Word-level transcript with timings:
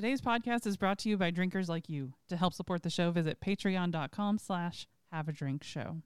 Today's 0.00 0.22
podcast 0.22 0.66
is 0.66 0.78
brought 0.78 0.96
to 1.00 1.10
you 1.10 1.18
by 1.18 1.30
drinkers 1.30 1.68
like 1.68 1.90
you. 1.90 2.14
To 2.30 2.36
help 2.38 2.54
support 2.54 2.82
the 2.82 2.88
show, 2.88 3.10
visit 3.10 3.38
patreon.com 3.38 4.38
slash 4.38 4.88
have 5.12 5.28
a 5.28 5.32
drink 5.32 5.62
show. 5.62 5.98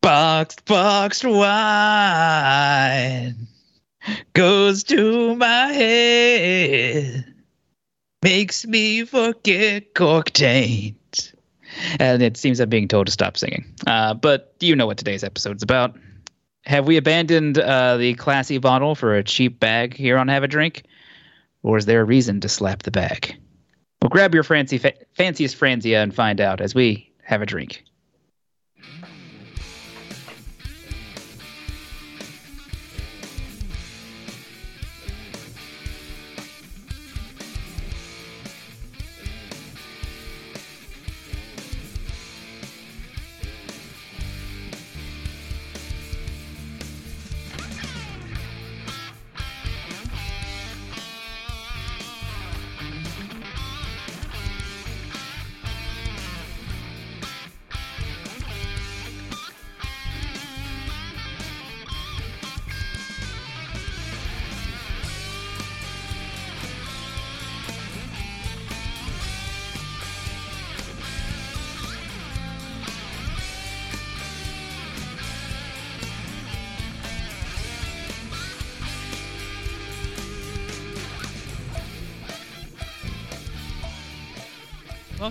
Boxed, 0.00 0.64
boxed 0.64 1.24
wine 1.24 2.26
goes 4.34 4.82
to 4.82 5.36
my 5.36 5.66
head, 5.68 7.32
makes 8.20 8.66
me 8.66 9.04
forget 9.04 9.94
cork 9.94 10.32
taint. 10.32 11.32
And 12.00 12.22
it 12.22 12.36
seems 12.36 12.58
I'm 12.58 12.68
being 12.68 12.88
told 12.88 13.06
to 13.06 13.12
stop 13.12 13.36
singing. 13.36 13.72
Uh, 13.86 14.14
but 14.14 14.56
you 14.58 14.74
know 14.74 14.88
what 14.88 14.98
today's 14.98 15.22
episode's 15.22 15.62
about. 15.62 15.96
Have 16.64 16.86
we 16.86 16.96
abandoned 16.96 17.58
uh, 17.58 17.96
the 17.96 18.14
classy 18.14 18.58
bottle 18.58 18.94
for 18.94 19.16
a 19.16 19.24
cheap 19.24 19.58
bag 19.58 19.94
here 19.94 20.16
on 20.16 20.28
Have 20.28 20.44
a 20.44 20.48
Drink? 20.48 20.84
Or 21.62 21.76
is 21.76 21.86
there 21.86 22.00
a 22.00 22.04
reason 22.04 22.40
to 22.40 22.48
slap 22.48 22.82
the 22.82 22.90
bag? 22.90 23.36
Well, 24.00 24.08
grab 24.08 24.34
your 24.34 24.42
fancy, 24.42 24.78
fa- 24.78 24.94
fanciest 25.12 25.58
Franzia 25.58 26.02
and 26.02 26.14
find 26.14 26.40
out 26.40 26.60
as 26.60 26.74
we 26.74 27.12
have 27.22 27.42
a 27.42 27.46
drink. 27.46 27.84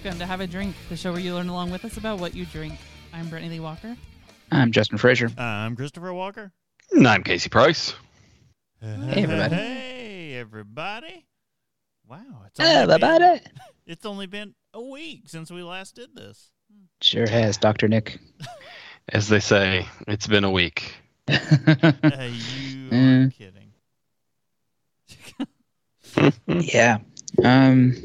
Welcome 0.03 0.19
to 0.19 0.25
Have 0.25 0.41
a 0.41 0.47
Drink, 0.47 0.75
the 0.89 0.97
show 0.97 1.11
where 1.11 1.21
you 1.21 1.35
learn 1.35 1.47
along 1.49 1.69
with 1.69 1.85
us 1.85 1.97
about 1.97 2.19
what 2.19 2.33
you 2.35 2.45
drink. 2.47 2.73
I'm 3.13 3.29
Brittany 3.29 3.51
Lee 3.53 3.59
Walker. 3.59 3.95
I'm 4.51 4.71
Justin 4.71 4.97
Frazier. 4.97 5.27
Uh, 5.37 5.41
I'm 5.41 5.75
Christopher 5.75 6.11
Walker. 6.13 6.51
And 6.91 7.07
I'm 7.07 7.23
Casey 7.23 7.49
Price. 7.49 7.93
Hey, 8.81 9.23
everybody. 9.23 9.55
Hey, 9.55 10.33
everybody. 10.37 11.25
Wow. 12.09 12.17
It's 12.47 12.59
only 12.59 12.71
Everybody. 12.71 13.23
Been, 13.25 13.41
it's 13.85 14.05
only 14.05 14.25
been 14.25 14.55
a 14.73 14.81
week 14.81 15.23
since 15.29 15.51
we 15.51 15.61
last 15.61 15.95
did 15.95 16.15
this. 16.15 16.49
Sure 17.01 17.27
has, 17.29 17.57
Dr. 17.57 17.87
Nick. 17.87 18.17
As 19.09 19.27
they 19.27 19.39
say, 19.39 19.85
it's 20.07 20.25
been 20.27 20.43
a 20.43 20.51
week. 20.51 20.95
Uh, 21.27 21.37
you 21.43 22.87
are 22.87 22.91
Mm. 22.91 23.33
kidding. 23.33 23.71
yeah. 26.73 26.97
Um 27.43 27.95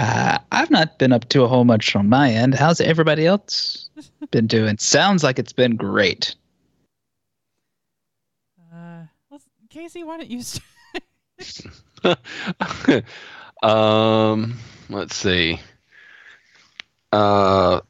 uh, 0.00 0.38
I've 0.50 0.70
not 0.70 0.98
been 0.98 1.12
up 1.12 1.28
to 1.28 1.42
a 1.42 1.48
whole 1.48 1.64
much 1.64 1.94
on 1.94 2.08
my 2.08 2.30
end. 2.30 2.54
How's 2.54 2.80
everybody 2.80 3.26
else 3.26 3.90
been 4.30 4.46
doing? 4.46 4.78
Sounds 4.78 5.22
like 5.22 5.38
it's 5.38 5.52
been 5.52 5.76
great. 5.76 6.34
Uh, 8.72 9.02
let's, 9.30 9.44
Casey, 9.68 10.02
why 10.02 10.16
don't 10.16 10.30
you 10.30 10.42
start? 10.42 10.64
um, 13.62 14.56
let's 14.88 15.14
see. 15.14 15.60
Uh, 17.12 17.80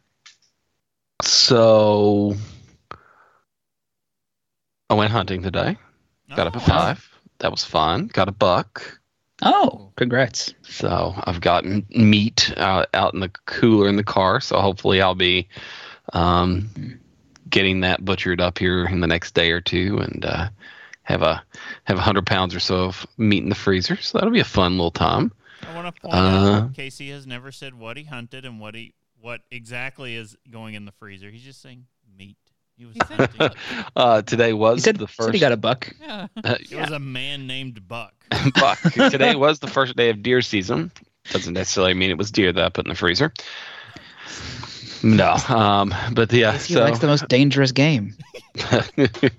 so 1.22 2.34
I 4.88 4.94
went 4.94 5.12
hunting 5.12 5.42
today. 5.42 5.76
Got 6.34 6.48
up 6.48 6.56
at 6.56 6.62
Oh, 6.62 6.66
five. 6.66 7.08
That 7.38 7.52
was 7.52 7.64
fun. 7.64 8.08
Got 8.08 8.28
a 8.28 8.32
buck. 8.32 8.99
Oh, 9.42 9.90
congrats. 9.96 10.54
So 10.62 11.14
I've 11.24 11.40
gotten 11.40 11.86
meat 11.90 12.52
uh, 12.56 12.86
out 12.94 13.14
in 13.14 13.20
the 13.20 13.30
cooler 13.46 13.88
in 13.88 13.96
the 13.96 14.04
car. 14.04 14.40
So 14.40 14.60
hopefully 14.60 15.00
I'll 15.00 15.14
be 15.14 15.48
um, 16.12 17.00
getting 17.48 17.80
that 17.80 18.04
butchered 18.04 18.40
up 18.40 18.58
here 18.58 18.84
in 18.86 19.00
the 19.00 19.06
next 19.06 19.34
day 19.34 19.50
or 19.50 19.60
two, 19.60 19.98
and 19.98 20.24
uh, 20.24 20.48
have 21.02 21.22
a 21.22 21.42
have 21.84 21.98
a 21.98 22.02
hundred 22.02 22.26
pounds 22.26 22.54
or 22.54 22.60
so 22.60 22.84
of 22.84 23.06
meat 23.16 23.42
in 23.42 23.48
the 23.48 23.54
freezer. 23.54 23.96
So 23.96 24.18
that'll 24.18 24.32
be 24.32 24.40
a 24.40 24.44
fun 24.44 24.72
little 24.72 24.90
time. 24.90 25.32
I 25.68 25.74
want 25.74 25.94
to 25.94 26.00
point 26.00 26.14
Uh, 26.14 26.18
out 26.18 26.74
Casey 26.74 27.10
has 27.10 27.26
never 27.26 27.52
said 27.52 27.74
what 27.74 27.96
he 27.96 28.04
hunted 28.04 28.44
and 28.44 28.60
what 28.60 28.74
he 28.74 28.94
what 29.20 29.42
exactly 29.50 30.16
is 30.16 30.36
going 30.50 30.74
in 30.74 30.84
the 30.86 30.92
freezer. 30.92 31.30
He's 31.30 31.42
just 31.42 31.60
saying 31.60 31.86
meat. 32.16 32.36
He 32.80 32.86
was 32.86 32.94
He 32.94 33.00
said 33.14 33.30
hunting. 33.38 33.58
uh, 33.94 34.22
today 34.22 34.54
was 34.54 34.76
He 34.76 34.80
said, 34.80 34.96
the 34.96 35.06
said 35.06 35.14
first. 35.14 35.34
he 35.34 35.38
got 35.38 35.52
a 35.52 35.56
buck. 35.58 35.94
Yeah. 36.00 36.28
uh, 36.42 36.54
It 36.70 36.80
was 36.80 36.90
a 36.90 36.98
man 36.98 37.46
named 37.46 37.86
Buck. 37.86 38.14
buck. 38.54 38.80
today 38.80 39.34
was 39.34 39.58
the 39.58 39.66
first 39.66 39.96
day 39.96 40.08
of 40.08 40.22
deer 40.22 40.40
season. 40.40 40.90
Doesn't 41.30 41.52
necessarily 41.52 41.92
mean 41.92 42.08
it 42.08 42.16
was 42.16 42.30
deer 42.30 42.52
that 42.54 42.64
I 42.64 42.68
put 42.70 42.86
in 42.86 42.88
the 42.88 42.94
freezer. 42.94 43.34
No, 45.02 45.32
um, 45.48 45.94
but 46.14 46.32
yeah. 46.32 46.52
he 46.54 46.72
so 46.74 46.80
likes 46.82 47.00
the 47.00 47.06
most 47.06 47.28
dangerous 47.28 47.70
game. 47.72 48.14
it 48.54 49.32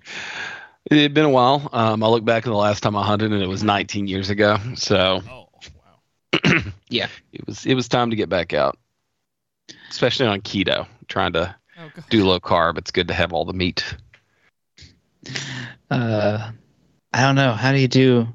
had 0.92 1.14
been 1.16 1.26
a 1.26 1.30
while. 1.30 1.68
Um, 1.74 2.04
I 2.04 2.08
look 2.10 2.24
back 2.24 2.46
at 2.46 2.50
the 2.50 2.56
last 2.56 2.82
time 2.84 2.96
I 2.96 3.04
hunted, 3.04 3.32
and 3.32 3.42
it 3.42 3.48
was 3.50 3.64
19 3.64 4.08
years 4.08 4.30
ago. 4.30 4.58
So 4.76 5.22
Oh, 5.28 5.50
wow. 6.46 6.62
Yeah. 6.90 7.08
It 7.34 7.46
was 7.48 7.66
it 7.66 7.74
was 7.74 7.88
time 7.88 8.12
to 8.12 8.16
get 8.16 8.30
back 8.30 8.54
out, 8.54 8.78
especially 9.90 10.28
on 10.28 10.42
keto. 10.42 10.86
Trying 11.08 11.34
to 11.34 11.56
Oh, 11.82 11.90
do 12.10 12.26
low 12.26 12.40
carb. 12.40 12.78
It's 12.78 12.92
good 12.92 13.08
to 13.08 13.14
have 13.14 13.34
all 13.34 13.46
the 13.46 13.54
meat. 13.54 13.96
Uh 15.90 16.52
I 17.14 17.22
don't 17.22 17.36
know. 17.36 17.54
How 17.54 17.72
do 17.72 17.80
you 17.80 17.88
do 17.88 18.28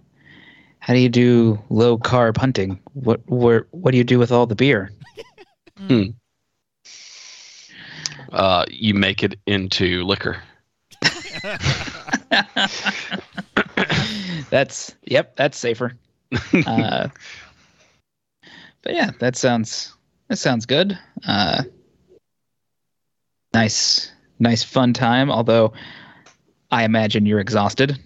how 0.81 0.95
do 0.95 0.99
you 0.99 1.09
do 1.09 1.63
low 1.71 1.97
carb 1.97 2.37
hunting? 2.37 2.81
What 2.95 3.21
where 3.29 3.67
what 3.71 3.93
do 3.93 3.99
you 3.99 4.05
do 4.05 4.19
with 4.19 4.33
all 4.33 4.47
the 4.47 4.55
beer? 4.57 4.91
Mm. 5.79 6.15
Uh, 8.33 8.65
you 8.71 8.95
make 8.95 9.23
it 9.23 9.39
into 9.47 10.05
liquor. 10.05 10.43
that's 14.51 14.97
yep, 15.05 15.37
that's 15.37 15.59
safer. 15.59 15.93
uh, 16.67 17.09
but 18.83 18.95
yeah, 18.95 19.11
that 19.21 19.37
sounds 19.37 19.95
that 20.29 20.39
sounds 20.39 20.65
good. 20.67 20.99
Uh, 21.27 21.65
nice, 23.57 24.13
nice 24.39 24.63
fun 24.63 24.93
time. 24.93 25.31
Although 25.31 25.73
I 26.71 26.85
imagine 26.85 27.27
you're 27.27 27.41
exhausted. 27.41 27.99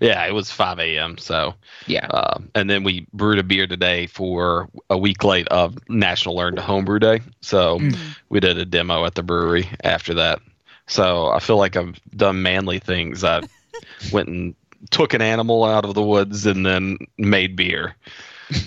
Yeah, 0.00 0.24
it 0.26 0.32
was 0.32 0.50
5 0.50 0.78
a.m. 0.78 1.18
So, 1.18 1.54
Yeah. 1.86 2.06
uh, 2.06 2.38
and 2.54 2.68
then 2.70 2.84
we 2.84 3.06
brewed 3.12 3.38
a 3.38 3.42
beer 3.42 3.66
today 3.66 4.06
for 4.06 4.68
a 4.90 4.96
week 4.98 5.24
late 5.24 5.48
of 5.48 5.76
National 5.88 6.36
Learn 6.36 6.54
to 6.56 6.62
Homebrew 6.62 6.98
Day. 7.00 7.20
So 7.40 7.78
Mm. 7.78 7.96
we 8.28 8.40
did 8.40 8.56
a 8.58 8.64
demo 8.64 9.04
at 9.04 9.14
the 9.14 9.22
brewery 9.22 9.68
after 9.82 10.14
that. 10.14 10.40
So 10.86 11.28
I 11.28 11.38
feel 11.40 11.56
like 11.56 11.76
I've 11.76 11.98
done 12.16 12.42
manly 12.42 12.78
things. 12.78 13.24
I 13.24 13.40
went 14.12 14.28
and 14.28 14.54
took 14.90 15.12
an 15.14 15.22
animal 15.22 15.64
out 15.64 15.84
of 15.84 15.94
the 15.94 16.02
woods 16.02 16.46
and 16.46 16.64
then 16.64 16.98
made 17.18 17.56
beer. 17.56 17.96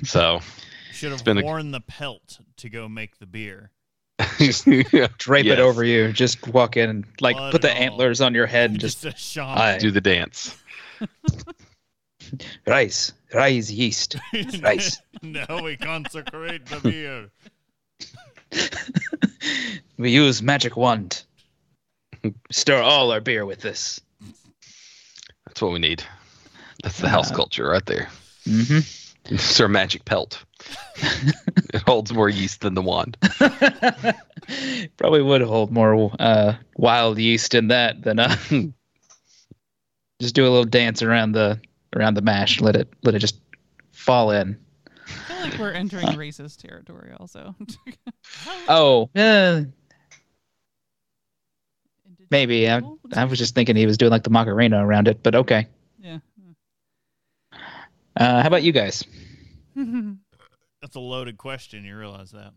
So 0.03 0.42
Should 0.92 1.12
have 1.12 1.24
been 1.24 1.38
a- 1.38 1.44
worn 1.44 1.71
the 1.71 1.81
pelt 1.81 2.39
to 2.57 2.69
go 2.69 2.89
make 2.89 3.19
the 3.19 3.27
beer. 3.27 3.71
Just 4.40 4.66
drape 4.66 5.46
Yes. 5.46 5.54
it 5.54 5.60
over 5.60 5.84
you. 5.84 6.12
Just 6.12 6.48
walk 6.48 6.75
in 6.78 6.90
and 6.90 7.06
like 7.22 7.36
Blood 7.36 7.52
put 7.52 7.62
the 7.62 7.72
all. 7.72 7.78
antlers 7.78 8.22
on 8.22 8.34
your 8.34 8.48
head 8.48 8.72
and 8.72 8.80
just 8.80 9.06
a 9.06 9.16
shaman. 9.16 9.80
Do 9.80 9.92
the 9.92 10.02
dance. 10.02 10.56
rice, 12.68 13.14
rice 13.34 13.69
yeast, 13.69 14.16
rice. 14.62 15.00
now 15.22 15.62
we 15.64 15.78
consecrate 15.78 16.66
the 16.66 16.80
beer. 16.80 17.30
we 19.98 20.12
use 20.12 20.42
magic 20.42 20.75
wand. 20.75 21.24
Stir 22.52 22.81
all 22.81 23.12
our 23.12 23.22
beer 23.22 23.46
with 23.46 23.60
this. 23.62 24.02
That's 25.46 25.62
what 25.62 25.72
we 25.72 25.80
need. 25.80 26.04
That's 26.84 27.00
the 27.00 27.10
house 27.10 27.31
Uh, 27.31 27.36
culture 27.36 27.68
right 27.68 27.86
there. 27.86 28.10
hmm 28.46 28.80
It's 29.31 29.59
our 29.59 29.68
magic 29.68 30.06
pelt. 30.06 30.44
it 30.95 31.81
holds 31.85 32.13
more 32.13 32.29
yeast 32.29 32.62
than 32.62 32.75
the 32.75 32.81
wand. 32.81 33.18
Probably 34.97 35.21
would 35.21 35.41
hold 35.41 35.71
more 35.71 36.12
uh, 36.18 36.56
wild 36.77 37.19
yeast 37.19 37.53
in 37.53 37.68
that 37.68 38.01
than 38.03 38.19
uh, 38.19 38.35
just 40.21 40.33
do 40.33 40.44
a 40.44 40.50
little 40.50 40.63
dance 40.63 41.01
around 41.01 41.33
the 41.33 41.59
around 41.95 42.13
the 42.13 42.21
mash. 42.21 42.62
Let 42.62 42.77
it 42.77 42.88
let 43.03 43.15
it 43.15 43.19
just 43.19 43.39
fall 43.91 44.31
in. 44.31 44.57
I 45.06 45.09
feel 45.09 45.39
like 45.41 45.59
we're 45.59 45.71
entering 45.71 46.07
racist 46.07 46.62
territory 46.62 47.12
also. 47.19 47.53
Oh, 48.69 49.09
Indigenous 52.06 52.31
maybe. 52.31 52.69
I. 52.69 52.81
I 53.13 53.25
was 53.25 53.39
just 53.39 53.56
thinking 53.56 53.75
he 53.75 53.85
was 53.85 53.97
doing 53.97 54.12
like 54.12 54.24
the 54.24 54.29
Macarena 54.29 54.85
around 54.85 55.07
it, 55.07 55.21
but 55.24 55.35
okay. 55.35 55.68
Yeah. 58.19 58.38
Uh, 58.38 58.42
how 58.42 58.48
about 58.48 58.64
you 58.64 58.72
guys? 58.72 59.04
That's 59.75 60.96
a 60.96 61.00
loaded 61.00 61.38
question. 61.38 61.84
You 61.84 61.98
realize 61.98 62.31
that. 62.31 62.52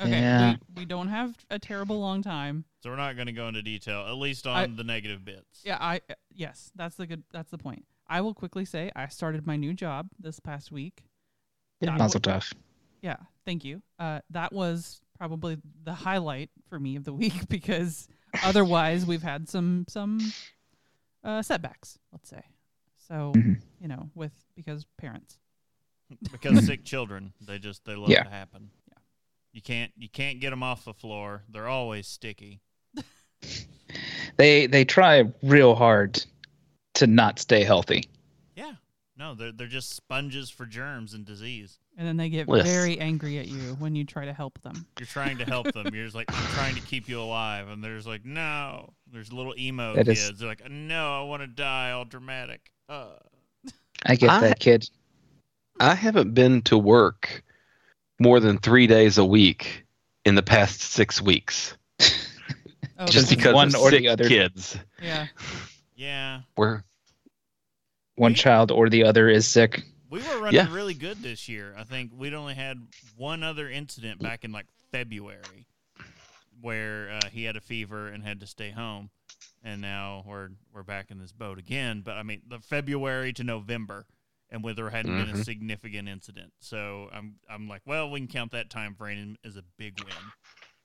okay. 0.00 0.10
Yeah. 0.10 0.56
We, 0.74 0.82
we 0.82 0.84
don't 0.84 1.08
have 1.08 1.34
a 1.50 1.58
terrible 1.58 2.00
long 2.00 2.22
time. 2.22 2.64
So 2.82 2.90
we're 2.90 2.96
not 2.96 3.14
going 3.16 3.26
to 3.26 3.32
go 3.32 3.48
into 3.48 3.62
detail, 3.62 4.06
at 4.06 4.16
least 4.16 4.46
on 4.46 4.56
I- 4.56 4.66
the 4.66 4.84
negative 4.84 5.24
bits. 5.24 5.62
Yeah, 5.64 5.78
I 5.80 6.00
uh, 6.10 6.14
yes, 6.34 6.70
that's 6.76 6.96
the 6.96 7.06
good 7.06 7.24
that's 7.32 7.50
the 7.50 7.58
point. 7.58 7.84
I 8.08 8.20
will 8.20 8.34
quickly 8.34 8.64
say 8.64 8.92
I 8.94 9.08
started 9.08 9.46
my 9.46 9.56
new 9.56 9.74
job 9.74 10.08
this 10.20 10.38
past 10.38 10.70
week. 10.70 11.02
That 11.80 11.96
Not 11.98 12.12
so 12.12 12.18
tough. 12.20 12.52
Yeah, 13.02 13.16
thank 13.44 13.64
you. 13.64 13.82
Uh, 13.98 14.20
that 14.30 14.52
was 14.52 15.00
probably 15.18 15.58
the 15.84 15.92
highlight 15.92 16.50
for 16.68 16.78
me 16.78 16.96
of 16.96 17.04
the 17.04 17.12
week 17.22 17.48
because 17.48 18.06
otherwise 18.44 19.04
we've 19.06 19.22
had 19.22 19.48
some 19.48 19.84
some 19.88 20.20
uh, 21.24 21.42
setbacks. 21.42 21.98
Let's 22.12 22.28
say 22.30 22.42
so. 23.08 23.32
Mhm. 23.36 23.60
You 23.80 23.88
know, 23.88 24.10
with 24.14 24.32
because 24.54 24.84
parents. 24.98 25.38
because 26.32 26.64
sick 26.66 26.84
children, 26.84 27.32
they 27.40 27.58
just 27.58 27.84
they 27.84 27.96
love 27.96 28.10
Yeah. 28.10 28.22
to 28.22 28.30
happen. 28.30 28.70
Yeah, 28.88 28.98
You 29.52 29.60
can't 29.62 29.92
you 29.96 30.08
can't 30.08 30.40
get 30.40 30.50
them 30.50 30.62
off 30.62 30.84
the 30.84 30.94
floor. 30.94 31.42
They're 31.48 31.68
always 31.68 32.06
sticky. 32.06 32.60
They 34.38 34.66
they 34.66 34.84
try 34.84 35.24
real 35.42 35.74
hard 35.74 36.22
to 36.94 37.06
not 37.06 37.38
stay 37.38 37.64
healthy. 37.64 38.04
Yeah. 38.54 38.72
No, 39.16 39.34
they're 39.34 39.52
they're 39.52 39.66
just 39.66 39.94
sponges 39.94 40.50
for 40.50 40.66
germs 40.66 41.14
and 41.14 41.24
disease. 41.24 41.78
And 41.96 42.06
then 42.06 42.18
they 42.18 42.28
get 42.28 42.46
Yes. 42.48 42.66
very 42.66 42.98
angry 43.00 43.38
at 43.38 43.48
you 43.48 43.74
when 43.78 43.94
you 43.96 44.04
try 44.04 44.26
to 44.26 44.32
help 44.34 44.60
them. 44.60 44.86
You're 44.98 45.06
trying 45.06 45.38
to 45.38 45.46
help 45.46 45.72
them. 45.72 45.94
You're 45.94 46.04
just 46.04 46.14
like, 46.14 46.26
I'm 46.28 46.46
trying 46.52 46.74
to 46.74 46.82
keep 46.82 47.08
you 47.08 47.18
alive, 47.18 47.68
and 47.68 47.82
there's 47.82 48.06
like, 48.06 48.26
no. 48.26 48.92
There's 49.10 49.32
little 49.32 49.54
emo 49.58 49.94
That 49.94 50.04
kids. 50.04 50.20
is- 50.28 50.38
They're 50.38 50.48
like, 50.48 50.68
no, 50.70 51.18
I 51.18 51.22
want 51.22 51.40
to 51.40 51.46
die. 51.46 51.92
All 51.92 52.04
dramatic. 52.04 52.70
Uh. 52.88 53.06
I 54.04 54.14
get 54.16 54.30
I- 54.30 54.40
that 54.40 54.60
kid. 54.60 54.88
I 55.78 55.94
haven't 55.94 56.32
been 56.32 56.62
to 56.62 56.78
work 56.78 57.42
more 58.18 58.40
than 58.40 58.56
three 58.58 58.86
days 58.86 59.18
a 59.18 59.24
week 59.24 59.84
in 60.24 60.34
the 60.34 60.42
past 60.42 60.80
six 60.80 61.20
weeks, 61.20 61.76
Oh, 62.98 63.04
Just 63.04 63.12
just 63.28 63.30
because 63.30 63.52
one 63.54 63.68
of 63.68 63.76
or 63.82 63.90
the 63.90 64.08
other. 64.08 64.26
kids. 64.26 64.78
yeah. 65.02 65.26
Yeah. 65.96 66.40
We're 66.56 66.82
One 68.14 68.32
child 68.34 68.70
or 68.70 68.88
the 68.88 69.04
other 69.04 69.28
is 69.28 69.46
sick. 69.46 69.82
We 70.08 70.20
were 70.20 70.38
running 70.38 70.54
Yeah. 70.54 70.72
really 70.72 70.94
good 70.94 71.18
this 71.22 71.46
year. 71.46 71.74
I 71.76 71.84
think 71.84 72.12
we'd 72.16 72.32
only 72.32 72.54
had 72.54 72.80
one 73.16 73.42
other 73.42 73.68
incident 73.68 74.22
back 74.22 74.44
in 74.44 74.52
like 74.52 74.66
February 74.92 75.66
where 76.62 77.10
uh, 77.22 77.28
he 77.30 77.44
had 77.44 77.56
a 77.56 77.60
fever 77.60 78.08
and 78.08 78.22
had 78.24 78.40
to 78.40 78.46
stay 78.46 78.70
home. 78.70 79.10
And 79.66 79.80
now 79.80 80.22
we're 80.24 80.50
we're 80.72 80.84
back 80.84 81.10
in 81.10 81.18
this 81.18 81.32
boat 81.32 81.58
again. 81.58 82.02
But 82.02 82.16
I 82.16 82.22
mean, 82.22 82.40
the 82.46 82.60
February 82.60 83.32
to 83.32 83.42
November, 83.42 84.06
and 84.48 84.62
where 84.62 84.74
there 84.74 84.90
hadn't 84.90 85.16
been 85.18 85.28
a 85.34 85.38
Mhm. 85.38 85.44
significant 85.44 86.08
incident. 86.08 86.52
So 86.60 87.10
I'm 87.12 87.40
I'm 87.50 87.66
like, 87.68 87.82
well, 87.84 88.08
we 88.08 88.20
can 88.20 88.28
count 88.28 88.52
that 88.52 88.70
time 88.70 88.94
frame 88.94 89.36
as 89.44 89.56
a 89.56 89.64
big 89.76 89.98
win, 90.04 90.14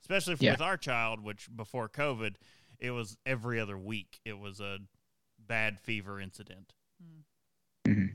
especially 0.02 0.36
for, 0.36 0.44
Yeah. 0.46 0.54
with 0.54 0.62
our 0.62 0.78
child, 0.78 1.20
which 1.24 1.48
before 1.56 1.90
COVID, 1.90 2.38
it 2.80 2.90
was 2.90 3.18
every 3.24 3.60
other 3.60 3.78
week. 3.78 4.20
It 4.26 4.40
was 4.40 4.60
a 4.60 4.80
bad 5.38 5.80
fever 5.80 6.20
incident. 6.20 6.74
Mhm. 7.88 8.14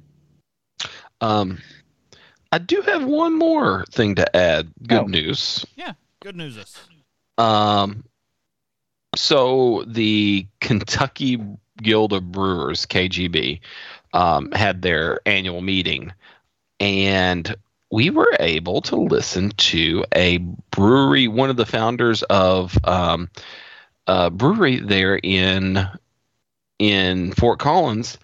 um, 1.20 1.58
I 2.50 2.58
do 2.58 2.80
have 2.82 3.04
one 3.04 3.38
more 3.38 3.84
thing 3.92 4.16
to 4.16 4.36
add. 4.36 4.72
Good 4.86 5.02
Oh. 5.02 5.06
news. 5.06 5.64
Yeah, 5.76 5.94
good 6.20 6.34
news 6.36 6.58
us. 6.58 6.88
Um, 7.38 8.04
so 9.16 9.84
the 9.86 10.46
Kentucky 10.60 11.40
Guild 11.82 12.12
of 12.12 12.30
Brewers 12.32 12.86
(KGB) 12.86 13.60
um, 14.12 14.50
had 14.52 14.82
their 14.82 15.20
annual 15.26 15.60
meeting, 15.60 16.12
and 16.80 17.54
we 17.90 18.10
were 18.10 18.36
able 18.40 18.80
to 18.82 18.96
listen 18.96 19.50
to 19.50 20.04
a 20.14 20.38
brewery. 20.70 21.28
One 21.28 21.50
of 21.50 21.56
the 21.56 21.66
founders 21.66 22.22
of 22.24 22.78
um, 22.84 23.30
a 24.06 24.30
brewery 24.30 24.78
there 24.78 25.18
in 25.22 25.86
in 26.78 27.32
Fort 27.32 27.58
Collins 27.58 28.18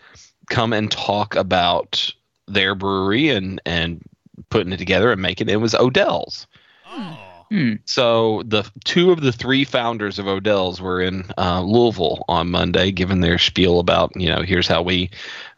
come 0.50 0.72
and 0.72 0.90
talk 0.90 1.34
about 1.34 2.12
their 2.46 2.74
brewery 2.74 3.30
and 3.30 3.60
and 3.64 4.02
putting 4.50 4.72
it 4.72 4.78
together 4.78 5.12
and 5.12 5.22
making 5.22 5.48
it. 5.48 5.52
It 5.52 5.56
was 5.56 5.74
Odell's. 5.74 6.46
Oh. 6.86 7.31
Hmm. 7.52 7.74
So 7.84 8.42
the 8.46 8.66
two 8.84 9.10
of 9.12 9.20
the 9.20 9.30
three 9.30 9.64
founders 9.64 10.18
of 10.18 10.26
Odell's 10.26 10.80
were 10.80 11.02
in 11.02 11.30
uh, 11.36 11.60
Louisville 11.60 12.24
on 12.26 12.50
Monday, 12.50 12.90
giving 12.92 13.20
their 13.20 13.36
spiel 13.36 13.78
about 13.78 14.10
you 14.16 14.30
know 14.30 14.40
here's 14.40 14.66
how 14.66 14.80
we 14.80 15.10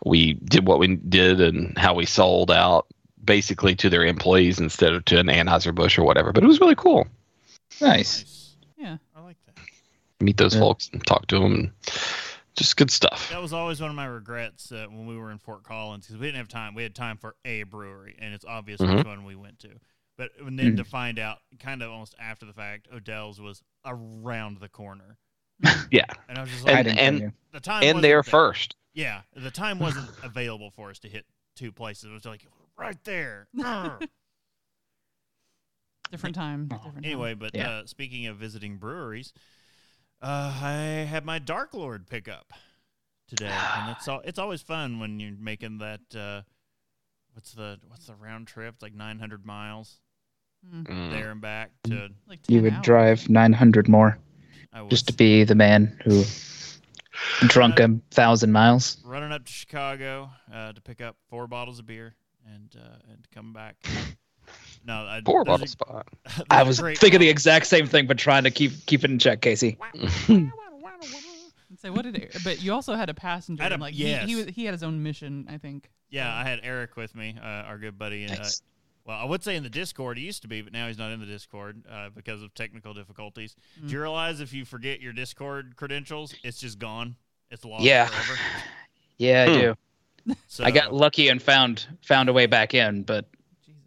we 0.05 0.35
did 0.35 0.67
what 0.67 0.81
we 0.81 0.97
did 0.97 1.41
and 1.41 1.79
how 1.79 1.95
we 1.95 2.05
sold 2.05 2.51
out 2.51 2.89
basically 3.25 3.77
to 3.77 3.89
their 3.89 4.05
employees 4.05 4.59
instead 4.59 4.93
of 4.93 5.05
to 5.05 5.21
an 5.21 5.29
Anheuser 5.29 5.73
Busch 5.73 5.97
or 5.97 6.03
whatever. 6.03 6.33
But 6.33 6.43
it 6.43 6.49
was 6.49 6.59
really 6.61 6.75
cool. 6.75 7.07
Nice. 7.81 8.19
Nice. 8.23 8.57
Yeah. 8.77 8.97
I 9.15 9.21
like 9.21 9.37
that. 9.47 9.55
Meet 10.21 10.37
those 10.37 10.55
Yeah. 10.55 10.63
folks 10.63 10.91
and 10.93 11.07
talk 11.07 11.29
to 11.29 11.39
them 11.39 11.55
and 11.55 11.71
just 12.57 12.77
good 12.77 12.91
stuff. 12.91 13.31
That 13.31 13.41
was 13.41 13.53
always 13.53 13.81
one 13.81 13.91
of 13.91 13.97
my 13.97 14.07
regrets 14.07 14.73
uh, 14.73 14.87
when 14.89 15.07
we 15.07 15.17
were 15.17 15.31
in 15.31 15.39
Fort 15.39 15.63
Collins 15.63 16.07
because 16.09 16.19
we 16.21 16.27
didn't 16.27 16.39
have 16.39 16.49
time. 16.49 16.75
We 16.75 16.83
had 16.83 16.95
time 16.97 17.19
for 17.19 17.37
a 17.45 17.63
brewery, 17.63 18.17
and 18.19 18.35
it's 18.35 18.45
obvious 18.45 18.81
which 18.81 18.91
Mhm. 18.91 19.07
one 19.07 19.25
we 19.25 19.37
went 19.37 19.61
to. 19.61 19.71
But 20.17 20.31
and 20.39 20.57
then 20.59 20.75
Mhm. 20.75 20.77
to 20.77 20.85
find 20.85 21.19
out, 21.19 21.39
kind 21.59 21.83
of 21.83 21.91
almost 21.91 22.15
after 22.21 22.47
the 22.47 22.53
fact, 22.53 22.87
Odell's 22.93 23.41
was 23.41 23.63
around 23.85 24.59
the 24.61 24.69
corner, 24.69 25.19
Yeah, 25.91 26.05
and 26.29 26.39
I 26.39 26.43
was 26.43 26.51
just 26.51 26.65
like, 26.65 26.87
And- 26.87 26.99
and- 26.99 27.33
the 27.53 27.61
time 27.61 27.83
and 27.83 28.03
there. 28.03 28.23
first. 28.23 28.77
Yeah, 28.93 29.23
the 29.35 29.51
time 29.51 29.79
wasn't 29.81 30.09
available 30.23 30.71
for 30.71 30.91
us 30.91 30.99
to 31.01 31.09
hit 31.09 31.27
two 31.57 31.73
places. 31.73 32.05
It 32.05 32.13
was 32.13 32.25
like 32.25 32.47
right 32.77 33.03
there. 33.05 33.49
Different 36.11 36.35
time. 36.37 36.69
Different 36.69 36.95
time. 36.95 37.05
anyway, 37.05 37.35
but 37.35 37.55
Yeah. 37.55 37.71
uh, 37.71 37.87
speaking 37.87 38.27
of 38.27 38.37
visiting 38.37 38.77
breweries, 38.79 39.33
uh, 40.23 40.57
I 40.63 40.73
had 41.09 41.25
my 41.25 41.39
Dark 41.41 41.75
Lord 41.75 42.07
pick 42.07 42.29
up 42.29 42.53
today, 43.27 43.49
and 43.51 43.91
it's 43.91 44.07
all, 44.09 44.21
it's 44.21 44.39
always 44.39 44.63
fun 44.63 45.01
when 45.01 45.19
you're 45.19 45.37
making 45.37 45.79
that. 45.79 46.15
Uh, 46.15 46.43
what's 47.33 47.53
the 47.53 47.81
what's 47.89 48.07
the 48.07 48.15
round 48.15 48.47
trip? 48.47 48.75
It's 48.75 48.83
like 48.83 48.95
900 48.95 49.45
miles 49.45 50.01
Mm, 50.73 50.87
Mm. 50.87 51.11
there 51.13 51.31
and 51.31 51.41
back 51.41 51.71
to. 51.85 52.09
like 52.29 52.41
You 52.49 52.63
would 52.63 52.75
hours. 52.75 52.85
drive 52.85 53.29
900 53.29 53.89
more 53.89 54.19
I 54.73 54.83
was 54.83 54.91
just 54.91 55.07
to 55.09 55.13
be 55.13 55.45
the 55.45 55.55
man 55.55 55.99
who 56.05 56.25
drunk 57.49 57.79
a 57.81 57.97
thousand 58.11 58.53
miles. 58.53 58.99
running 59.05 59.33
up 59.33 59.45
to 59.45 59.53
Chicago 59.53 60.31
uh, 60.53 60.73
to 60.73 60.81
pick 60.81 61.01
up 61.01 61.17
four 61.31 61.47
bottles 61.47 61.79
of 61.79 61.87
beer 61.87 62.15
and 62.53 62.75
uh, 62.77 62.97
and 63.13 63.27
come 63.35 63.53
back. 63.53 63.77
No, 64.87 64.93
I, 64.97 65.23
Four 65.25 65.45
there's 65.47 65.47
bottle 65.47 65.65
a- 65.65 65.69
spot. 65.69 66.09
there's 66.37 66.43
I 66.51 66.61
a 66.61 66.65
was 66.67 66.79
great- 66.79 66.99
thinking 66.99 67.19
the 67.19 67.29
exact 67.31 67.67
same 67.67 67.87
thing, 67.87 68.07
but 68.07 68.19
trying 68.19 68.45
to 68.45 68.51
keep 68.51 68.85
keep 68.85 69.03
it 69.03 69.11
in 69.11 69.19
check, 69.19 69.41
Casey. 69.41 69.79
And 70.29 70.53
say 71.79 71.89
what 71.91 72.03
did 72.03 72.17
it, 72.17 72.37
but 72.45 72.61
you 72.63 72.73
also 72.75 72.95
had 72.95 73.09
a 73.09 73.15
passenger. 73.15 73.63
Had 73.63 73.73
a- 73.73 73.79
like 73.79 73.99
yes. 73.99 74.23
he, 74.25 74.29
he 74.29 74.37
was 74.37 74.55
he 74.55 74.65
had 74.67 74.73
his 74.75 74.83
own 74.83 75.03
mission. 75.03 75.47
I 75.49 75.57
think. 75.57 75.91
Yeah, 76.11 76.33
I 76.35 76.45
had 76.45 76.61
Eric 76.63 76.97
with 76.97 77.15
me, 77.15 77.35
uh, 77.43 77.45
our 77.47 77.79
good 77.79 77.99
buddy. 77.99 78.27
Uh, 78.27 78.35
Nice. 78.35 78.61
Well, 79.05 79.19
I 79.19 79.25
would 79.25 79.43
say 79.45 79.57
in 79.57 79.63
the 79.63 79.71
Discord, 79.71 80.17
he 80.19 80.25
used 80.25 80.43
to 80.43 80.49
be, 80.49 80.63
but 80.63 80.73
now 80.73 80.87
he's 80.89 80.99
not 80.99 81.11
in 81.13 81.21
the 81.21 81.27
Discord 81.27 81.83
uh, 81.91 82.09
because 82.15 82.43
of 82.43 82.55
technical 82.55 82.95
difficulties. 82.95 83.55
Mm. 83.81 83.89
Do 83.89 83.93
you 83.95 84.01
realize 84.01 84.41
if 84.41 84.53
you 84.53 84.65
forget 84.65 85.01
your 85.01 85.13
Discord 85.13 85.77
credentials, 85.77 86.35
it's 86.43 86.59
just 86.59 86.79
gone? 86.79 87.17
It's 87.51 87.65
lost 87.65 87.85
Yeah. 87.85 88.07
forever. 88.07 88.39
Yeah, 89.17 89.45
I 89.45 89.47
Hmm. 89.47 89.53
do. 90.27 90.35
So, 90.49 90.65
I 90.65 90.71
got 90.73 90.93
lucky 90.93 91.29
and 91.29 91.41
found 91.41 91.87
found 92.03 92.29
a 92.29 92.33
way 92.33 92.47
back 92.47 92.75
in, 92.75 93.05
but 93.05 93.27
Jesus. 93.65 93.81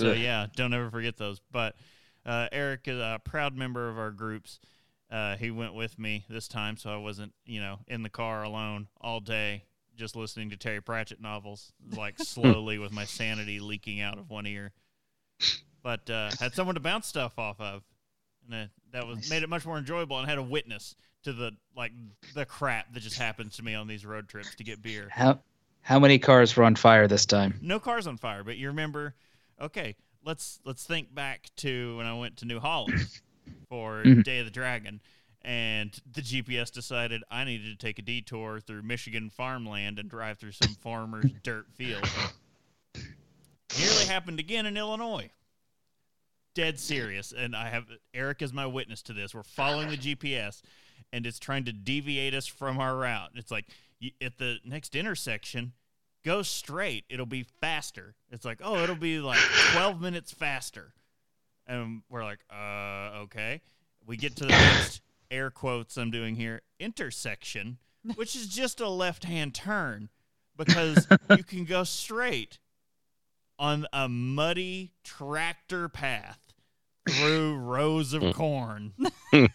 So 0.00 0.10
Ugh. 0.10 0.18
yeah, 0.18 0.46
don't 0.56 0.74
ever 0.74 0.90
forget 0.90 1.16
those. 1.16 1.40
But 1.52 1.76
uh, 2.26 2.48
Eric 2.50 2.88
is 2.88 2.98
a 2.98 3.20
proud 3.22 3.54
member 3.54 3.88
of 3.88 3.98
our 3.98 4.10
groups. 4.10 4.58
Uh, 5.10 5.36
he 5.36 5.52
went 5.52 5.74
with 5.74 5.96
me 5.96 6.24
this 6.28 6.48
time, 6.48 6.76
so 6.76 6.90
I 6.90 6.96
wasn't, 6.96 7.32
you 7.46 7.60
know, 7.60 7.78
in 7.86 8.02
the 8.02 8.08
car 8.08 8.42
alone 8.42 8.88
all 9.00 9.20
day, 9.20 9.62
just 9.96 10.16
listening 10.16 10.50
to 10.50 10.56
Terry 10.56 10.80
Pratchett 10.80 11.20
novels, 11.20 11.72
like 11.94 12.18
slowly 12.22 12.78
with 12.78 12.92
my 12.92 13.04
sanity 13.04 13.60
leaking 13.60 14.00
out 14.00 14.18
of 14.18 14.30
one 14.30 14.46
ear. 14.46 14.72
But 15.82 16.08
uh, 16.08 16.30
had 16.40 16.54
someone 16.54 16.74
to 16.76 16.80
bounce 16.80 17.06
stuff 17.06 17.38
off 17.38 17.60
of, 17.60 17.82
and 18.50 18.54
uh, 18.54 18.66
that 18.92 19.06
was 19.06 19.16
Nice. 19.18 19.30
made 19.30 19.42
it 19.42 19.48
much 19.48 19.66
more 19.66 19.76
enjoyable, 19.78 20.18
and 20.18 20.28
had 20.28 20.38
a 20.38 20.42
witness 20.42 20.94
to 21.24 21.32
the 21.32 21.52
like 21.76 21.92
the 22.34 22.44
crap 22.46 22.92
that 22.94 23.00
just 23.00 23.18
happens 23.18 23.56
to 23.56 23.62
me 23.62 23.74
on 23.74 23.86
these 23.86 24.04
road 24.06 24.28
trips 24.28 24.54
to 24.56 24.64
get 24.64 24.82
beer. 24.82 25.08
how 25.10 25.38
how 25.82 25.98
many 25.98 26.18
cars 26.18 26.56
were 26.56 26.64
on 26.64 26.74
fire 26.74 27.06
this 27.06 27.26
time? 27.26 27.58
no 27.62 27.78
cars 27.78 28.06
on 28.06 28.16
fire 28.16 28.42
but 28.44 28.56
you 28.56 28.68
remember 28.68 29.14
okay 29.60 29.94
let's 30.24 30.58
let's 30.64 30.84
think 30.84 31.14
back 31.14 31.48
to 31.56 31.96
when 31.98 32.06
i 32.06 32.12
went 32.12 32.36
to 32.36 32.44
new 32.44 32.58
holland 32.60 33.06
for 33.70 34.02
Mhm. 34.04 34.22
day 34.24 34.38
of 34.40 34.44
the 34.46 34.50
dragon 34.50 35.00
and 35.44 35.98
the 36.10 36.22
GPS 36.22 36.72
decided 36.72 37.22
I 37.30 37.44
needed 37.44 37.78
to 37.78 37.86
take 37.86 37.98
a 37.98 38.02
detour 38.02 38.60
through 38.60 38.82
Michigan 38.82 39.30
farmland 39.30 39.98
and 39.98 40.08
drive 40.08 40.38
through 40.38 40.52
some 40.52 40.74
farmer's 40.74 41.30
dirt 41.42 41.66
field. 41.74 42.08
Nearly 43.78 44.06
happened 44.06 44.40
again 44.40 44.66
in 44.66 44.76
Illinois. 44.76 45.30
Dead 46.54 46.78
serious, 46.78 47.32
and 47.36 47.54
I 47.54 47.68
have 47.68 47.86
Eric 48.14 48.40
as 48.40 48.52
my 48.52 48.66
witness 48.66 49.02
to 49.02 49.12
this. 49.12 49.34
We're 49.34 49.42
following 49.42 49.88
the 49.88 49.96
GPS, 49.96 50.62
and 51.12 51.26
it's 51.26 51.40
trying 51.40 51.64
to 51.64 51.72
deviate 51.72 52.32
us 52.32 52.46
from 52.46 52.78
our 52.78 52.96
route. 52.96 53.30
It's 53.34 53.50
like 53.50 53.66
at 54.22 54.38
the 54.38 54.58
next 54.64 54.94
intersection, 54.94 55.72
go 56.24 56.42
straight. 56.42 57.04
It'll 57.10 57.26
be 57.26 57.44
faster. 57.60 58.14
It's 58.30 58.44
like, 58.44 58.60
oh, 58.62 58.82
it'll 58.82 58.94
be 58.94 59.18
like 59.18 59.40
12 59.72 60.00
minutes 60.00 60.32
faster. 60.32 60.94
And 61.66 62.02
we're 62.08 62.24
like, 62.24 62.40
uh, 62.50 63.22
okay. 63.22 63.60
We 64.06 64.16
get 64.16 64.36
to 64.36 64.44
the 64.44 64.50
next 64.50 65.00
air 65.34 65.50
quotes 65.50 65.96
I'm 65.96 66.10
doing 66.10 66.36
here 66.36 66.62
intersection, 66.78 67.78
which 68.14 68.34
is 68.36 68.46
just 68.48 68.80
a 68.80 68.88
left 68.88 69.24
hand 69.24 69.54
turn 69.54 70.08
because 70.56 71.06
you 71.36 71.42
can 71.44 71.64
go 71.64 71.84
straight 71.84 72.58
on 73.58 73.86
a 73.92 74.08
muddy 74.08 74.92
tractor 75.04 75.88
path 75.88 76.40
through 77.08 77.56
rows 77.58 78.12
of 78.12 78.34
corn. 78.34 78.92
and 79.32 79.50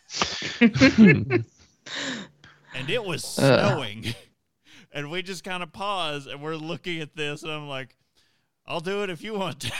it 2.89 3.03
was 3.03 3.37
Uh. 3.39 3.69
snowing. 3.69 4.13
and 4.91 5.09
we 5.11 5.21
just 5.21 5.43
kind 5.43 5.63
of 5.63 5.71
pause 5.73 6.27
and 6.27 6.41
we're 6.41 6.55
looking 6.55 6.99
at 7.01 7.15
this 7.15 7.43
and 7.43 7.51
I'm 7.51 7.67
like, 7.67 7.95
I'll 8.67 8.79
do 8.81 9.03
it 9.03 9.09
if 9.09 9.23
you 9.23 9.33
want 9.33 9.59
to. 9.61 9.71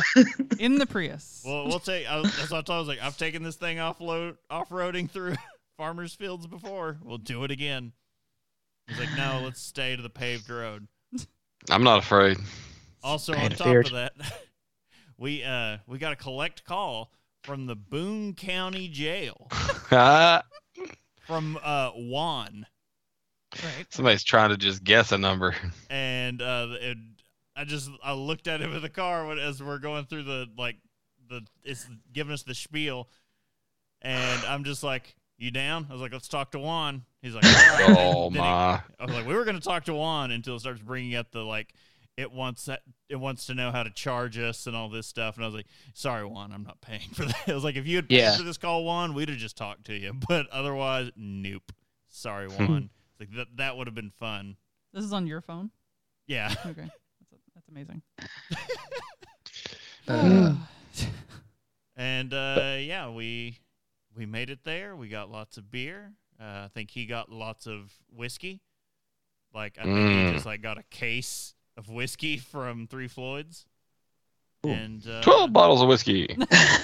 In 0.58 0.76
the 0.78 0.86
Prius. 0.86 1.42
well, 1.44 1.66
we'll 1.68 1.78
take. 1.80 2.08
I, 2.10 2.20
that's 2.22 2.50
what 2.50 2.58
I 2.58 2.62
told. 2.62 2.70
I 2.70 2.78
was 2.78 2.88
like, 2.88 3.02
I've 3.02 3.16
taken 3.18 3.42
this 3.42 3.56
thing 3.56 3.78
off 3.80 4.00
load 4.00 4.36
off 4.50 4.68
roading 4.70 5.10
through 5.10 5.34
farmers' 5.76 6.14
fields 6.14 6.46
before. 6.46 6.98
We'll 7.02 7.18
do 7.18 7.44
it 7.44 7.50
again. 7.50 7.92
He's 8.88 8.98
like, 8.98 9.08
no, 9.16 9.40
let's 9.44 9.60
stay 9.60 9.94
to 9.96 10.02
the 10.02 10.10
paved 10.10 10.50
road. 10.50 10.86
I'm 11.70 11.84
not 11.84 11.98
afraid. 11.98 12.38
Also, 13.04 13.32
Bad 13.32 13.52
on 13.52 13.58
top 13.58 13.66
fears. 13.68 13.86
of 13.88 13.92
that, 13.94 14.12
we 15.18 15.42
uh 15.44 15.78
we 15.86 15.98
got 15.98 16.12
a 16.12 16.16
collect 16.16 16.64
call 16.64 17.12
from 17.42 17.66
the 17.66 17.74
Boone 17.76 18.34
County 18.34 18.88
Jail 18.88 19.48
Ah, 19.90 20.42
from 21.26 21.58
uh 21.62 21.90
Juan, 21.90 22.66
right. 23.62 23.86
Somebody's 23.90 24.22
trying 24.24 24.50
to 24.50 24.56
just 24.56 24.82
guess 24.84 25.10
a 25.12 25.18
number. 25.18 25.54
and 25.90 26.40
uh 26.42 26.68
it, 26.80 26.98
I 27.62 27.64
just 27.64 27.88
I 28.02 28.12
looked 28.12 28.48
at 28.48 28.60
him 28.60 28.74
in 28.74 28.82
the 28.82 28.88
car 28.90 29.26
when, 29.26 29.38
as 29.38 29.62
we're 29.62 29.78
going 29.78 30.04
through 30.06 30.24
the 30.24 30.46
like 30.58 30.76
the 31.28 31.42
it's 31.64 31.86
giving 32.12 32.32
us 32.32 32.42
the 32.42 32.54
spiel, 32.54 33.08
and 34.00 34.44
I'm 34.44 34.64
just 34.64 34.82
like, 34.82 35.14
"You 35.38 35.50
down?" 35.50 35.86
I 35.88 35.92
was 35.92 36.00
like, 36.02 36.12
"Let's 36.12 36.28
talk 36.28 36.50
to 36.52 36.58
Juan." 36.58 37.04
He's 37.22 37.34
like, 37.34 37.44
"All 37.44 37.50
right." 37.52 37.96
Oh 37.98 38.22
Then 38.30 38.32
he- 38.32 38.38
my! 38.40 38.80
I 38.98 39.04
was 39.06 39.14
like, 39.14 39.26
we 39.26 39.34
were 39.34 39.44
going 39.44 39.56
to 39.58 39.62
talk 39.62 39.84
to 39.84 39.94
Juan 39.94 40.30
until 40.32 40.56
it 40.56 40.60
starts 40.60 40.80
bringing 40.80 41.14
up 41.14 41.30
the 41.30 41.42
like, 41.44 41.72
it 42.16 42.32
wants 42.32 42.64
that 42.66 42.82
it 43.08 43.16
wants 43.16 43.46
to 43.46 43.54
know 43.54 43.70
how 43.70 43.82
to 43.84 43.90
charge 43.90 44.36
us 44.38 44.66
and 44.66 44.74
all 44.76 44.88
this 44.88 45.06
stuff. 45.06 45.36
And 45.36 45.44
I 45.44 45.46
was 45.46 45.54
like, 45.54 45.66
sorry, 45.94 46.24
Juan, 46.26 46.52
I'm 46.52 46.64
not 46.64 46.80
paying 46.80 47.10
for 47.14 47.24
that. 47.26 47.36
I 47.48 47.54
was 47.54 47.64
like, 47.64 47.76
if 47.76 47.86
you 47.86 47.96
had 47.96 48.08
paid 48.08 48.18
Yeah. 48.18 48.36
for 48.36 48.42
this 48.42 48.58
call, 48.58 48.84
Juan, 48.84 49.14
we'd 49.14 49.28
have 49.28 49.38
just 49.38 49.56
talked 49.56 49.84
to 49.84 49.94
you. 49.94 50.14
But 50.28 50.48
otherwise, 50.50 51.10
nope. 51.16 51.70
Sorry, 52.08 52.48
hmm. 52.48 52.66
Juan. 52.66 52.90
It's 53.12 53.20
like 53.20 53.30
that 53.36 53.46
that 53.58 53.76
would 53.76 53.86
have 53.86 53.94
been 53.94 54.10
fun. 54.10 54.56
This 54.92 55.04
is 55.04 55.12
on 55.12 55.26
your 55.26 55.40
phone. 55.40 55.70
Yeah. 56.26 56.54
Okay, 56.66 56.72
that's, 56.74 56.76
that's 56.76 57.01
amazing. 57.72 58.02
Uh, 60.08 60.54
And 61.94 62.32
uh, 62.32 62.76
yeah, 62.80 63.10
we 63.10 63.58
we 64.16 64.24
made 64.26 64.48
it 64.50 64.60
there. 64.64 64.96
We 64.96 65.08
got 65.08 65.30
lots 65.30 65.58
of 65.58 65.70
beer. 65.70 66.12
Uh, 66.40 66.64
I 66.64 66.68
think 66.74 66.90
he 66.90 67.04
got 67.06 67.30
lots 67.30 67.66
of 67.66 67.92
whiskey. 68.10 68.60
Like 69.54 69.76
I 69.78 69.82
think 69.84 69.96
Mm. 69.98 70.26
he 70.28 70.32
just 70.32 70.46
like 70.46 70.62
got 70.62 70.78
a 70.78 70.82
case 70.84 71.54
of 71.76 71.88
whiskey 71.90 72.38
from 72.52 72.86
Three 72.86 73.08
Floyds. 73.08 73.66
Ooh. 74.66 74.70
And 74.70 75.06
uh, 75.06 75.20
Twelve 75.20 75.52
bottles 75.52 75.82
of 75.82 75.88
whiskey. 75.88 76.34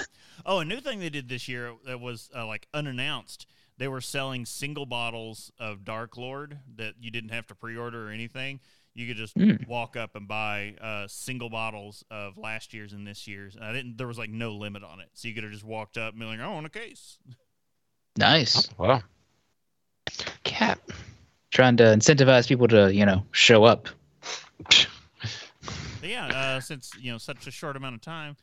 oh, 0.47 0.59
a 0.61 0.65
new 0.65 0.81
thing 0.81 0.99
they 1.01 1.11
did 1.11 1.29
this 1.29 1.49
year 1.49 1.73
that 1.87 2.01
was 2.01 2.29
uh, 2.37 2.47
like 2.47 2.69
unannounced. 2.75 3.47
They 3.79 3.89
were 3.89 4.01
selling 4.03 4.45
single 4.45 4.87
bottles 4.87 5.51
of 5.59 5.85
Dark 5.85 6.17
Lord 6.19 6.59
that 6.77 6.95
you 7.01 7.11
didn't 7.11 7.31
have 7.31 7.47
to 7.47 7.55
pre-order 7.55 8.09
or 8.09 8.11
anything. 8.11 8.61
You 8.99 9.07
could 9.07 9.17
just 9.17 9.37
Mm. 9.37 9.67
walk 9.69 9.97
up 9.97 10.17
and 10.17 10.27
buy 10.27 10.75
uh, 10.81 11.07
single 11.07 11.49
bottles 11.49 12.03
of 12.11 12.37
last 12.37 12.75
year's 12.75 12.93
and 12.93 13.07
this 13.07 13.29
year's. 13.29 13.55
And 13.55 13.65
I 13.65 13.73
didn't. 13.73 13.97
There 13.97 14.09
was 14.09 14.19
like 14.19 14.31
no 14.31 14.53
limit 14.57 14.83
on 14.83 14.99
it, 15.01 15.09
so 15.15 15.29
you 15.29 15.35
could 15.35 15.45
have 15.45 15.53
just 15.53 15.65
walked 15.65 15.97
up 15.97 16.15
and 16.15 16.21
be 16.21 16.27
like, 16.27 16.41
"I 16.41 16.49
want 16.49 16.67
a 16.67 16.71
case." 16.71 17.19
nice. 18.17 18.69
Wow. 18.77 19.03
Cap, 20.43 20.81
Trying 21.53 21.77
to 21.77 21.85
incentivize 21.85 22.49
people 22.49 22.67
to, 22.69 22.93
you 22.93 23.07
know, 23.07 23.25
show 23.31 23.63
up. 23.65 23.89
Yeah, 26.03 26.27
uh, 26.27 26.61
since 26.61 26.91
you 27.01 27.13
know 27.13 27.19
such 27.19 27.47
a 27.47 27.51
short 27.51 27.77
amount 27.77 27.95
of 27.95 28.01
time, 28.01 28.37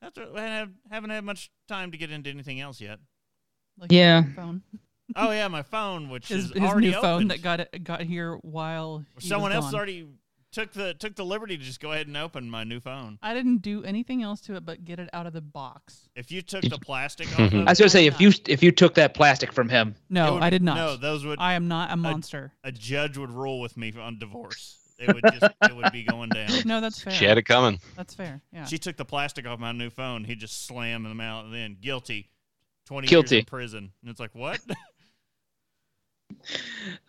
that's 0.00 0.18
I 0.18 0.40
have, 0.40 0.70
haven't 0.90 1.10
had 1.10 1.24
much 1.24 1.50
time 1.68 1.90
to 1.92 1.98
get 1.98 2.10
into 2.10 2.30
anything 2.30 2.60
else 2.60 2.80
yet. 2.80 2.98
Like 3.78 3.92
Yeah. 3.92 4.24
Your 5.08 5.22
phone. 5.22 5.28
Oh 5.28 5.32
yeah, 5.32 5.48
my 5.48 5.62
phone, 5.62 6.08
which 6.08 6.28
His, 6.28 6.46
is 6.46 6.52
his 6.52 6.62
already 6.62 6.90
new 6.90 7.00
phone 7.00 7.28
that 7.28 7.42
got 7.42 7.60
it, 7.60 7.84
got 7.84 8.00
here 8.02 8.36
while 8.42 9.04
he 9.18 9.28
Someone 9.28 9.50
was 9.50 9.56
else 9.56 9.64
gone. 9.72 9.74
already 9.76 10.06
took 10.52 10.72
the 10.72 10.94
took 10.94 11.16
the 11.16 11.24
liberty 11.24 11.56
to 11.58 11.64
just 11.64 11.80
go 11.80 11.90
ahead 11.90 12.06
and 12.06 12.16
open 12.16 12.48
my 12.48 12.62
new 12.62 12.78
phone. 12.78 13.18
I 13.22 13.34
didn't 13.34 13.58
do 13.58 13.82
anything 13.82 14.22
else 14.22 14.40
to 14.42 14.54
it 14.54 14.64
but 14.64 14.84
get 14.84 15.00
it 15.00 15.10
out 15.12 15.26
of 15.26 15.32
the 15.32 15.40
box. 15.40 16.08
If 16.14 16.30
you 16.30 16.42
took 16.42 16.62
the 16.62 16.78
plastic 16.78 17.26
off, 17.38 17.52
of 17.52 17.54
I 17.54 17.70
was 17.70 17.78
gonna 17.80 17.88
say 17.88 18.06
if 18.06 18.20
you 18.20 18.28
uh, 18.28 18.32
if 18.46 18.62
you 18.62 18.70
took 18.70 18.94
that 18.94 19.14
plastic 19.14 19.52
from 19.52 19.68
him, 19.68 19.96
No, 20.08 20.34
would- 20.34 20.42
I 20.44 20.50
did 20.50 20.62
not. 20.62 20.76
No, 20.76 20.96
those 20.96 21.24
would 21.26 21.38
I 21.40 21.54
am 21.54 21.66
not 21.68 21.90
a 21.90 21.96
monster. 21.96 22.52
a 22.62 22.70
judge 22.72 23.18
would 23.18 23.30
rule 23.30 23.60
with 23.60 23.76
me 23.76 23.92
on 24.00 24.18
divorce. 24.18 24.78
It 24.96 25.12
would 25.12 25.24
just 25.32 25.52
it 25.64 25.74
would 25.74 25.90
be 25.90 26.04
going 26.04 26.28
down. 26.28 26.48
no, 26.66 26.80
that's 26.80 27.02
fair. 27.02 27.12
She 27.12 27.24
had 27.24 27.36
it 27.36 27.42
coming. 27.42 27.80
That's 27.96 28.14
fair. 28.14 28.40
Yeah. 28.52 28.64
She 28.66 28.78
took 28.78 28.96
the 28.96 29.04
plastic 29.04 29.44
off 29.44 29.58
my 29.58 29.72
new 29.72 29.90
phone. 29.90 30.22
He 30.22 30.36
just 30.36 30.66
slammed 30.68 31.04
them 31.04 31.20
out 31.20 31.46
and 31.46 31.52
then 31.52 31.76
guilty, 31.80 32.30
twenty 32.86 33.06
years 33.06 33.10
Guilty. 33.10 33.38
in 33.40 33.44
prison. 33.44 33.90
And 34.02 34.10
it's 34.12 34.20
like 34.20 34.36
what? 34.36 34.60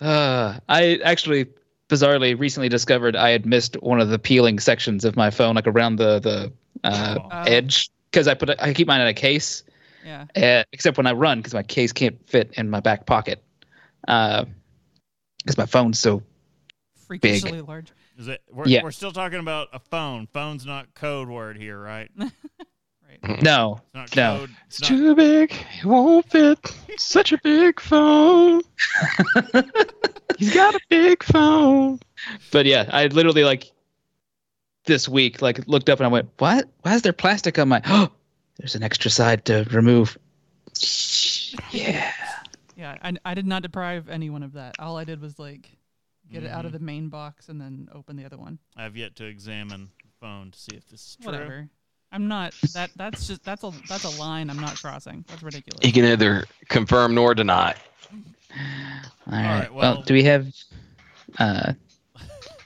uh, 0.01 0.60
I 0.69 1.00
actually 1.03 1.48
bizarrely 1.89 2.38
recently 2.39 2.69
discovered 2.69 3.15
I 3.15 3.29
had 3.29 3.45
missed 3.45 3.75
one 3.81 4.00
of 4.00 4.10
the 4.10 4.19
peeling 4.19 4.60
sections 4.60 5.05
of 5.05 5.15
my 5.15 5.29
phone, 5.29 5.55
like 5.55 5.67
around 5.67 5.98
the 5.98 6.19
the 6.19 6.53
uh, 6.84 7.17
Oh. 7.19 7.43
Edge, 7.48 7.89
because 8.12 8.27
I 8.27 8.34
put 8.34 8.50
it, 8.50 8.57
I 8.62 8.74
keep 8.74 8.88
mine 8.88 9.01
in 9.01 9.07
a 9.07 9.13
case, 9.13 9.63
yeah. 10.05 10.25
uh, 10.36 10.63
except 10.72 10.98
when 10.98 11.07
I 11.07 11.13
run, 11.13 11.39
because 11.39 11.53
my 11.53 11.63
case 11.63 11.91
can't 11.91 12.17
fit 12.29 12.53
in 12.57 12.69
my 12.69 12.79
back 12.79 13.05
pocket, 13.05 13.43
because 14.01 14.48
my 15.57 15.65
phone's 15.65 16.00
so 16.00 16.22
Freakishly 17.07 17.62
large. 17.62 17.91
Is 18.17 18.27
it? 18.27 18.41
We're, 18.51 18.67
Yeah. 18.67 18.81
we're 18.81 18.91
still 18.91 19.12
talking 19.12 19.39
about 19.39 19.67
a 19.74 19.79
phone. 19.79 20.27
Phone's 20.27 20.65
not 20.65 20.93
code 20.95 21.27
word 21.29 21.57
here, 21.57 21.79
right? 21.79 22.10
Right. 23.24 23.41
no. 23.41 23.81
It's 23.93 24.15
not 24.15 24.15
No. 24.15 24.38
code. 24.39 24.50
It's 24.67 24.79
It's 24.79 24.89
not, 24.91 24.98
too 24.98 25.15
big. 25.15 25.51
It 25.79 25.86
won't 25.86 26.29
fit. 26.29 26.60
Such 26.98 27.31
a 27.34 27.38
big 27.43 27.79
phone. 27.79 28.62
He's 30.38 30.53
got 30.53 30.75
a 30.75 30.79
big 30.89 31.24
phone. 31.24 32.00
But 32.51 32.65
yeah, 32.65 32.89
I 32.91 33.07
literally 33.07 33.43
like 33.43 33.72
this 34.86 35.07
week 35.10 35.41
like 35.41 35.67
looked 35.67 35.89
up 35.89 36.00
and 36.00 36.05
I 36.05 36.10
went, 36.10 36.29
"What? 36.38 36.69
Why 36.81 36.93
is 36.95 37.01
there 37.01 37.13
plastic 37.13 37.57
on 37.60 37.69
my? 37.69 37.81
Oh, 37.86 38.10
there's 38.57 38.75
an 38.75 38.84
extra 38.84 39.10
side 39.12 39.45
to 39.45 39.65
remove." 39.72 40.17
Yeah. 41.72 42.12
Yeah. 42.75 42.98
I, 43.01 43.13
I 43.24 43.34
did 43.34 43.48
not 43.48 43.62
deprive 43.62 44.10
anyone 44.10 44.43
of 44.43 44.53
that. 44.53 44.75
All 44.79 44.98
I 44.98 45.03
did 45.05 45.22
was 45.22 45.39
like 45.39 45.69
get 46.31 46.43
it 46.43 46.50
out 46.50 46.65
of 46.65 46.72
Mhm. 46.72 46.74
the 46.74 46.79
main 46.79 47.10
box 47.10 47.50
and 47.50 47.62
then 47.62 47.88
open 47.93 48.15
the 48.17 48.25
other 48.25 48.38
one. 48.38 48.60
I've 48.75 48.98
yet 48.98 49.15
to 49.17 49.25
examine 49.25 49.89
the 50.03 50.10
phone 50.19 50.51
to 50.51 50.60
see 50.60 50.75
if 50.75 50.88
this 50.89 51.01
is 51.01 51.17
true. 51.22 51.31
Whatever. 51.31 51.69
I'm 52.15 52.29
not 52.29 52.53
that 52.74 52.91
that's 52.95 53.27
just 53.27 53.43
that's 53.43 53.65
a 53.65 53.74
that's 53.89 54.05
a 54.05 54.22
line 54.22 54.50
I'm 54.50 54.60
not 54.60 54.81
crossing. 54.81 55.25
That's 55.27 55.43
ridiculous. 55.43 55.86
He 55.86 55.91
can 55.91 56.03
neither 56.03 56.45
confirm 56.69 57.13
nor 57.13 57.36
deny. 57.36 57.75
All 58.10 59.34
right. 59.34 59.60
right, 59.60 59.74
well, 59.74 59.95
well- 59.95 60.03
do 60.03 60.13
we 60.13 60.24
have? 60.24 60.48
Uh, 61.38 61.74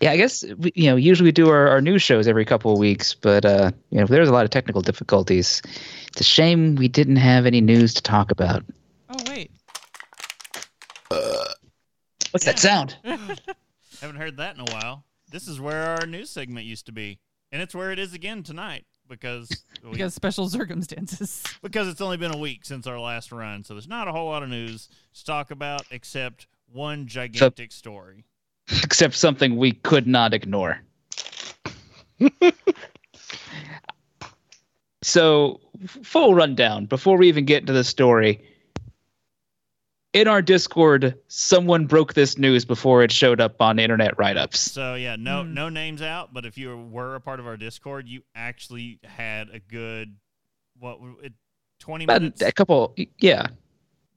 yeah, 0.02 0.12
I 0.12 0.18
guess 0.18 0.46
we, 0.60 0.72
you 0.76 0.92
know 0.92 0.98
usually 0.98 1.30
we 1.30 1.32
do 1.32 1.50
our, 1.50 1.68
our 1.68 1.82
news 1.82 2.04
shows 2.04 2.28
every 2.28 2.46
couple 2.46 2.72
of 2.72 2.78
weeks, 2.78 3.16
but 3.16 3.44
uh, 3.44 3.72
you 3.90 4.00
know 4.00 4.06
there's 4.06 4.30
a 4.30 4.32
lot 4.32 4.46
of 4.46 4.52
technical 4.52 4.84
difficulties. 4.84 5.64
It's 6.10 6.22
a 6.22 6.24
shame 6.24 6.76
we 6.76 6.88
didn't 6.88 7.16
have 7.16 7.48
any 7.48 7.60
news 7.60 7.96
to 7.96 8.04
talk 8.04 8.30
about. 8.30 8.64
Oh 9.10 9.24
wait. 9.28 9.50
What's 12.30 12.46
that 12.46 12.60
sound? 12.60 12.96
Haven't 13.04 14.18
heard 14.18 14.38
that 14.38 14.54
in 14.54 14.62
a 14.62 14.72
while. 14.72 15.06
This 15.32 15.48
is 15.48 15.60
where 15.60 15.98
our 16.00 16.06
news 16.06 16.30
segment 16.30 16.68
used 16.68 16.86
to 16.86 16.92
be, 16.92 17.18
and 17.52 17.64
it's 17.64 17.74
where 17.74 17.92
it 17.92 17.98
is 17.98 18.14
again 18.14 18.44
tonight 18.44 18.86
because 19.10 19.50
we, 19.84 19.92
Because 19.92 20.14
special 20.14 20.48
circumstances. 20.48 21.44
because 21.62 21.88
it's 21.88 22.02
only 22.02 22.18
been 22.18 22.34
a 22.34 22.38
week 22.38 22.64
since 22.64 22.88
our 22.88 23.00
last 23.00 23.32
run, 23.32 23.64
so 23.64 23.74
there's 23.74 23.88
not 23.88 24.08
a 24.08 24.12
whole 24.12 24.30
lot 24.30 24.44
of 24.44 24.50
news 24.50 24.88
to 25.14 25.26
talk 25.26 25.52
about 25.52 25.82
except 25.92 26.48
one 26.72 27.08
gigantic 27.08 27.72
story. 27.72 28.24
Except 28.84 29.16
something 29.16 29.58
we 29.58 29.72
could 29.72 30.06
not 30.06 30.32
ignore. 30.36 30.80
so, 35.02 35.60
full 36.04 36.36
rundown 36.36 36.86
before 36.86 37.18
we 37.18 37.28
even 37.28 37.46
get 37.46 37.62
into 37.62 37.74
the 37.74 37.84
story. 37.84 38.40
In 40.14 40.28
our 40.28 40.42
Discord, 40.42 41.16
someone 41.28 41.86
broke 41.86 42.14
this 42.14 42.38
news 42.38 42.66
before 42.66 43.04
it 43.04 43.12
showed 43.12 43.40
up 43.40 43.62
on 43.62 43.78
internet 43.80 44.18
write-ups. 44.18 44.60
So 44.60 44.96
yeah, 44.96 45.16
no 45.16 45.44
Hmm. 45.44 45.54
no 45.54 45.70
names 45.70 46.02
out, 46.02 46.34
but 46.34 46.46
if 46.46 46.58
you 46.58 46.76
were 46.78 47.16
a 47.16 47.22
part 47.22 47.40
of 47.40 47.48
our 47.48 47.58
Discord, 47.58 48.08
you 48.08 48.24
actually 48.36 49.00
had 49.04 49.50
a 49.50 49.60
good 49.60 50.16
what 50.80 50.94
w- 51.00 51.18
it, 51.22 51.34
twenty 51.80 52.06
About 52.06 52.22
minutes. 52.22 52.42
a 52.42 52.52
couple, 52.52 52.96
yeah, 53.20 53.48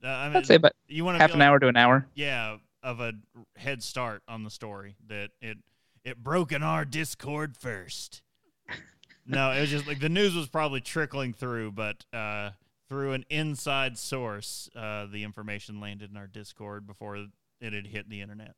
Uh, 0.02 0.08
I 0.08 0.28
mean, 0.28 0.36
I'd 0.38 0.46
say 0.46 0.54
about 0.56 0.72
you 0.88 1.04
want 1.04 1.18
half 1.20 1.34
an 1.34 1.42
hour 1.42 1.58
to 1.58 1.68
an 1.68 1.76
hour. 1.76 2.06
yeah, 2.14 2.56
of 2.82 3.00
a 3.00 3.12
head 3.56 3.82
start 3.82 4.22
on 4.28 4.44
the 4.44 4.50
story 4.50 4.96
that 5.08 5.30
it 5.40 5.58
it 6.04 6.22
broke 6.22 6.50
in 6.52 6.62
our 6.62 6.84
Discord 6.84 7.56
first. 7.56 8.22
no, 9.26 9.52
it 9.52 9.60
was 9.60 9.70
just 9.70 9.86
like 9.86 10.00
the 10.00 10.08
news 10.08 10.34
was 10.34 10.48
probably 10.48 10.80
trickling 10.80 11.32
through, 11.32 11.72
but 11.72 12.04
uh, 12.12 12.50
through 12.92 13.12
an 13.14 13.24
inside 13.30 13.96
source, 13.96 14.68
uh, 14.76 15.06
the 15.06 15.24
information 15.24 15.80
landed 15.80 16.10
in 16.10 16.16
our 16.18 16.26
Discord 16.26 16.86
before 16.86 17.16
it 17.58 17.72
had 17.72 17.86
hit 17.86 18.10
the 18.10 18.20
internet. 18.20 18.54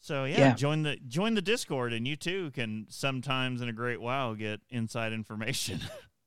So 0.00 0.24
yeah, 0.24 0.38
Yeah. 0.38 0.54
join 0.54 0.84
the 0.84 0.96
join 0.96 1.34
the 1.34 1.42
Discord, 1.42 1.92
and 1.92 2.08
you 2.08 2.16
too 2.16 2.50
can 2.52 2.86
sometimes 2.88 3.60
in 3.60 3.68
a 3.68 3.74
great 3.74 4.00
while 4.00 4.34
get 4.34 4.62
inside 4.70 5.12
information, 5.12 5.80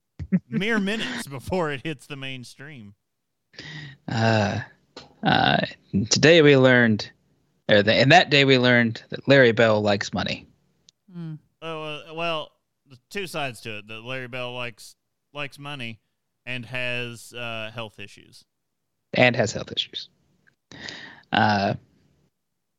mere 0.49 0.77
minutes 0.77 1.25
before 1.25 1.71
it 1.71 1.81
hits 1.83 2.05
the 2.05 2.15
mainstream. 2.15 2.93
Uh, 4.07 4.59
uh, 5.23 5.57
today 6.11 6.43
we 6.43 6.57
learned, 6.57 7.09
or 7.67 7.81
the, 7.81 7.95
and 7.95 8.11
that 8.11 8.29
day 8.29 8.45
we 8.45 8.59
learned 8.59 9.01
that 9.09 9.27
Larry 9.27 9.51
Bell 9.51 9.81
likes 9.81 10.13
money. 10.13 10.45
Mm. 11.11 11.39
Oh 11.59 11.83
uh, 11.83 12.13
well, 12.13 12.51
there's 12.85 13.01
two 13.09 13.25
sides 13.25 13.61
to 13.61 13.79
it. 13.79 13.87
That 13.87 14.03
Larry 14.03 14.27
Bell 14.27 14.53
likes 14.53 14.95
likes 15.33 15.57
money 15.57 15.99
and 16.47 16.65
has 16.65 17.33
uh, 17.33 17.69
health 17.73 17.99
issues. 17.99 18.45
and 19.13 19.35
has 19.35 19.51
health 19.51 19.71
issues. 19.71 20.09
Uh, 21.31 21.75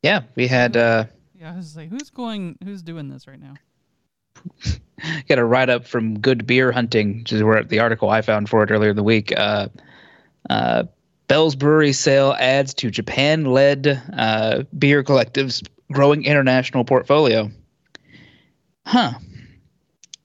yeah, 0.01 0.23
we 0.35 0.47
had 0.47 0.75
uh, 0.75 1.05
Yeah, 1.39 1.53
I 1.53 1.55
was 1.55 1.77
like, 1.77 1.89
who's 1.89 2.09
going? 2.09 2.57
Who's 2.63 2.81
doing 2.81 3.07
this 3.09 3.27
right 3.27 3.39
now? 3.39 3.53
got 5.27 5.37
a 5.37 5.45
write 5.45 5.69
up 5.69 5.85
from 5.85 6.19
Good 6.19 6.47
Beer 6.47 6.71
Hunting, 6.71 7.19
which 7.19 7.31
is 7.31 7.43
where 7.43 7.63
the 7.63 7.79
article 7.79 8.09
I 8.09 8.21
found 8.21 8.49
for 8.49 8.63
it 8.63 8.71
earlier 8.71 8.89
in 8.89 8.95
the 8.95 9.03
week. 9.03 9.31
Uh, 9.37 9.69
uh, 10.49 10.83
Bell's 11.27 11.55
Brewery 11.55 11.93
sale 11.93 12.35
adds 12.39 12.73
to 12.75 12.89
Japan-led 12.89 14.01
uh, 14.17 14.63
beer 14.77 15.03
collective's 15.03 15.61
growing 15.91 16.23
international 16.23 16.85
portfolio. 16.85 17.51
Huh? 18.85 19.13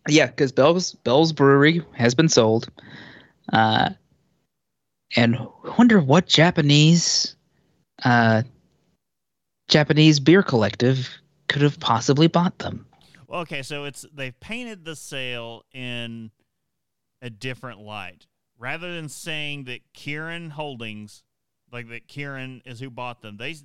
Yeah, 0.08 0.26
because 0.26 0.52
Bell's 0.52 0.94
Bell's 0.94 1.32
Brewery 1.32 1.82
has 1.92 2.14
been 2.14 2.28
sold. 2.28 2.70
Uh, 3.52 3.90
and 5.16 5.36
wonder 5.78 6.00
what 6.00 6.26
Japanese 6.26 7.36
uh, 8.04 8.42
Japanese 9.68 10.20
beer 10.20 10.42
collective 10.42 11.08
could 11.48 11.62
have 11.62 11.78
possibly 11.78 12.26
bought 12.26 12.58
them. 12.58 12.86
Well, 13.28 13.40
okay, 13.42 13.62
so 13.62 13.84
it's 13.84 14.04
they've 14.12 14.38
painted 14.40 14.84
the 14.84 14.96
sale 14.96 15.64
in 15.72 16.30
a 17.22 17.30
different 17.30 17.80
light. 17.80 18.26
Rather 18.58 18.94
than 18.94 19.08
saying 19.08 19.64
that 19.64 19.80
Kirin 19.94 20.50
Holdings, 20.50 21.22
like 21.72 21.88
that 21.88 22.08
Kirin 22.08 22.62
is 22.64 22.80
who 22.80 22.90
bought 22.90 23.20
them, 23.20 23.36
they 23.36 23.56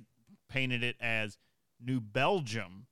painted 0.48 0.82
it 0.82 0.96
as 1.00 1.38
New 1.80 2.00
Belgium 2.00 2.86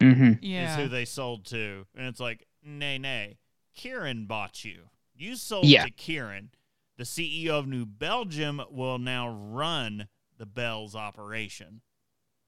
Mm-hmm. 0.00 0.32
Yeah. 0.42 0.72
is 0.74 0.76
who 0.82 0.88
they 0.88 1.04
sold 1.04 1.46
to, 1.46 1.86
and 1.96 2.06
it's 2.06 2.20
like, 2.20 2.46
nay, 2.62 2.98
nay, 2.98 3.38
Kirin 3.78 4.26
bought 4.26 4.64
you. 4.64 4.82
You 5.16 5.36
sold 5.36 5.66
Yeah. 5.66 5.84
to 5.84 5.90
Kirin. 5.92 6.48
The 6.96 7.04
CEO 7.04 7.58
of 7.58 7.66
New 7.66 7.86
Belgium 7.86 8.62
will 8.70 8.98
now 8.98 9.28
run 9.28 10.08
the 10.38 10.46
Bell's 10.46 10.94
operation. 10.94 11.80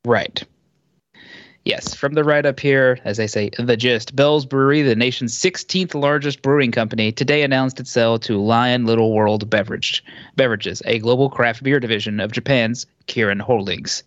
Right. 0.05 0.43
Yes, 1.65 1.95
from 1.95 2.15
the 2.15 2.23
write 2.23 2.47
up 2.47 2.61
here, 2.61 2.99
as 3.05 3.19
I 3.19 3.27
say, 3.27 3.51
the 3.59 3.77
gist 3.77 4.15
Bell's 4.15 4.47
Brewery, 4.47 4.83
the 4.83 4.95
nation's 4.95 5.37
16th 5.37 5.95
largest 5.95 6.43
brewing 6.43 6.71
company, 6.71 7.11
today 7.11 7.43
announced 7.43 7.81
its 7.81 7.91
sale 7.91 8.21
to 8.21 8.41
Lion 8.41 8.87
Little 8.87 9.13
World 9.13 9.51
Beverage, 9.51 10.05
Beverages, 10.37 10.81
a 10.85 11.01
global 11.01 11.29
craft 11.29 11.65
beer 11.65 11.81
division 11.81 12.21
of 12.21 12.31
Japan's 12.31 12.87
Kirin 13.09 13.41
Holdings. 13.41 14.05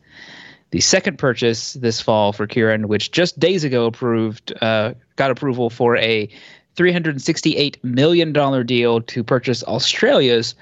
The 0.71 0.79
second 0.79 1.17
purchase 1.17 1.73
this 1.73 1.99
fall 1.99 2.31
for 2.31 2.47
Kirin, 2.47 2.85
which 2.85 3.11
just 3.11 3.39
days 3.39 3.65
ago 3.65 3.87
approved, 3.87 4.53
uh, 4.61 4.93
got 5.17 5.31
approval 5.31 5.69
for 5.69 5.97
a 5.97 6.29
$368 6.75 7.83
million 7.83 8.65
deal 8.65 9.01
to 9.01 9.23
purchase 9.23 9.63
Australia's 9.63 10.55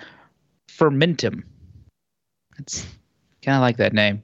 Fermentum. 0.70 1.43
It's 2.60 2.86
kind 3.43 3.56
of 3.56 3.62
like 3.62 3.78
that 3.78 3.93
name 3.93 4.24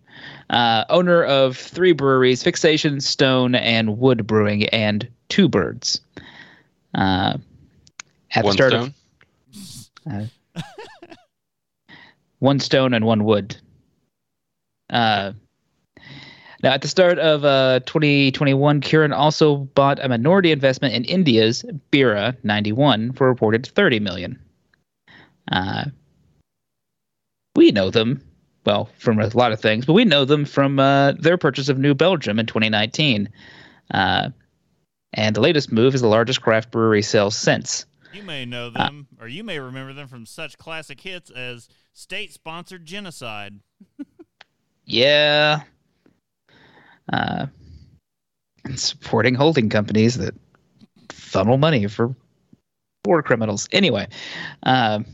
uh, 0.50 0.86
owner 0.90 1.24
of 1.24 1.58
three 1.58 1.94
breweries 1.94 2.44
Fixation, 2.44 3.02
Stone, 3.02 3.56
and 3.56 3.98
Wood 3.98 4.28
Brewing, 4.28 4.66
and 4.70 5.08
Two 5.30 5.48
Birds. 5.48 6.00
Uh, 6.94 7.38
at 8.32 8.44
One 8.44 8.56
the 8.56 8.68
start 8.68 8.72
stone. 8.72 8.94
of 10.06 10.30
one 12.40 12.60
stone 12.60 12.94
and 12.94 13.06
one 13.06 13.24
wood. 13.24 13.56
Uh, 14.90 15.34
now, 16.64 16.72
at 16.72 16.82
the 16.82 16.88
start 16.88 17.20
of 17.20 17.44
uh, 17.44 17.82
2021, 17.82 18.80
Kirin 18.80 19.14
also 19.14 19.58
bought 19.58 20.04
a 20.04 20.08
minority 20.08 20.52
investment 20.52 20.94
in 20.94 21.04
India's 21.04 21.64
Bira 21.92 22.38
91 22.44 23.12
for 23.14 23.28
a 23.28 23.30
reported 23.30 23.68
30 23.68 24.00
million. 24.00 24.40
Uh, 25.52 25.86
we 27.56 27.72
know 27.72 27.90
them 27.90 28.24
well 28.66 28.90
from 28.98 29.20
a 29.20 29.28
lot 29.36 29.52
of 29.52 29.60
things, 29.60 29.86
but 29.86 29.92
we 29.92 30.06
know 30.06 30.24
them 30.24 30.46
from 30.46 30.80
uh, 30.80 31.12
their 31.14 31.38
purchase 31.38 31.68
of 31.68 31.78
New 31.78 31.94
Belgium 31.94 32.40
in 32.40 32.46
2019. 32.46 33.28
Uh, 33.92 34.30
and 35.14 35.36
the 35.36 35.42
latest 35.42 35.72
move 35.72 35.94
is 35.94 36.02
the 36.02 36.08
largest 36.08 36.42
craft 36.42 36.72
brewery 36.72 37.02
sale 37.02 37.30
since. 37.30 37.86
You 38.14 38.24
may 38.24 38.46
know 38.46 38.72
Uh, 38.74 38.86
them, 38.86 39.08
or 39.20 39.28
you 39.28 39.44
may 39.44 39.60
remember 39.60 39.92
them 39.92 40.08
from 40.08 40.26
such 40.26 40.58
classic 40.58 41.02
hits 41.02 41.30
as 41.30 41.68
State 41.92 42.32
Sponsored 42.32 42.86
Genocide. 42.86 43.60
Yeah. 44.86 45.62
Uh, 47.12 47.48
and 48.66 48.80
supporting 48.80 49.36
holding 49.36 49.70
companies 49.70 50.18
that 50.18 50.34
funnel 51.10 51.58
money 51.58 51.88
for 51.88 52.16
war 53.06 53.22
criminals. 53.22 53.68
Anyway, 53.72 54.08
um, 54.64 55.06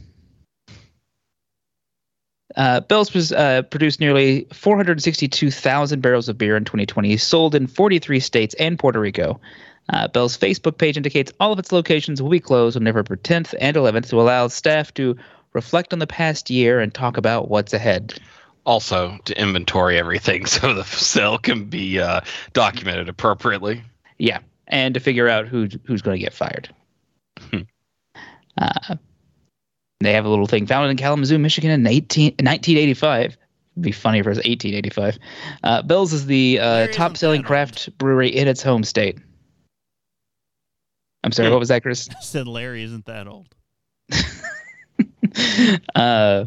uh, 2.55 2.81
Bell's 2.81 3.13
was, 3.13 3.31
uh, 3.31 3.61
produced 3.63 3.99
nearly 3.99 4.47
462,000 4.51 6.01
barrels 6.01 6.29
of 6.29 6.37
beer 6.37 6.57
in 6.57 6.65
2020, 6.65 7.15
sold 7.17 7.55
in 7.55 7.67
43 7.67 8.19
states 8.19 8.55
and 8.55 8.77
Puerto 8.77 8.99
Rico. 8.99 9.39
Uh, 9.91 10.07
Bell's 10.07 10.37
Facebook 10.37 10.77
page 10.77 10.97
indicates 10.97 11.31
all 11.39 11.51
of 11.51 11.59
its 11.59 11.71
locations 11.71 12.21
will 12.21 12.29
be 12.29 12.39
closed 12.39 12.77
on 12.77 12.83
November 12.83 13.17
10th 13.17 13.55
and 13.59 13.75
11th 13.75 14.09
to 14.09 14.21
allow 14.21 14.47
staff 14.47 14.93
to 14.95 15.15
reflect 15.53 15.93
on 15.93 15.99
the 15.99 16.07
past 16.07 16.49
year 16.49 16.79
and 16.79 16.93
talk 16.93 17.17
about 17.17 17.49
what's 17.49 17.73
ahead. 17.73 18.19
Also, 18.69 19.17
to 19.25 19.41
inventory 19.41 19.97
everything 19.97 20.45
so 20.45 20.75
the 20.75 20.83
sale 20.83 21.39
can 21.39 21.65
be 21.65 21.99
uh, 21.99 22.21
documented 22.53 23.09
appropriately. 23.09 23.81
Yeah, 24.19 24.39
and 24.67 24.93
to 24.93 24.99
figure 24.99 25.27
out 25.27 25.47
who 25.47 25.67
who's 25.85 26.03
going 26.03 26.19
to 26.19 26.23
get 26.23 26.33
fired. 26.35 26.69
Hmm. 27.39 27.61
uh, 28.61 28.95
they 30.01 30.13
have 30.13 30.25
a 30.25 30.29
little 30.29 30.45
thing 30.45 30.67
founded 30.67 30.91
in 30.91 30.97
Kalamazoo, 30.97 31.39
Michigan, 31.39 31.71
in 31.71 31.87
18, 31.87 32.25
1985. 32.33 33.25
It'd 33.25 33.37
be 33.81 33.91
funny 33.91 34.19
if 34.19 34.27
it 34.27 34.29
was 34.29 34.37
1885. 34.37 35.17
Uh, 35.63 35.81
Bell's 35.81 36.13
is 36.13 36.27
the 36.27 36.59
uh, 36.59 36.87
top-selling 36.91 37.41
craft 37.41 37.97
brewery 37.97 38.29
in 38.29 38.47
its 38.47 38.61
home 38.61 38.83
state. 38.83 39.17
I'm 41.23 41.31
sorry, 41.31 41.47
Hmm. 41.47 41.53
what 41.53 41.59
was 41.59 41.69
that, 41.69 41.81
Chris? 41.81 42.07
I 42.15 42.19
said 42.21 42.47
Larry 42.47 42.83
isn't 42.83 43.05
that 43.07 43.27
old. 43.27 43.47
uh, 45.95 46.45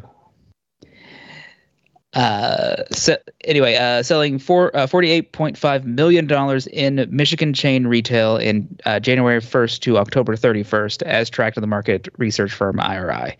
uh, 2.15 2.85
so 2.91 3.17
anyway, 3.45 3.77
uh, 3.77 4.03
selling 4.03 4.39
four, 4.39 4.75
uh, 4.77 4.87
$48.5 4.87 5.85
million 5.85 6.29
in 6.73 7.09
Michigan 7.15 7.55
chain 7.55 7.87
retail 7.87 8.37
in 8.37 8.69
uh, 8.85 9.01
January 9.01 9.41
1st 9.41 9.81
to 9.81 9.99
October 9.99 10.37
31st, 10.37 11.03
as 11.03 11.31
tracked 11.31 11.57
on 11.57 11.63
the 11.63 11.67
market 11.67 12.09
research 12.19 12.53
firm 12.53 12.79
IRI. 12.81 13.37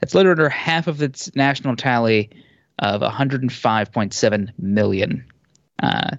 That's 0.00 0.14
little 0.14 0.32
under 0.32 0.48
half 0.48 0.86
of 0.86 1.02
its 1.02 1.34
national 1.34 1.76
tally 1.76 2.30
of 2.80 3.00
105.7 3.00 4.50
million. 4.58 5.24
Uh, 5.82 6.16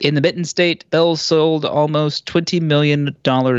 in 0.00 0.14
the 0.14 0.20
Mitten 0.20 0.44
State, 0.44 0.88
Bell 0.90 1.16
sold 1.16 1.64
almost 1.64 2.26
$20 2.26 2.60
million 2.60 3.16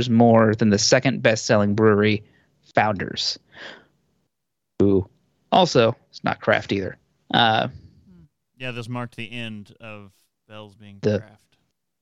more 0.09 0.55
than 0.55 0.69
the 0.69 0.77
second 0.77 1.21
best 1.21 1.45
selling 1.45 1.75
brewery, 1.75 2.23
Founders 2.75 3.39
who 4.79 5.07
also 5.51 5.95
is 6.11 6.23
not 6.23 6.41
craft 6.41 6.71
either. 6.71 6.97
Uh, 7.33 7.67
Yeah, 8.57 8.71
this 8.71 8.89
marked 8.89 9.15
the 9.15 9.31
end 9.31 9.73
of 9.79 10.11
Bell's 10.47 10.75
being 10.75 10.99
The- 11.01 11.19
craft. 11.19 11.57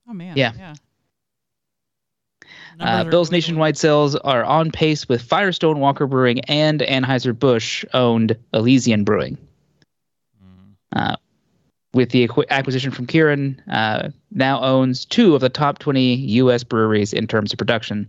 Oh 0.08 0.12
man. 0.14 0.36
Yeah. 0.36 0.52
Yeah. 0.56 0.74
uh, 2.80 2.84
Numbers 2.96 3.10
Bill's 3.10 3.28
dwindling. 3.28 3.36
nationwide 3.38 3.76
sales 3.76 4.16
are 4.16 4.44
on 4.44 4.70
pace 4.70 5.08
with 5.08 5.22
Firestone 5.22 5.80
Walker 5.80 6.06
Brewing 6.06 6.40
and 6.46 6.80
Anheuser-Busch 6.80 7.84
owned 7.94 8.36
Elysian 8.54 9.04
Brewing. 9.04 9.36
Uh, 10.96 11.16
with 11.92 12.10
the 12.10 12.26
acqu- 12.26 12.48
acquisition 12.48 12.90
from 12.90 13.06
Kirin, 13.06 13.58
uh, 13.70 14.08
now 14.30 14.60
owns 14.62 15.04
two 15.04 15.34
of 15.34 15.40
the 15.42 15.50
top 15.50 15.78
20 15.78 16.14
U.S. 16.14 16.64
breweries 16.64 17.12
in 17.12 17.26
terms 17.26 17.52
of 17.52 17.58
production. 17.58 18.08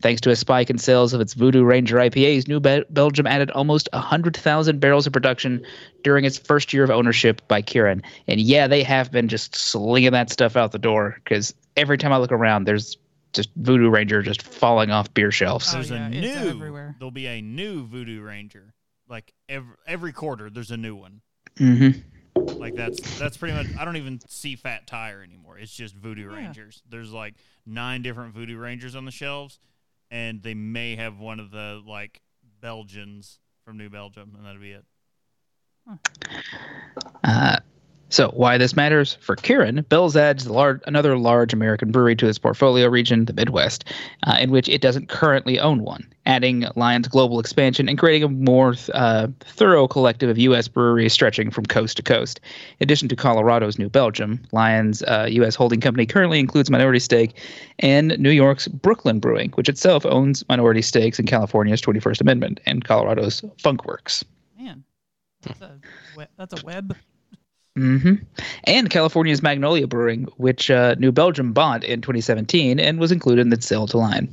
Thanks 0.00 0.20
to 0.22 0.30
a 0.30 0.36
spike 0.36 0.70
in 0.70 0.78
sales 0.78 1.12
of 1.12 1.20
its 1.20 1.34
Voodoo 1.34 1.64
Ranger 1.64 1.96
IPAs, 1.96 2.48
New 2.48 2.60
Be- 2.60 2.84
Belgium 2.90 3.26
added 3.26 3.50
almost 3.50 3.88
100,000 3.92 4.80
barrels 4.80 5.06
of 5.06 5.12
production 5.12 5.64
during 6.02 6.24
its 6.24 6.38
first 6.38 6.72
year 6.72 6.82
of 6.84 6.90
ownership 6.90 7.42
by 7.48 7.60
Kirin. 7.60 8.02
And 8.26 8.40
yeah, 8.40 8.66
they 8.66 8.82
have 8.82 9.12
been 9.12 9.28
just 9.28 9.54
slinging 9.54 10.12
that 10.12 10.30
stuff 10.30 10.56
out 10.56 10.72
the 10.72 10.78
door 10.78 11.16
because 11.22 11.52
every 11.76 11.98
time 11.98 12.12
I 12.12 12.16
look 12.18 12.32
around, 12.32 12.64
there's 12.64 12.96
just 13.32 13.50
Voodoo 13.56 13.90
Ranger 13.90 14.22
just 14.22 14.42
falling 14.42 14.90
off 14.90 15.12
beer 15.14 15.30
shelves. 15.30 15.68
Oh, 15.70 15.74
There's 15.74 15.90
yeah, 15.90 16.06
a 16.08 16.10
it's 16.10 16.42
new. 16.42 16.50
everywhere. 16.50 16.94
There'll 16.98 17.10
be 17.10 17.26
a 17.26 17.40
new 17.42 17.86
Voodoo 17.86 18.20
Ranger. 18.22 18.74
Like 19.08 19.32
every 19.48 19.74
every 19.86 20.12
quarter, 20.12 20.48
there's 20.48 20.70
a 20.70 20.76
new 20.76 20.94
one. 20.94 21.20
Mm-hmm. 21.56 22.58
Like 22.58 22.74
that's 22.74 23.18
that's 23.18 23.36
pretty 23.36 23.54
much. 23.54 23.66
I 23.78 23.84
don't 23.84 23.96
even 23.96 24.20
see 24.28 24.56
Fat 24.56 24.86
Tire 24.86 25.22
anymore. 25.22 25.58
It's 25.58 25.74
just 25.74 25.94
Voodoo 25.94 26.30
Yeah. 26.30 26.36
Rangers. 26.36 26.82
There's 26.88 27.12
like 27.12 27.34
nine 27.66 28.02
different 28.02 28.34
Voodoo 28.34 28.56
Rangers 28.58 28.94
on 28.96 29.04
the 29.04 29.10
shelves, 29.10 29.58
and 30.12 30.42
they 30.42 30.52
may 30.52 30.94
have 30.94 31.18
one 31.18 31.40
of 31.40 31.50
the 31.50 31.82
like 31.84 32.20
Belgians 32.60 33.40
from 33.64 33.78
New 33.78 33.88
Belgium, 33.88 34.34
and 34.36 34.46
that'll 34.46 34.60
be 34.60 34.72
it. 34.72 34.84
Uh, 37.24 37.56
so 38.12 38.28
why 38.34 38.58
this 38.58 38.76
matters 38.76 39.14
for 39.20 39.36
Kirin, 39.36 39.88
Bell's 39.88 40.16
adds 40.16 40.46
large, 40.46 40.82
another 40.86 41.16
large 41.16 41.54
American 41.54 41.90
brewery 41.90 42.14
to 42.16 42.28
its 42.28 42.38
portfolio 42.38 42.86
region, 42.88 43.24
the 43.24 43.32
Midwest, 43.32 43.84
uh, 44.26 44.36
in 44.38 44.50
which 44.50 44.68
it 44.68 44.82
doesn't 44.82 45.08
currently 45.08 45.58
own 45.58 45.82
one, 45.82 46.06
adding 46.26 46.66
Lion's 46.76 47.08
global 47.08 47.40
expansion 47.40 47.88
and 47.88 47.98
creating 47.98 48.22
a 48.22 48.28
more 48.28 48.74
uh, 48.92 49.28
thorough 49.40 49.88
collective 49.88 50.28
of 50.28 50.36
U.S. 50.36 50.68
breweries 50.68 51.14
stretching 51.14 51.50
from 51.50 51.64
coast 51.64 51.96
to 51.96 52.02
coast. 52.02 52.38
In 52.80 52.84
addition 52.84 53.08
to 53.08 53.16
Colorado's 53.16 53.78
New 53.78 53.88
Belgium, 53.88 54.42
Lion's 54.52 55.02
uh, 55.04 55.26
U.S. 55.30 55.54
holding 55.54 55.80
company 55.80 56.04
currently 56.04 56.38
includes 56.38 56.70
minority 56.70 56.98
stake 57.00 57.40
in 57.78 58.08
New 58.18 58.30
York's 58.30 58.68
Brooklyn 58.68 59.20
Brewing, 59.20 59.52
which 59.52 59.70
itself 59.70 60.04
owns 60.04 60.46
minority 60.50 60.82
stakes 60.82 61.18
in 61.18 61.24
California's 61.24 61.80
21st 61.80 62.20
Amendment 62.20 62.60
and 62.66 62.84
Colorado's 62.84 63.40
Funkwerks. 63.62 64.22
Man, 64.60 64.84
that's 65.40 65.62
a 65.62 65.80
we- 66.14 66.24
that's 66.36 66.62
a 66.62 66.66
web. 66.66 66.94
Hmm 67.76 68.14
And 68.64 68.90
California's 68.90 69.42
Magnolia 69.42 69.86
Brewing, 69.86 70.24
which 70.36 70.70
uh, 70.70 70.94
New 70.98 71.10
Belgium 71.10 71.52
bought 71.52 71.84
in 71.84 72.02
2017 72.02 72.78
and 72.78 72.98
was 72.98 73.12
included 73.12 73.40
in 73.42 73.48
the 73.48 73.60
sale 73.60 73.86
to 73.86 73.98
Lion. 73.98 74.28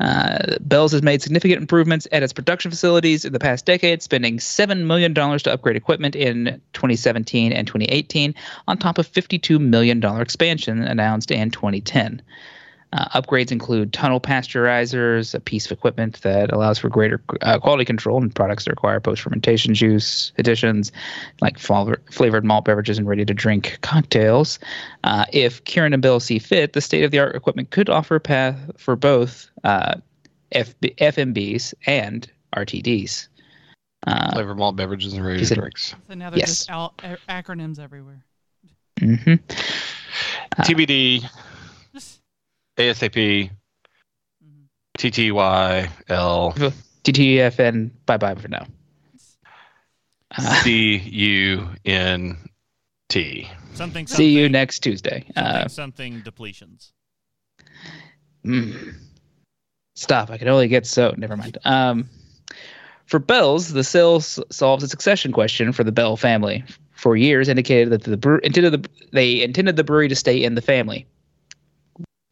Uh, 0.00 0.56
Bell's 0.60 0.90
has 0.90 1.02
made 1.02 1.22
significant 1.22 1.60
improvements 1.60 2.08
at 2.10 2.24
its 2.24 2.32
production 2.32 2.72
facilities 2.72 3.24
in 3.24 3.32
the 3.32 3.38
past 3.38 3.64
decade, 3.64 4.02
spending 4.02 4.38
$7 4.38 4.84
million 4.84 5.14
to 5.14 5.52
upgrade 5.52 5.76
equipment 5.76 6.16
in 6.16 6.60
2017 6.72 7.52
and 7.52 7.68
2018, 7.68 8.34
on 8.66 8.76
top 8.76 8.98
of 8.98 9.06
$52 9.06 9.60
million 9.60 10.04
expansion 10.20 10.82
announced 10.82 11.30
in 11.30 11.52
2010. 11.52 12.20
Uh, 12.94 13.20
upgrades 13.22 13.50
include 13.50 13.90
tunnel 13.94 14.20
pasteurizers, 14.20 15.34
a 15.34 15.40
piece 15.40 15.64
of 15.64 15.72
equipment 15.72 16.20
that 16.20 16.52
allows 16.52 16.78
for 16.78 16.90
greater 16.90 17.22
uh, 17.40 17.58
quality 17.58 17.86
control 17.86 18.22
in 18.22 18.28
products 18.28 18.64
that 18.66 18.70
require 18.70 19.00
post 19.00 19.22
fermentation 19.22 19.72
juice 19.72 20.30
additions, 20.36 20.92
like 21.40 21.58
flavor, 21.58 22.02
flavored 22.10 22.44
malt 22.44 22.66
beverages 22.66 22.98
and 22.98 23.08
ready 23.08 23.24
to 23.24 23.32
drink 23.32 23.78
cocktails. 23.80 24.58
Uh, 25.04 25.24
if 25.32 25.64
Kirin 25.64 25.94
and 25.94 26.02
Bill 26.02 26.20
see 26.20 26.38
fit, 26.38 26.74
the 26.74 26.82
state 26.82 27.02
of 27.02 27.10
the 27.10 27.18
art 27.18 27.34
equipment 27.34 27.70
could 27.70 27.88
offer 27.88 28.16
a 28.16 28.20
path 28.20 28.58
for 28.76 28.94
both 28.94 29.48
uh, 29.64 29.94
FB, 30.54 30.94
FMBs 30.96 31.72
and 31.86 32.30
RTDs. 32.54 33.28
Uh, 34.06 34.32
Flavor 34.32 34.54
malt 34.54 34.76
beverages 34.76 35.14
and 35.14 35.24
ready 35.24 35.38
He 35.38 35.44
to 35.44 35.48
said- 35.48 35.58
drinks. 35.58 35.94
So 36.08 36.14
now 36.14 36.28
there's 36.28 36.40
Yes. 36.40 36.48
just 36.48 36.70
al- 36.70 36.94
acronyms 37.28 37.78
everywhere. 37.78 38.22
mhm. 39.00 39.40
Uh, 40.58 40.62
TBD, 40.62 41.26
ASAP, 42.82 43.50
Mhm. 44.44 44.66
TTYL, 44.98 46.54
TTFN, 47.04 47.90
bye 48.06 48.16
bye 48.16 48.34
for 48.34 48.48
now. 48.48 48.66
Uh, 50.36 50.62
CUNT. 50.64 51.68
Something. 53.10 53.46
something 53.74 54.06
see 54.06 54.30
you 54.38 54.48
next 54.48 54.80
Tuesday. 54.80 55.24
Something, 55.34 55.42
Uh, 55.44 55.68
something 55.68 56.22
depletions. 56.22 56.92
Mm. 58.46 58.94
Stop. 59.94 60.30
I 60.30 60.38
can 60.38 60.48
only 60.48 60.68
get 60.68 60.86
so. 60.86 61.14
Never 61.18 61.36
mind. 61.36 61.58
Um, 61.64 62.08
for 63.06 63.18
Bell's, 63.18 63.72
the 63.72 63.84
sale 63.84 64.16
s- 64.16 64.38
solves 64.50 64.82
a 64.82 64.88
succession 64.88 65.32
question 65.32 65.72
for 65.72 65.84
the 65.84 65.92
Bell 65.92 66.16
family. 66.16 66.64
For 66.92 67.14
years, 67.16 67.48
indicated 67.48 67.90
that 67.90 68.02
the 68.04 68.16
brew 68.16 68.40
intended 68.42 68.82
the 68.82 68.88
they 69.12 69.42
intended 69.42 69.76
the 69.76 69.84
brewery 69.84 70.08
to 70.08 70.14
stay 70.16 70.42
in 70.42 70.54
the 70.54 70.62
family. 70.62 71.06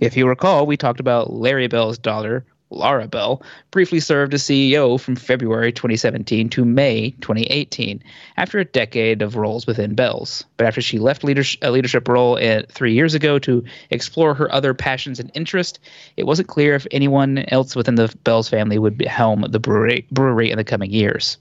If 0.01 0.17
you 0.17 0.27
recall, 0.27 0.67
we 0.67 0.79
talked 0.79 0.99
about 0.99 1.33
Larry 1.33 1.69
Bell's 1.69 1.99
daughter, 1.99 2.45
Laura 2.71 3.07
Bell, 3.07 3.43
briefly 3.71 4.01
served 4.01 4.33
as 4.33 4.43
CEO 4.43 4.99
from 4.99 5.15
February 5.15 5.73
2017 5.73 6.49
to 6.49 6.65
May 6.65 7.11
2018, 7.21 8.03
after 8.39 8.59
a 8.59 8.65
decade 8.65 9.21
of 9.21 9.37
roles 9.37 9.67
within 9.67 9.95
Bell's. 9.95 10.45
But 10.57 10.67
after 10.67 10.81
she 10.81 10.99
left 10.99 11.23
leadership, 11.23 11.61
a 11.63 11.71
leadership 11.71 12.09
role 12.09 12.39
at, 12.39 12.73
three 12.73 12.95
years 12.95 13.13
ago 13.13 13.39
to 13.41 13.63
explore 13.91 14.33
her 14.33 14.51
other 14.55 14.73
passions 14.73 15.21
and 15.21 15.31
interests, 15.35 15.79
it 16.17 16.25
wasn't 16.25 16.49
clear 16.49 16.75
if 16.75 16.87
anyone 16.93 17.45
else 17.49 17.77
within 17.77 17.97
the 17.97 18.15
Bell's 18.25 18.49
family 18.49 18.79
would 18.79 19.03
helm 19.03 19.45
the 19.51 19.61
brewery, 19.61 20.07
brewery 20.11 20.51
in 20.51 20.57
the 20.57 20.65
coming 20.65 20.91
years. 20.91 21.37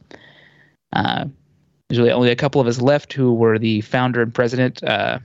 Uh, 0.91 1.26
there's 1.88 2.00
really 2.00 2.12
only 2.12 2.32
a 2.32 2.36
couple 2.36 2.60
of 2.60 2.67
us 2.67 2.82
left 2.82 3.13
who 3.13 3.34
were 3.34 3.58
the 3.58 3.80
founder 3.82 4.22
and 4.22 4.34
president, 4.34 4.84
uh, 4.84 5.19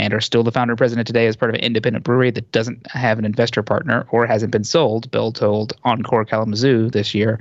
and 0.00 0.14
are 0.14 0.20
still 0.20 0.42
the 0.42 0.50
founder 0.50 0.72
and 0.72 0.78
president 0.78 1.06
today 1.06 1.26
as 1.26 1.36
part 1.36 1.50
of 1.50 1.56
an 1.56 1.60
independent 1.60 2.06
brewery 2.06 2.30
that 2.30 2.50
doesn't 2.52 2.90
have 2.90 3.18
an 3.18 3.26
investor 3.26 3.62
partner 3.62 4.06
or 4.10 4.26
hasn't 4.26 4.50
been 4.50 4.64
sold. 4.64 5.10
Bill 5.10 5.30
told 5.30 5.74
Encore 5.84 6.24
Kalamazoo 6.24 6.88
this 6.88 7.14
year. 7.14 7.38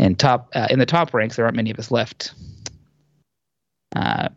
And 0.00 0.18
top 0.18 0.50
uh, 0.56 0.66
in 0.70 0.80
the 0.80 0.86
top 0.86 1.14
ranks, 1.14 1.36
there 1.36 1.44
aren't 1.44 1.54
many 1.54 1.70
of 1.70 1.78
us 1.78 1.92
left. 1.92 2.34
Uh, 3.94 4.28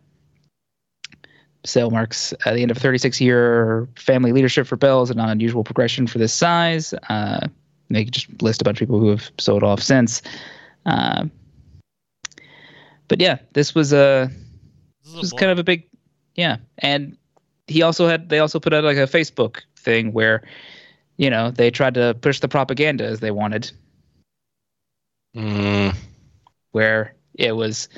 sale 1.64 1.90
marks 1.90 2.32
uh, 2.46 2.54
the 2.54 2.62
end 2.62 2.70
of 2.70 2.76
a 2.76 2.80
36 2.80 3.20
year 3.20 3.88
family 3.96 4.30
leadership 4.30 4.68
for 4.68 4.76
Bell 4.76 5.02
is 5.02 5.10
an 5.10 5.18
unusual 5.18 5.64
progression 5.64 6.06
for 6.06 6.18
this 6.18 6.32
size. 6.32 6.94
Uh, 7.08 7.48
they 7.90 8.04
just 8.04 8.40
list 8.40 8.60
a 8.60 8.64
bunch 8.64 8.80
of 8.80 8.86
people 8.86 9.00
who 9.00 9.08
have 9.08 9.32
sold 9.38 9.64
off 9.64 9.82
since. 9.82 10.22
Uh, 10.86 11.24
but 13.08 13.20
yeah, 13.20 13.38
this 13.54 13.74
was 13.74 13.92
a 13.92 14.30
This 15.02 15.12
this 15.12 15.20
was 15.22 15.32
kind 15.32 15.50
of 15.50 15.58
a 15.58 15.64
big, 15.64 15.88
yeah. 16.36 16.58
And 16.78 17.17
he 17.68 17.82
also 17.82 18.08
had 18.08 18.28
they 18.28 18.38
also 18.38 18.58
put 18.58 18.72
out 18.74 18.84
like 18.84 18.96
a 18.96 19.06
Facebook 19.06 19.60
thing 19.76 20.12
where, 20.12 20.42
you 21.16 21.30
know, 21.30 21.50
they 21.50 21.70
tried 21.70 21.94
to 21.94 22.14
push 22.20 22.40
the 22.40 22.48
propaganda 22.48 23.04
as 23.04 23.20
they 23.20 23.30
wanted, 23.30 23.70
Mm, 25.36 25.94
where 26.72 27.14
it 27.34 27.52
was, 27.52 27.88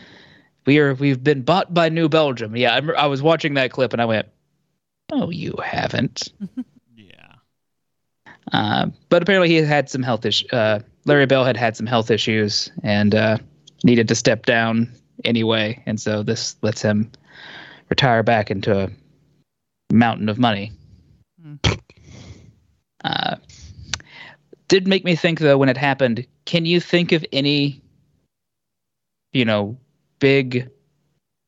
we 0.66 0.78
are 0.78 0.94
we've 0.94 1.22
been 1.22 1.42
bought 1.42 1.72
by 1.72 1.88
New 1.88 2.08
Belgium. 2.08 2.56
Yeah, 2.56 2.72
I, 2.72 2.76
remember- 2.76 2.98
I 2.98 3.06
was 3.06 3.22
watching 3.22 3.54
that 3.54 3.70
clip 3.70 3.92
and 3.92 4.02
I 4.02 4.04
went, 4.04 4.28
oh, 5.12 5.30
you 5.30 5.54
haven't. 5.64 6.32
yeah. 6.96 7.34
Uh, 8.52 8.86
but 9.08 9.22
apparently 9.22 9.48
he 9.48 9.56
had 9.56 9.88
some 9.88 10.02
health 10.02 10.26
issues. 10.26 10.50
Uh, 10.52 10.80
Larry 11.06 11.26
Bell 11.26 11.44
had 11.44 11.56
had 11.56 11.76
some 11.76 11.86
health 11.86 12.10
issues 12.10 12.70
and 12.82 13.14
uh, 13.14 13.38
needed 13.84 14.08
to 14.08 14.14
step 14.14 14.44
down 14.44 14.92
anyway, 15.24 15.82
and 15.86 15.98
so 16.00 16.22
this 16.22 16.56
lets 16.62 16.82
him 16.82 17.10
retire 17.88 18.22
back 18.22 18.50
into 18.50 18.78
a 18.78 18.90
mountain 19.90 20.28
of 20.28 20.38
money. 20.38 20.72
Hmm. 21.42 21.54
Uh, 23.04 23.36
did 24.68 24.86
make 24.86 25.04
me 25.04 25.16
think 25.16 25.40
though 25.40 25.58
when 25.58 25.68
it 25.68 25.76
happened. 25.76 26.26
Can 26.44 26.64
you 26.64 26.80
think 26.80 27.12
of 27.12 27.24
any, 27.32 27.80
you 29.32 29.44
know, 29.44 29.78
big 30.18 30.70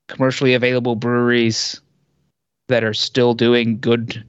commercially 0.08 0.54
available 0.54 0.96
breweries 0.96 1.80
that 2.68 2.84
are 2.84 2.94
still 2.94 3.34
doing 3.34 3.78
good, 3.78 4.24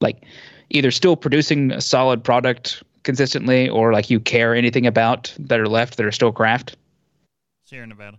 like 0.00 0.24
either 0.70 0.90
still 0.90 1.16
producing 1.16 1.72
a 1.72 1.80
solid 1.80 2.22
product 2.22 2.82
consistently 3.02 3.68
or 3.68 3.92
like 3.92 4.10
you 4.10 4.20
care 4.20 4.54
anything 4.54 4.86
about 4.86 5.34
that 5.38 5.58
are 5.58 5.68
left 5.68 5.96
that 5.96 6.06
are 6.06 6.12
still 6.12 6.32
craft? 6.32 6.76
Sierra 7.64 7.86
Nevada. 7.86 8.18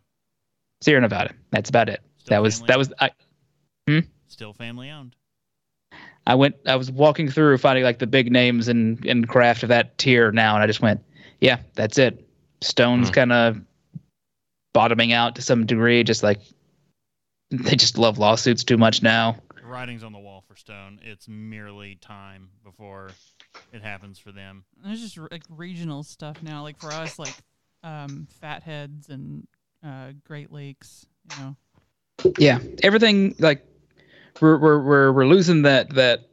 Sierra 0.81 1.01
Nevada. 1.01 1.33
That's 1.51 1.69
about 1.69 1.89
it. 1.89 2.01
Still 2.17 2.35
that 2.35 2.41
was 2.41 2.55
family 2.59 2.67
that 2.67 2.77
was 2.77 2.93
I 2.99 4.03
Still 4.31 4.53
family 4.53 4.89
owned. 4.89 5.15
I 6.25 6.35
went 6.35 6.55
I 6.65 6.75
was 6.77 6.89
walking 6.89 7.29
through 7.29 7.57
finding 7.57 7.83
like 7.83 7.99
the 7.99 8.07
big 8.07 8.31
names 8.31 8.67
in 8.69 8.99
in 9.03 9.25
craft 9.25 9.63
of 9.63 9.69
that 9.69 9.97
tier 9.97 10.31
now 10.31 10.55
and 10.55 10.63
I 10.63 10.67
just 10.67 10.81
went, 10.81 11.01
yeah, 11.41 11.59
that's 11.75 11.97
it. 11.97 12.27
Stone's 12.61 13.09
Hmm. 13.09 13.13
kind 13.13 13.31
of 13.33 13.61
bottoming 14.73 15.11
out 15.11 15.35
to 15.35 15.41
some 15.41 15.65
degree 15.65 16.03
just 16.03 16.23
like 16.23 16.39
they 17.51 17.75
just 17.75 17.97
love 17.97 18.17
lawsuits 18.17 18.63
too 18.63 18.77
much 18.77 19.03
now. 19.03 19.35
The 19.59 19.67
writing's 19.67 20.03
on 20.03 20.13
the 20.13 20.19
wall 20.19 20.43
for 20.47 20.55
Stone. 20.55 21.01
It's 21.03 21.27
merely 21.27 21.95
time 21.95 22.51
before 22.63 23.09
it 23.73 23.81
happens 23.81 24.17
for 24.19 24.31
them. 24.31 24.63
There's 24.83 25.01
just 25.01 25.17
like 25.31 25.43
regional 25.49 26.03
stuff 26.03 26.37
now. 26.41 26.61
Like 26.61 26.77
for 26.77 26.93
us, 26.93 27.19
like 27.19 27.35
um, 27.83 28.27
Fatheads 28.39 29.09
and 29.09 29.47
uh, 29.85 30.11
Great 30.25 30.51
Lakes. 30.51 31.05
You 31.29 31.43
know, 31.43 31.55
yeah, 32.37 32.59
everything 32.83 33.35
like 33.39 33.65
we're 34.39 34.57
we're 34.57 34.79
we're, 34.79 35.11
we're 35.11 35.27
losing 35.27 35.63
that 35.63 35.89
that 35.95 36.29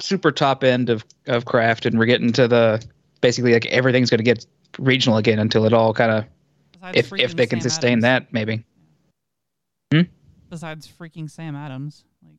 super 0.00 0.32
top 0.32 0.64
end 0.64 0.90
of 0.90 1.04
of 1.26 1.44
craft, 1.44 1.86
and 1.86 1.98
we're 1.98 2.06
getting 2.06 2.32
to 2.32 2.48
the 2.48 2.84
basically 3.20 3.52
like 3.52 3.66
everything's 3.66 4.10
going 4.10 4.18
to 4.18 4.24
get 4.24 4.46
regional 4.78 5.16
again 5.16 5.38
until 5.38 5.64
it 5.64 5.72
all 5.72 5.94
kind 5.94 6.10
of 6.10 6.94
if 6.94 7.12
if 7.12 7.36
they 7.36 7.46
can 7.46 7.60
Sam 7.60 7.70
sustain 7.70 7.92
Adams. 7.92 8.02
that 8.02 8.32
maybe. 8.32 8.64
Hmm? 9.92 10.02
Besides 10.50 10.88
freaking 10.88 11.30
Sam 11.30 11.56
Adams, 11.56 12.04
like 12.22 12.38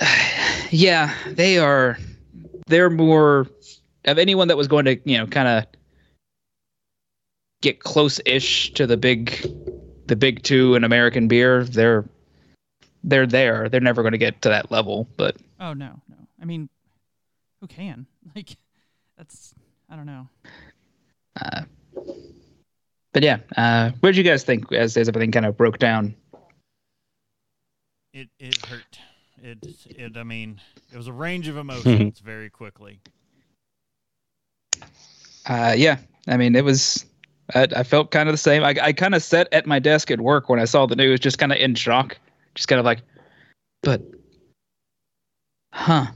yeah, 0.70 1.14
they 1.26 1.58
are. 1.58 1.98
They're 2.66 2.90
more 2.90 3.46
of 4.04 4.18
anyone 4.18 4.48
that 4.48 4.56
was 4.56 4.68
going 4.68 4.84
to 4.84 4.98
you 5.04 5.18
know 5.18 5.26
kind 5.26 5.48
of 5.48 5.66
get 7.62 7.80
close-ish 7.80 8.72
to 8.72 8.86
the 8.86 8.96
big, 8.96 9.46
the 10.06 10.16
big 10.16 10.42
two 10.42 10.74
in 10.74 10.84
American 10.84 11.28
beer. 11.28 11.64
They're 11.64 12.08
they're 13.04 13.26
there. 13.26 13.68
They're 13.68 13.80
never 13.80 14.02
going 14.02 14.12
to 14.12 14.18
get 14.18 14.42
to 14.42 14.48
that 14.50 14.70
level, 14.70 15.08
but 15.16 15.36
oh 15.58 15.72
no, 15.72 16.00
no. 16.08 16.16
I 16.40 16.44
mean, 16.44 16.68
who 17.60 17.66
can? 17.66 18.06
Like, 18.36 18.56
that's 19.16 19.54
I 19.88 19.96
don't 19.96 20.06
know. 20.06 20.28
uh, 21.40 21.62
but 23.12 23.22
yeah. 23.22 23.38
Uh, 23.56 23.90
what 24.00 24.10
did 24.10 24.16
you 24.16 24.22
guys 24.22 24.44
think 24.44 24.70
as 24.72 24.96
as 24.96 25.08
everything 25.08 25.32
kind 25.32 25.46
of 25.46 25.56
broke 25.56 25.78
down? 25.78 26.14
It 28.12 28.28
it 28.38 28.64
hurt. 28.66 28.98
It 29.42 29.58
it. 29.86 30.16
I 30.16 30.22
mean, 30.22 30.60
it 30.92 30.96
was 30.96 31.06
a 31.06 31.12
range 31.12 31.48
of 31.48 31.56
emotions 31.58 32.20
very 32.20 32.50
quickly. 32.50 33.00
Uh, 35.46 35.74
yeah, 35.76 35.98
I 36.28 36.36
mean, 36.36 36.54
it 36.54 36.64
was. 36.64 37.06
I, 37.54 37.66
I 37.74 37.82
felt 37.82 38.12
kind 38.12 38.28
of 38.28 38.32
the 38.32 38.38
same. 38.38 38.62
I, 38.62 38.76
I 38.80 38.92
kind 38.92 39.14
of 39.14 39.22
sat 39.22 39.48
at 39.50 39.66
my 39.66 39.80
desk 39.80 40.10
at 40.12 40.20
work 40.20 40.48
when 40.48 40.60
I 40.60 40.64
saw 40.66 40.86
the 40.86 40.94
news, 40.94 41.18
just 41.18 41.38
kind 41.38 41.50
of 41.50 41.58
in 41.58 41.74
shock, 41.74 42.16
just 42.54 42.68
kind 42.68 42.78
of 42.78 42.84
like, 42.84 43.00
but, 43.82 44.02
huh? 45.72 46.06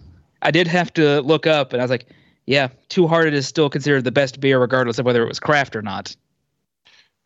I 0.43 0.51
did 0.51 0.67
have 0.67 0.93
to 0.95 1.21
look 1.23 1.47
up, 1.47 1.73
and 1.73 1.81
I 1.81 1.85
was 1.85 1.91
like, 1.91 2.07
yeah, 2.47 2.69
Two 2.89 3.07
Hearted 3.07 3.33
is 3.35 3.49
still 3.49 3.71
considered 3.71 4.05
the 4.05 4.13
best 4.13 4.39
beer, 4.41 4.61
regardless 4.61 4.99
of 4.99 5.07
whether 5.07 5.23
it 5.23 5.29
was 5.29 5.41
craft 5.41 5.75
or 5.77 5.83
not. 5.83 6.15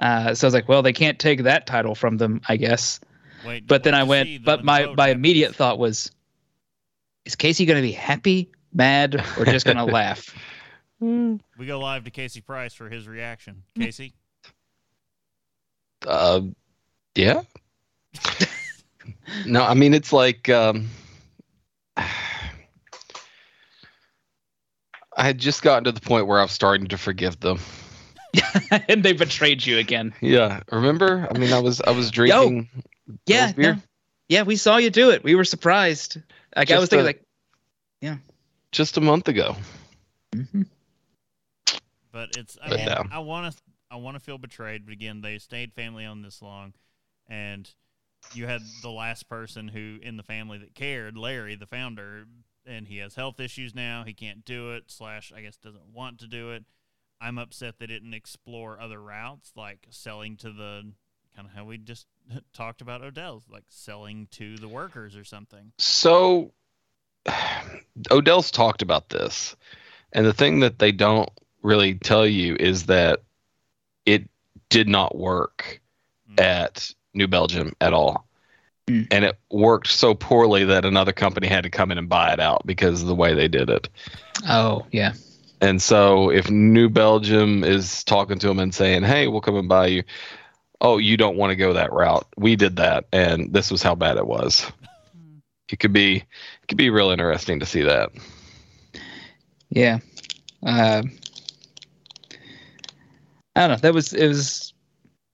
Uh, 0.00 0.32
so 0.32 0.46
I 0.46 0.48
was 0.48 0.54
like, 0.54 0.68
well, 0.68 0.80
they 0.80 0.92
can't 0.92 1.18
take 1.18 1.42
that 1.42 1.66
title 1.66 1.96
from 1.96 2.18
them, 2.18 2.40
I 2.48 2.56
guess. 2.56 3.00
Wait, 3.44 3.66
But 3.66 3.82
then 3.82 3.94
I 3.94 4.04
went, 4.04 4.28
the- 4.28 4.38
but 4.38 4.60
when 4.60 4.64
my 4.66 4.84
vote 4.84 4.96
my 4.96 5.08
happens. 5.08 5.18
immediate 5.18 5.56
thought 5.56 5.76
was, 5.80 6.12
is 7.24 7.34
Casey 7.34 7.66
going 7.66 7.78
to 7.78 7.82
be 7.82 7.90
happy, 7.90 8.48
mad, 8.72 9.16
or 9.36 9.44
just 9.44 9.66
going 9.66 9.76
to 9.84 9.84
laugh? 9.84 10.32
We 11.00 11.66
go 11.66 11.80
live 11.80 12.04
to 12.04 12.12
Casey 12.12 12.40
Price 12.40 12.74
for 12.74 12.88
his 12.88 13.08
reaction. 13.08 13.64
Casey, 13.76 14.14
Uh, 16.06 16.42
yeah. 17.16 17.42
no, 19.46 19.62
I 19.64 19.74
mean 19.74 19.94
it's 19.94 20.12
like 20.12 20.48
um, 20.48 20.88
I 25.16 25.24
had 25.24 25.38
just 25.38 25.62
gotten 25.62 25.84
to 25.84 25.92
the 25.92 26.00
point 26.00 26.26
where 26.26 26.38
I 26.38 26.42
was 26.42 26.52
starting 26.52 26.86
to 26.88 26.98
forgive 26.98 27.40
them. 27.40 27.58
and 28.88 29.02
they 29.02 29.12
betrayed 29.12 29.64
you 29.64 29.78
again. 29.78 30.14
Yeah, 30.20 30.60
remember? 30.70 31.26
I 31.34 31.38
mean, 31.38 31.52
I 31.52 31.58
was 31.60 31.80
I 31.80 31.90
was 31.90 32.10
drinking. 32.12 32.68
Yeah, 33.26 33.52
beer? 33.52 33.74
no. 33.74 33.80
yeah, 34.28 34.42
we 34.42 34.56
saw 34.56 34.76
you 34.76 34.90
do 34.90 35.10
it. 35.10 35.24
We 35.24 35.34
were 35.34 35.44
surprised. 35.44 36.18
Like 36.56 36.70
I 36.70 36.78
was 36.78 36.88
thinking, 36.90 37.04
a- 37.04 37.08
like, 37.08 37.22
yeah, 38.00 38.16
just 38.70 38.96
a 38.96 39.00
month 39.00 39.28
ago. 39.28 39.56
mhm. 40.34 40.66
but 42.12 42.36
it's 42.36 42.58
I, 42.62 42.68
But 42.68 42.78
mean, 42.78 42.86
no. 42.86 43.04
I 43.10 43.18
want 43.20 43.52
to 43.54 43.62
I 43.90 43.96
want 43.96 44.16
to 44.16 44.20
feel 44.20 44.38
betrayed, 44.38 44.84
but 44.84 44.92
again, 44.92 45.22
they 45.22 45.38
stayed 45.38 45.72
family 45.72 46.04
on 46.04 46.20
this 46.22 46.42
long, 46.42 46.74
and 47.26 47.68
you 48.34 48.46
had 48.46 48.62
the 48.82 48.90
last 48.90 49.28
person 49.28 49.68
who 49.68 49.98
in 50.02 50.16
the 50.16 50.22
family 50.22 50.58
that 50.58 50.74
cared, 50.74 51.16
Larry, 51.16 51.54
the 51.54 51.66
founder, 51.66 52.26
and 52.66 52.86
he 52.86 52.98
has 52.98 53.14
health 53.14 53.40
issues 53.40 53.74
now. 53.74 54.04
He 54.04 54.12
can't 54.12 54.44
do 54.44 54.72
it. 54.72 54.84
Slash, 54.88 55.32
I 55.34 55.40
guess 55.42 55.56
doesn't 55.56 55.94
want 55.94 56.18
to 56.20 56.26
do 56.26 56.50
it. 56.52 56.64
I'm 57.20 57.38
upset 57.38 57.78
they 57.78 57.86
didn't 57.86 58.14
explore 58.14 58.80
other 58.80 59.00
routes, 59.02 59.52
like 59.56 59.86
selling 59.90 60.36
to 60.38 60.52
the 60.52 60.92
kind 61.34 61.48
of 61.48 61.54
how 61.54 61.64
we 61.64 61.78
just 61.78 62.06
talked 62.52 62.80
about 62.80 63.02
Odell's, 63.02 63.44
like 63.50 63.64
selling 63.68 64.28
to 64.32 64.56
the 64.56 64.68
workers 64.68 65.16
or 65.16 65.24
something. 65.24 65.72
So 65.78 66.52
Odell's 68.10 68.50
talked 68.50 68.82
about 68.82 69.08
this. 69.08 69.56
And 70.12 70.24
the 70.24 70.32
thing 70.32 70.60
that 70.60 70.78
they 70.78 70.92
don't 70.92 71.28
really 71.62 71.94
tell 71.94 72.26
you 72.26 72.56
is 72.58 72.86
that 72.86 73.20
it 74.06 74.28
did 74.68 74.88
not 74.88 75.16
work 75.16 75.80
Mm. 76.30 76.40
at 76.42 76.92
New 77.18 77.28
Belgium 77.28 77.74
at 77.82 77.92
all. 77.92 78.26
Mm. 78.86 79.06
And 79.10 79.24
it 79.26 79.38
worked 79.50 79.88
so 79.88 80.14
poorly 80.14 80.64
that 80.64 80.86
another 80.86 81.12
company 81.12 81.46
had 81.46 81.64
to 81.64 81.70
come 81.70 81.90
in 81.92 81.98
and 81.98 82.08
buy 82.08 82.32
it 82.32 82.40
out 82.40 82.66
because 82.66 83.02
of 83.02 83.08
the 83.08 83.14
way 83.14 83.34
they 83.34 83.48
did 83.48 83.68
it. 83.68 83.88
oh 84.48 84.86
yeah, 84.92 85.12
And 85.60 85.82
so 85.82 86.30
if 86.30 86.48
New 86.50 86.88
Belgium 86.88 87.64
is 87.64 88.02
talking 88.04 88.38
to 88.38 88.46
them 88.46 88.58
and 88.58 88.74
saying, 88.74 89.02
"Hey, 89.02 89.28
we'll 89.28 89.42
come 89.42 89.56
and 89.56 89.68
buy 89.68 89.88
you," 89.88 90.04
oh, 90.80 90.96
you 90.96 91.16
don't 91.18 91.36
want 91.36 91.50
to 91.50 91.56
go 91.56 91.74
that 91.74 91.92
route. 91.92 92.26
We 92.38 92.56
did 92.56 92.76
that, 92.76 93.04
and 93.12 93.52
this 93.52 93.70
was 93.70 93.82
how 93.82 93.94
bad 93.94 94.16
it 94.16 94.26
was. 94.26 94.60
Hmm. 95.12 95.38
It 95.70 95.80
could 95.80 95.92
be, 95.92 96.16
it 96.16 96.68
could 96.68 96.78
be 96.78 96.88
real 96.88 97.10
interesting 97.10 97.60
to 97.60 97.66
see 97.66 97.82
that. 97.82 98.10
yeah. 99.68 99.98
Uh, 100.64 101.02
I 103.54 103.66
don't 103.66 103.70
know. 103.70 103.76
That 103.76 103.92
was 103.94 104.12
it 104.12 104.28
was 104.28 104.72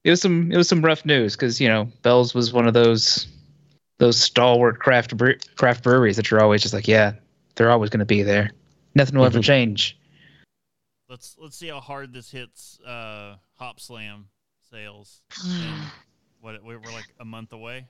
it 0.05 0.09
was 0.11 0.21
some 0.21 0.51
it 0.51 0.55
was 0.57 0.69
some 0.69 0.85
rough 0.85 1.03
news 1.05 1.35
because 1.35 1.59
you 1.59 1.67
know 1.67 1.89
Bell's 2.03 2.33
was 2.33 2.53
one 2.53 2.67
of 2.67 2.73
those 2.73 3.27
those 3.97 4.17
stalwart 4.17 4.79
craft 4.79 5.17
bre- 5.17 5.41
craft 5.55 5.83
breweries 5.83 6.15
that 6.17 6.29
you're 6.29 6.41
always 6.41 6.61
just 6.61 6.73
like, 6.73 6.87
yeah, 6.87 7.13
they're 7.55 7.71
always 7.71 7.89
going 7.89 7.99
to 7.99 8.05
be 8.05 8.21
there. 8.23 8.51
Nothing 8.93 9.17
will 9.17 9.25
ever 9.25 9.39
Mhm. 9.39 9.43
change. 9.43 9.97
Let's 11.09 11.35
let's 11.39 11.55
see 11.57 11.67
how 11.69 11.79
hard 11.79 12.13
this 12.13 12.29
hits 12.31 12.79
uh, 12.81 13.35
Hop 13.55 13.79
Slam 13.79 14.27
sales. 14.71 15.21
What 16.41 16.63
we- 16.63 16.77
we're 16.77 16.91
like 16.91 17.07
a 17.19 17.25
month 17.25 17.53
away, 17.53 17.87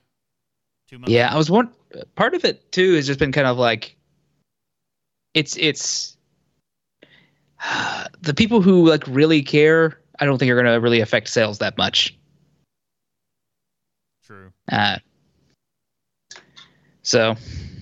two 0.88 0.98
months. 0.98 1.12
Yeah, 1.12 1.34
I 1.34 1.38
was 1.38 1.52
one 1.52 1.74
part 2.16 2.34
of 2.36 2.46
it 2.46 2.72
too 2.72 2.94
has 2.94 3.06
just 3.06 3.20
been 3.20 3.34
kind 3.34 3.48
of 3.48 3.58
like 3.58 3.98
it's 5.34 5.58
it's 5.58 6.16
the 8.22 8.34
people 8.34 8.62
who 8.62 8.88
like 8.88 9.04
really 9.08 9.42
care. 9.42 10.00
I 10.20 10.26
don't 10.26 10.38
think 10.38 10.52
are 10.52 10.62
going 10.62 10.74
to 10.74 10.80
really 10.80 11.02
affect 11.02 11.30
sales 11.30 11.60
that 11.60 11.78
much. 11.78 12.18
true. 14.26 14.52
Uh, 14.72 14.98
so 17.04 17.36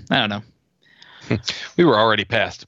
I 0.10 0.20
don't 0.20 0.30
know. 0.30 0.42
We 1.78 1.86
were 1.86 1.98
already 1.98 2.26
past. 2.26 2.68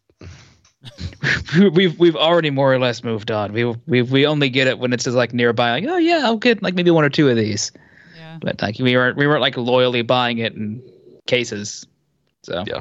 we've 1.74 2.00
we've 2.00 2.16
already 2.16 2.50
more 2.50 2.74
or 2.74 2.80
less 2.80 3.04
moved 3.04 3.32
on. 3.32 3.52
We 3.54 3.66
we 3.88 4.02
we 4.02 4.26
only 4.26 4.50
get 4.50 4.68
it 4.68 4.80
when 4.80 4.94
it's 4.94 5.04
just 5.04 5.18
like 5.18 5.34
nearby. 5.34 5.72
Like 5.72 5.86
oh 5.88 5.98
yeah, 5.98 6.22
I'll 6.24 6.38
get 6.38 6.64
like 6.64 6.74
maybe 6.74 6.92
one 6.92 7.04
or 7.04 7.10
two 7.10 7.30
of 7.30 7.36
these. 7.36 7.72
Yeah. 8.16 8.38
But 8.42 8.62
like 8.62 8.80
we 8.80 8.96
weren't 8.96 9.18
we 9.18 9.28
weren't 9.28 9.42
like 9.42 9.58
loyally 9.58 10.04
buying 10.04 10.38
it 10.38 10.54
in 10.54 10.82
cases. 11.28 11.86
So 12.44 12.64
Yeah. 12.66 12.80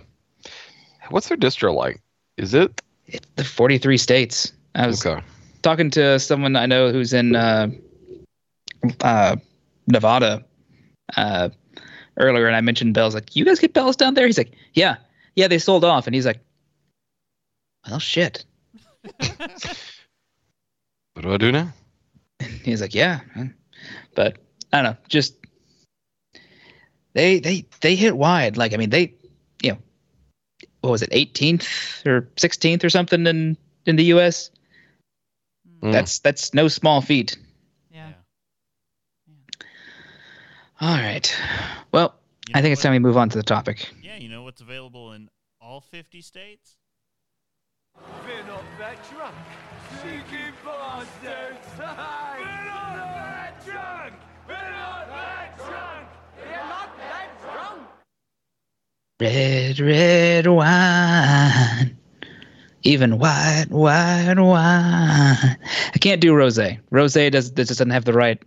What's 1.11 1.29
their 1.29 1.37
distro 1.37 1.75
like? 1.75 2.01
Is 2.37 2.55
it 2.55 2.81
it's 3.07 3.27
the 3.37 3.45
43 3.45 3.99
states. 3.99 4.53
I 4.75 4.87
was 4.87 5.05
okay? 5.05 5.23
Talking 5.65 5.91
to 5.91 6.21
someone 6.21 6.55
I 6.55 6.67
know 6.67 6.93
who's 6.93 7.13
in 7.13 7.35
uh, 7.35 7.69
uh, 9.01 9.37
Nevada 9.89 10.45
uh, 11.17 11.49
earlier, 12.17 12.47
and 12.47 12.55
I 12.55 12.61
mentioned 12.61 12.95
bells. 12.95 13.15
Like, 13.15 13.35
you 13.35 13.45
guys 13.45 13.59
get 13.59 13.73
bells 13.73 13.97
down 13.97 14.15
there? 14.15 14.27
He's 14.27 14.39
like, 14.39 14.53
yeah, 14.75 14.97
yeah, 15.35 15.49
they 15.49 15.59
sold 15.59 15.85
off. 15.85 16.07
And 16.07 16.15
he's 16.15 16.27
like, 16.27 16.41
well, 17.89 17.99
shit. 17.99 18.45
What 21.15 21.23
do 21.23 21.33
I 21.33 21.37
do 21.37 21.53
now? 21.53 21.73
He's 22.65 22.81
like, 22.81 22.95
yeah, 22.95 23.21
but 24.15 24.37
I 24.73 24.83
don't 24.83 24.93
know, 24.93 24.97
just 25.09 25.37
they 27.13 27.39
they 27.39 27.67
they 27.81 27.95
hit 27.95 28.17
wide. 28.17 28.57
Like, 28.57 28.75
I 28.75 28.77
mean, 28.77 28.91
they, 28.91 29.15
you 29.63 29.73
know, 29.73 29.79
what 30.81 30.91
was 30.91 31.03
it, 31.03 31.11
18th 31.11 32.05
or 32.05 32.23
16th 32.37 32.83
or 32.83 32.91
something 32.91 33.27
in 33.27 33.57
in 33.87 33.95
the 33.95 34.05
U.S. 34.07 34.51
Mm. 35.85 35.93
That's 35.93 36.19
that's 36.21 36.55
no 36.55 36.67
small 36.69 37.03
feat. 37.03 37.37
Yeah. 37.93 38.09
yeah. 39.29 39.67
All 40.81 40.97
right. 40.97 41.37
Well, 41.93 42.15
You 42.49 42.53
I 42.55 42.59
know 42.59 42.63
think 42.63 42.73
it's 42.73 42.83
time 42.83 42.93
we 42.93 42.99
move 42.99 43.19
on 43.19 43.29
to 43.29 43.37
the 43.37 43.43
topic. 43.45 43.91
Yeah, 44.03 44.17
you 44.17 44.31
know 44.31 44.43
what's 44.43 44.63
available 44.63 45.13
in 45.13 45.29
all 45.61 45.83
50 45.83 46.23
states? 46.23 46.79
We're 48.27 48.47
not 48.47 48.65
that 48.79 48.97
drunk. 49.13 49.35
Cheeky 50.03 50.53
bastards! 50.65 51.69
We're 51.79 51.85
not 51.87 52.95
that 52.97 53.65
drunk! 53.65 54.15
We're 54.49 54.55
not 54.55 55.09
that 55.09 55.57
drunk! 55.59 56.09
We're 56.39 56.67
not 56.67 56.97
that 56.99 57.29
drunk! 57.43 57.83
Red, 59.21 59.81
red 59.81 60.47
wine. 60.47 61.64
Even 62.87 63.19
white, 63.19 63.67
white 63.71 64.35
wine. 64.39 65.57
I 65.95 65.99
can't 66.01 66.21
do 66.21 66.35
rose. 66.35 66.59
Rose 66.91 67.15
does 67.15 67.53
this 67.53 67.69
doesn't 67.69 67.91
have 67.91 68.05
the 68.05 68.13
right 68.13 68.41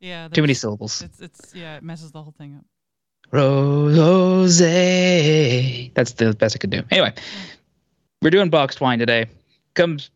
Yeah. 0.00 0.28
too 0.28 0.42
many 0.42 0.54
syllables. 0.54 1.02
It's 1.02 1.20
it's 1.20 1.54
yeah. 1.54 1.76
It 1.76 1.82
messes 1.82 2.12
the 2.12 2.22
whole 2.22 2.32
thing 2.38 2.54
up. 2.56 2.64
Rose. 3.32 4.58
That's 4.58 6.12
the 6.12 6.34
best 6.38 6.54
I 6.54 6.58
could 6.58 6.70
do. 6.70 6.82
Anyway, 6.90 7.12
we're 8.22 8.30
doing 8.30 8.48
boxed 8.48 8.80
wine 8.80 8.98
today. 9.00 9.26
Comes, 9.74 10.10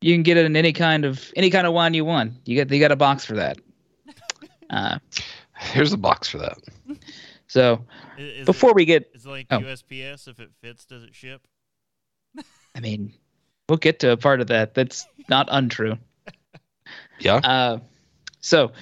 you 0.00 0.14
can 0.14 0.22
get 0.22 0.36
it 0.38 0.46
in 0.46 0.56
any 0.56 0.72
kind 0.72 1.04
of 1.04 1.30
any 1.36 1.50
kind 1.50 1.66
of 1.66 1.72
wine 1.74 1.92
you 1.94 2.04
want. 2.04 2.32
You 2.46 2.54
get 2.56 2.70
you 2.70 2.80
got 2.80 2.92
a 2.92 2.96
box 2.96 3.24
for 3.24 3.34
that. 3.34 3.58
Uh, 4.68 4.98
Here's 5.58 5.92
a 5.92 5.96
box 5.96 6.28
for 6.28 6.38
that. 6.38 6.58
so 7.46 7.84
I- 8.18 8.20
Is 8.20 8.40
it- 8.40 8.46
before 8.46 8.74
we 8.74 8.84
get, 8.84 9.08
It's 9.14 9.24
like 9.24 9.46
Oh. 9.48 9.60
USPS. 9.60 10.26
If 10.26 10.40
it 10.40 10.50
fits, 10.60 10.84
does 10.86 11.04
it 11.04 11.14
ship? 11.14 11.46
I 12.76 12.80
mean, 12.80 13.12
we'll 13.68 13.78
get 13.78 14.00
to 14.00 14.12
a 14.12 14.16
part 14.16 14.40
of 14.40 14.48
that. 14.48 14.74
That's 14.74 15.06
not 15.28 15.48
untrue. 15.50 15.98
Yeah. 17.18 17.36
Uh, 17.36 17.78
so 18.40 18.72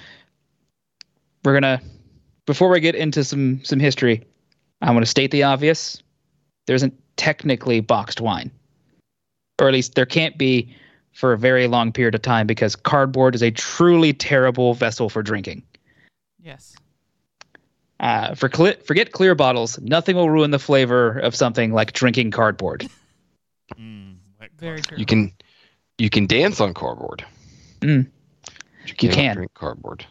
we're 1.45 1.53
gonna 1.53 1.81
before 2.45 2.69
we 2.69 2.81
get 2.81 2.95
into 2.95 3.23
some 3.23 3.63
some 3.63 3.79
history, 3.79 4.25
I 4.81 4.91
want 4.91 5.05
to 5.05 5.09
state 5.09 5.31
the 5.31 5.43
obvious. 5.43 6.03
There 6.67 6.75
isn't 6.75 6.93
technically 7.15 7.79
boxed 7.79 8.19
wine, 8.19 8.51
or 9.59 9.69
at 9.69 9.73
least 9.73 9.95
there 9.95 10.05
can't 10.05 10.37
be 10.37 10.75
for 11.13 11.31
a 11.31 11.37
very 11.37 11.67
long 11.67 11.93
period 11.93 12.13
of 12.13 12.21
time 12.23 12.45
because 12.45 12.75
cardboard 12.75 13.35
is 13.35 13.41
a 13.41 13.51
truly 13.51 14.11
terrible 14.11 14.73
vessel 14.73 15.09
for 15.09 15.23
drinking. 15.23 15.63
Yes. 16.43 16.75
Uh, 18.01 18.35
for 18.35 18.49
cle 18.49 18.73
forget 18.85 19.13
clear 19.13 19.33
bottles, 19.33 19.79
nothing 19.79 20.17
will 20.17 20.29
ruin 20.29 20.51
the 20.51 20.59
flavor 20.59 21.17
of 21.19 21.33
something 21.33 21.71
like 21.71 21.93
drinking 21.93 22.31
cardboard. 22.31 22.85
Mm, 23.73 24.17
Very 24.57 24.77
card. 24.77 24.83
true. 24.85 24.97
You 24.97 25.05
can 25.05 25.33
you 25.97 26.09
can 26.09 26.27
dance 26.27 26.59
on 26.61 26.73
cardboard. 26.73 27.25
Mm. 27.81 28.07
But 28.43 28.89
You 28.89 28.95
cannot 28.95 29.15
can. 29.15 29.35
drink 29.37 29.53
cardboard. 29.53 30.05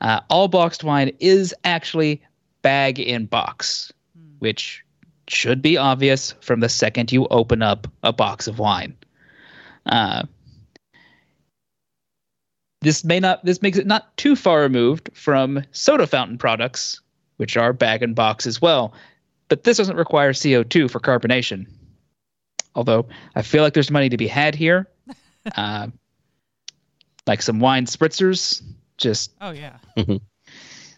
Uh, 0.00 0.20
all 0.28 0.48
boxed 0.48 0.84
wine 0.84 1.10
is 1.20 1.54
actually 1.64 2.22
bag 2.62 2.98
in 2.98 3.26
box, 3.26 3.92
Hmm. 4.16 4.34
which 4.40 4.84
should 5.28 5.62
be 5.62 5.76
obvious 5.76 6.32
from 6.40 6.60
the 6.60 6.68
second 6.68 7.10
you 7.12 7.26
open 7.28 7.62
up 7.62 7.86
a 8.02 8.12
box 8.12 8.46
of 8.46 8.58
wine. 8.58 8.94
Uh, 9.86 10.24
this 12.82 13.04
may 13.04 13.18
not. 13.20 13.44
This 13.44 13.62
makes 13.62 13.78
it 13.78 13.86
not 13.86 14.14
too 14.16 14.36
far 14.36 14.60
removed 14.60 15.10
from 15.14 15.62
soda 15.72 16.06
fountain 16.06 16.38
products, 16.38 17.00
which 17.38 17.56
are 17.56 17.72
bag 17.72 18.02
and 18.02 18.14
box 18.14 18.46
as 18.46 18.60
well. 18.60 18.92
But 19.48 19.64
this 19.64 19.76
doesn't 19.78 19.96
require 19.96 20.32
CO2 20.32 20.90
for 20.90 21.00
carbonation. 21.00 21.66
Although 22.76 23.06
I 23.34 23.42
feel 23.42 23.62
like 23.64 23.72
there's 23.74 23.90
money 23.90 24.08
to 24.10 24.16
be 24.16 24.28
had 24.28 24.54
here, 24.54 24.88
uh, 25.56 25.88
like 27.26 27.42
some 27.42 27.58
wine 27.58 27.86
spritzers. 27.86 28.62
Just 28.98 29.32
Oh 29.40 29.50
yeah. 29.50 29.78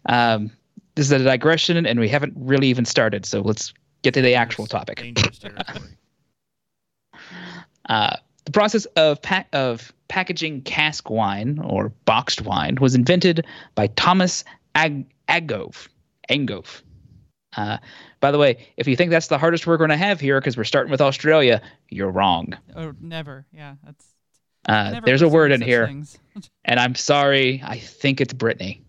um, 0.07 0.51
this 0.95 1.07
is 1.07 1.13
a 1.13 1.19
digression, 1.25 1.87
and 1.87 1.99
we 1.99 2.09
haven't 2.09 2.35
really 2.37 2.69
even 2.69 2.85
started. 2.85 3.25
So 3.25 3.41
let's 3.41 3.73
get 4.03 4.13
to 4.15 4.21
the 4.23 4.35
actual 4.35 4.67
Dangerous- 4.67 4.81
topic. 4.81 4.99
Dangerous 4.99 5.39
territory. 5.39 5.89
Uh, 7.89 8.17
the 8.45 8.53
process 8.53 8.85
of 8.97 9.21
pack 9.23 9.49
of 9.55 9.93
packaging 10.09 10.61
cask 10.63 11.09
wine 11.09 11.59
or 11.65 11.89
boxed 12.05 12.43
wine 12.43 12.77
was 12.81 12.95
invented 12.95 13.47
by 13.75 13.87
Thomas 13.89 14.45
Ag- 14.75 15.07
Agove. 15.29 15.89
Angove. 16.31 16.83
Uh, 17.57 17.79
by 18.21 18.31
the 18.31 18.39
way, 18.39 18.67
if 18.77 18.87
you 18.89 18.97
think 18.97 19.11
that's 19.11 19.29
the 19.29 19.39
hardest 19.39 19.67
we're 19.67 19.77
going 19.77 19.91
to 19.91 19.97
have 19.97 20.21
here 20.21 20.41
because 20.41 20.57
we're 20.57 20.65
starting 20.65 20.91
with 20.91 21.01
Australia, 21.01 21.61
you're 21.89 22.11
wrong. 22.11 22.57
Or 22.77 22.95
never. 23.01 23.47
Yeah. 23.53 23.75
That's. 23.85 24.05
Uh, 24.67 25.01
there's 25.01 25.23
a 25.23 25.29
word 25.29 25.51
in 25.51 25.63
here, 25.63 25.87
and 26.65 26.81
I'm 26.81 26.95
sorry. 26.95 27.63
I 27.65 27.79
think 27.79 28.21
it's 28.21 28.35
Brittany. 28.35 28.83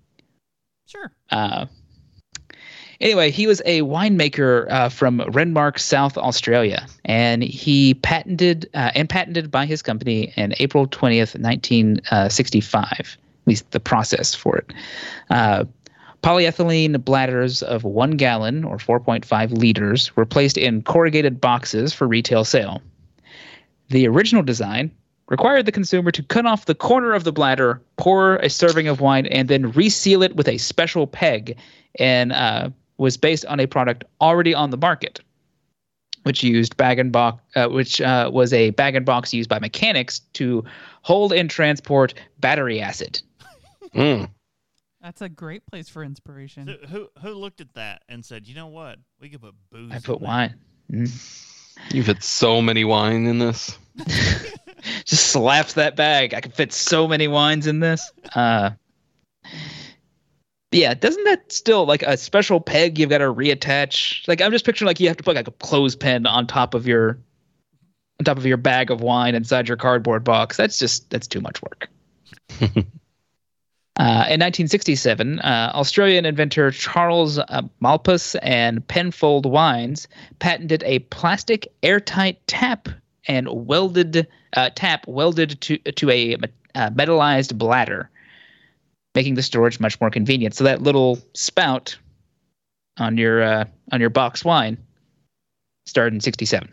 sure. 0.87 1.11
Uh, 1.29 1.67
anyway, 2.99 3.31
he 3.31 3.47
was 3.47 3.61
a 3.65 3.81
winemaker 3.83 4.69
uh, 4.69 4.89
from 4.89 5.19
Renmark, 5.19 5.79
South 5.79 6.17
Australia, 6.17 6.85
and 7.05 7.43
he 7.43 7.93
patented 7.93 8.69
uh, 8.73 8.91
and 8.93 9.07
patented 9.07 9.51
by 9.51 9.65
his 9.65 9.81
company 9.81 10.33
in 10.35 10.53
April 10.59 10.85
twentieth, 10.87 11.37
nineteen 11.37 12.01
sixty-five. 12.29 13.17
At 13.43 13.47
least 13.47 13.71
the 13.71 13.79
process 13.79 14.35
for 14.35 14.57
it. 14.57 14.73
Polyethylene 16.21 17.03
bladders 17.03 17.63
of 17.63 17.83
one 17.83 18.11
gallon 18.11 18.63
or 18.63 18.77
four 18.77 18.99
point 18.99 19.25
five 19.25 19.51
liters 19.51 20.15
were 20.15 20.25
placed 20.25 20.57
in 20.57 20.81
corrugated 20.81 21.39
boxes 21.39 21.93
for 21.93 22.07
retail 22.07 22.43
sale. 22.43 22.81
The 23.89 24.07
original 24.07 24.43
design 24.43 24.91
required 25.29 25.65
the 25.65 25.71
consumer 25.71 26.11
to 26.11 26.23
cut 26.23 26.45
off 26.45 26.65
the 26.65 26.75
corner 26.75 27.13
of 27.13 27.23
the 27.23 27.31
bladder, 27.31 27.81
pour 27.97 28.37
a 28.37 28.49
serving 28.49 28.87
of 28.87 28.99
wine, 28.99 29.27
and 29.27 29.47
then 29.47 29.71
reseal 29.71 30.21
it 30.23 30.35
with 30.35 30.47
a 30.47 30.57
special 30.57 31.07
peg, 31.07 31.57
and 31.99 32.33
uh, 32.33 32.69
was 32.97 33.15
based 33.15 33.45
on 33.45 33.59
a 33.59 33.67
product 33.67 34.03
already 34.19 34.53
on 34.53 34.71
the 34.71 34.77
market, 34.77 35.21
which 36.23 36.43
used 36.43 36.75
bag 36.77 36.99
and 36.99 37.11
box, 37.11 37.41
uh, 37.55 37.67
which 37.67 38.01
uh, 38.01 38.29
was 38.33 38.51
a 38.51 38.71
bag 38.71 38.95
and 38.95 39.05
box 39.05 39.33
used 39.33 39.49
by 39.49 39.59
mechanics 39.59 40.19
to 40.33 40.63
hold 41.03 41.31
and 41.31 41.49
transport 41.49 42.13
battery 42.39 42.81
acid. 42.81 43.21
Mm. 43.95 44.29
That's 45.01 45.21
a 45.21 45.29
great 45.29 45.65
place 45.65 45.87
for 45.87 46.03
inspiration. 46.03 46.67
So 46.67 46.87
who 46.87 47.09
who 47.21 47.33
looked 47.33 47.61
at 47.61 47.73
that 47.75 48.01
and 48.09 48.23
said, 48.23 48.47
you 48.47 48.55
know 48.55 48.67
what, 48.67 48.99
we 49.19 49.29
could 49.29 49.41
put 49.41 49.55
booze. 49.71 49.91
I 49.91 49.97
in 49.97 50.01
put 50.01 50.19
that." 50.19 50.25
wine. 50.25 50.55
Mm. 50.91 51.45
You've 51.91 52.07
had 52.07 52.23
so 52.23 52.61
many 52.61 52.83
wine 52.83 53.25
in 53.25 53.39
this. 53.39 53.77
Just 55.05 55.27
slaps 55.27 55.73
that 55.73 55.95
bag. 55.95 56.33
I 56.33 56.41
can 56.41 56.51
fit 56.51 56.73
so 56.73 57.07
many 57.07 57.27
wines 57.27 57.67
in 57.67 57.79
this. 57.79 58.11
Uh, 58.35 58.71
yeah, 60.71 60.93
doesn't 60.93 61.23
that 61.23 61.51
still 61.51 61.85
like 61.85 62.03
a 62.03 62.17
special 62.17 62.59
peg 62.59 62.99
you've 62.99 63.09
got 63.09 63.19
to 63.19 63.33
reattach? 63.33 64.27
Like 64.27 64.41
I'm 64.41 64.51
just 64.51 64.65
picturing 64.65 64.87
like 64.87 64.99
you 64.99 65.07
have 65.07 65.17
to 65.17 65.23
put 65.23 65.35
like 65.35 65.47
a 65.47 65.51
clothespin 65.51 66.25
on 66.25 66.47
top 66.47 66.73
of 66.73 66.87
your 66.87 67.19
on 68.19 68.25
top 68.25 68.37
of 68.37 68.45
your 68.45 68.57
bag 68.57 68.91
of 68.91 69.01
wine 69.01 69.35
inside 69.35 69.67
your 69.67 69.77
cardboard 69.77 70.23
box. 70.23 70.57
That's 70.57 70.77
just 70.77 71.09
that's 71.09 71.27
too 71.27 71.41
much 71.41 71.61
work. 71.61 71.89
Uh, 73.99 74.31
in 74.31 74.39
1967, 74.39 75.39
uh, 75.39 75.71
Australian 75.75 76.23
inventor 76.23 76.71
Charles 76.71 77.37
uh, 77.37 77.61
Malpas 77.81 78.37
and 78.41 78.87
Penfold 78.87 79.45
Wines 79.45 80.07
patented 80.39 80.83
a 80.85 80.99
plastic 80.99 81.67
airtight 81.83 82.39
tap 82.47 82.87
and 83.27 83.49
welded 83.49 84.25
tap 84.75 85.05
welded 85.05 85.59
to 85.59 85.77
to 85.79 86.09
a 86.09 86.37
metallized 86.75 87.57
bladder, 87.57 88.09
making 89.15 89.35
the 89.35 89.43
storage 89.43 89.81
much 89.81 89.99
more 89.99 90.09
convenient. 90.09 90.55
So 90.55 90.63
that 90.63 90.81
little 90.81 91.19
spout 91.33 91.97
on 92.97 93.17
your 93.17 93.43
on 93.91 93.99
your 93.99 94.09
box 94.09 94.45
wine 94.45 94.77
started 95.85 96.13
in 96.13 96.21
67. 96.21 96.69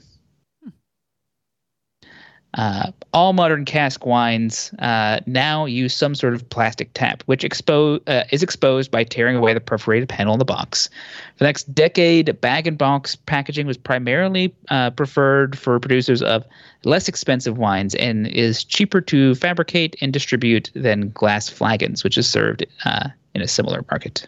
Uh, 2.54 2.90
all 3.12 3.34
modern 3.34 3.64
cask 3.66 4.06
wines 4.06 4.72
uh, 4.78 5.20
now 5.26 5.66
use 5.66 5.94
some 5.94 6.14
sort 6.14 6.32
of 6.32 6.48
plastic 6.48 6.90
tap, 6.94 7.22
which 7.26 7.42
expo- 7.42 8.00
uh, 8.06 8.24
is 8.30 8.42
exposed 8.42 8.90
by 8.90 9.04
tearing 9.04 9.36
away 9.36 9.52
the 9.52 9.60
perforated 9.60 10.08
panel 10.08 10.32
in 10.32 10.38
the 10.38 10.44
box. 10.44 10.88
For 11.34 11.40
the 11.40 11.44
next 11.44 11.74
decade, 11.74 12.40
bag 12.40 12.66
and 12.66 12.78
box 12.78 13.14
packaging 13.14 13.66
was 13.66 13.76
primarily 13.76 14.54
uh, 14.70 14.90
preferred 14.90 15.58
for 15.58 15.78
producers 15.78 16.22
of 16.22 16.46
less 16.84 17.08
expensive 17.08 17.58
wines 17.58 17.94
and 17.96 18.26
is 18.28 18.64
cheaper 18.64 19.02
to 19.02 19.34
fabricate 19.34 19.96
and 20.00 20.12
distribute 20.12 20.70
than 20.74 21.10
glass 21.10 21.50
flagons, 21.50 22.04
which 22.04 22.16
is 22.16 22.26
served 22.26 22.64
uh, 22.86 23.08
in 23.34 23.42
a 23.42 23.48
similar 23.48 23.84
market. 23.90 24.26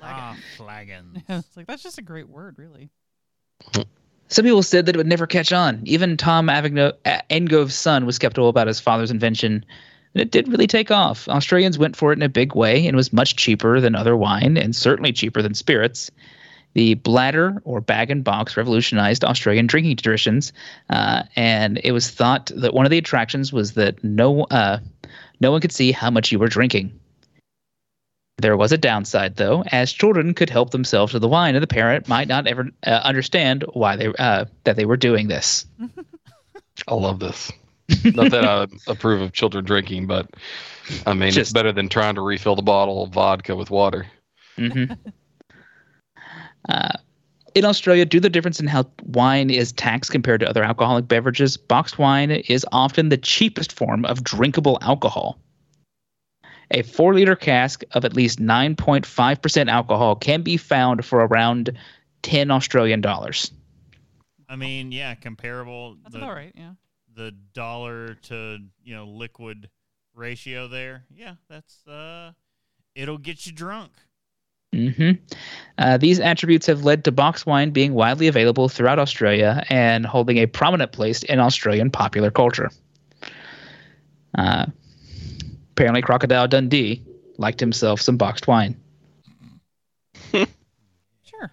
Ah, 0.00 0.36
flagon. 0.56 1.22
it's 1.28 1.56
like 1.56 1.66
that's 1.66 1.82
just 1.82 1.98
a 1.98 2.02
great 2.02 2.28
word, 2.28 2.58
really. 2.58 2.90
Some 4.34 4.44
people 4.44 4.64
said 4.64 4.86
that 4.86 4.96
it 4.96 4.98
would 4.98 5.06
never 5.06 5.28
catch 5.28 5.52
on. 5.52 5.80
Even 5.84 6.16
Tom 6.16 6.48
Avigno- 6.48 6.94
Angove's 7.30 7.76
son 7.76 8.04
was 8.04 8.16
skeptical 8.16 8.48
about 8.48 8.66
his 8.66 8.80
father's 8.80 9.12
invention, 9.12 9.64
and 10.12 10.20
it 10.20 10.32
did 10.32 10.48
really 10.48 10.66
take 10.66 10.90
off. 10.90 11.28
Australians 11.28 11.78
went 11.78 11.94
for 11.94 12.10
it 12.10 12.18
in 12.18 12.22
a 12.22 12.28
big 12.28 12.56
way 12.56 12.84
and 12.84 12.96
was 12.96 13.12
much 13.12 13.36
cheaper 13.36 13.80
than 13.80 13.94
other 13.94 14.16
wine 14.16 14.56
and 14.56 14.74
certainly 14.74 15.12
cheaper 15.12 15.40
than 15.40 15.54
spirits. 15.54 16.10
The 16.72 16.94
bladder 16.94 17.62
or 17.62 17.80
bag 17.80 18.10
and 18.10 18.24
box 18.24 18.56
revolutionized 18.56 19.24
Australian 19.24 19.68
drinking 19.68 19.98
traditions, 19.98 20.52
uh, 20.90 21.22
and 21.36 21.80
it 21.84 21.92
was 21.92 22.10
thought 22.10 22.50
that 22.56 22.74
one 22.74 22.86
of 22.86 22.90
the 22.90 22.98
attractions 22.98 23.52
was 23.52 23.74
that 23.74 24.02
no 24.02 24.46
uh, 24.50 24.80
no 25.38 25.52
one 25.52 25.60
could 25.60 25.70
see 25.70 25.92
how 25.92 26.10
much 26.10 26.32
you 26.32 26.40
were 26.40 26.48
drinking. 26.48 26.98
There 28.38 28.56
was 28.56 28.72
a 28.72 28.78
downside, 28.78 29.36
though, 29.36 29.62
as 29.68 29.92
children 29.92 30.34
could 30.34 30.50
help 30.50 30.70
themselves 30.70 31.12
to 31.12 31.18
the 31.18 31.28
wine, 31.28 31.54
and 31.54 31.62
the 31.62 31.68
parent 31.68 32.08
might 32.08 32.28
not 32.28 32.46
ever 32.46 32.68
uh, 32.86 33.00
understand 33.04 33.64
why 33.72 33.96
they 33.96 34.12
uh, 34.18 34.46
that 34.64 34.76
they 34.76 34.84
were 34.84 34.96
doing 34.96 35.28
this. 35.28 35.66
I 36.88 36.94
love 36.94 37.20
this. 37.20 37.52
Not 38.04 38.30
that 38.30 38.44
I 38.44 38.66
approve 38.88 39.20
of 39.20 39.32
children 39.32 39.64
drinking, 39.64 40.06
but 40.06 40.28
I 41.06 41.14
mean, 41.14 41.38
it's 41.38 41.52
better 41.52 41.72
than 41.72 41.88
trying 41.88 42.16
to 42.16 42.22
refill 42.22 42.56
the 42.56 42.62
bottle 42.62 43.04
of 43.04 43.10
vodka 43.10 43.54
with 43.54 43.70
water. 43.70 44.06
hmm 44.56 44.84
uh, 46.68 46.92
in 47.54 47.64
Australia, 47.64 48.04
due 48.04 48.18
to 48.18 48.22
the 48.22 48.30
difference 48.30 48.58
in 48.58 48.66
how 48.66 48.84
wine 49.04 49.48
is 49.48 49.72
taxed 49.72 50.10
compared 50.10 50.40
to 50.40 50.48
other 50.48 50.64
alcoholic 50.64 51.06
beverages, 51.06 51.56
boxed 51.56 51.98
wine 51.98 52.30
is 52.30 52.66
often 52.72 53.10
the 53.10 53.16
cheapest 53.16 53.72
form 53.72 54.04
of 54.04 54.24
drinkable 54.24 54.78
alcohol. 54.82 55.38
A 56.70 56.82
four 56.82 57.14
liter 57.14 57.36
cask 57.36 57.82
of 57.92 58.04
at 58.04 58.14
least 58.14 58.40
9.5% 58.40 59.68
alcohol 59.68 60.16
can 60.16 60.42
be 60.42 60.56
found 60.56 61.04
for 61.04 61.20
around 61.24 61.76
10 62.22 62.50
Australian 62.50 63.00
dollars. 63.00 63.50
I 64.48 64.56
mean, 64.56 64.92
yeah, 64.92 65.14
comparable. 65.14 65.96
That's 66.02 66.12
the, 66.14 66.18
about 66.18 66.34
right. 66.34 66.52
Yeah. 66.54 66.72
the 67.14 67.32
dollar 67.52 68.14
to 68.14 68.58
you 68.82 68.94
know 68.94 69.06
liquid 69.06 69.68
ratio 70.14 70.68
there. 70.68 71.04
Yeah, 71.10 71.34
that's 71.48 71.86
uh, 71.86 72.32
it'll 72.94 73.18
get 73.18 73.46
you 73.46 73.52
drunk. 73.52 73.92
Mm-hmm. 74.74 75.22
Uh, 75.78 75.98
these 75.98 76.18
attributes 76.18 76.66
have 76.66 76.84
led 76.84 77.04
to 77.04 77.12
box 77.12 77.46
wine 77.46 77.70
being 77.70 77.94
widely 77.94 78.26
available 78.26 78.68
throughout 78.68 78.98
Australia 78.98 79.64
and 79.68 80.04
holding 80.04 80.38
a 80.38 80.46
prominent 80.46 80.90
place 80.90 81.22
in 81.22 81.38
Australian 81.38 81.90
popular 81.90 82.30
culture. 82.30 82.70
Uh, 84.36 84.66
apparently, 85.74 86.02
Crocodile 86.02 86.46
Dundee 86.46 87.02
liked 87.36 87.58
himself 87.58 88.00
some 88.00 88.16
boxed 88.16 88.46
wine. 88.46 88.76
Sure. 91.22 91.50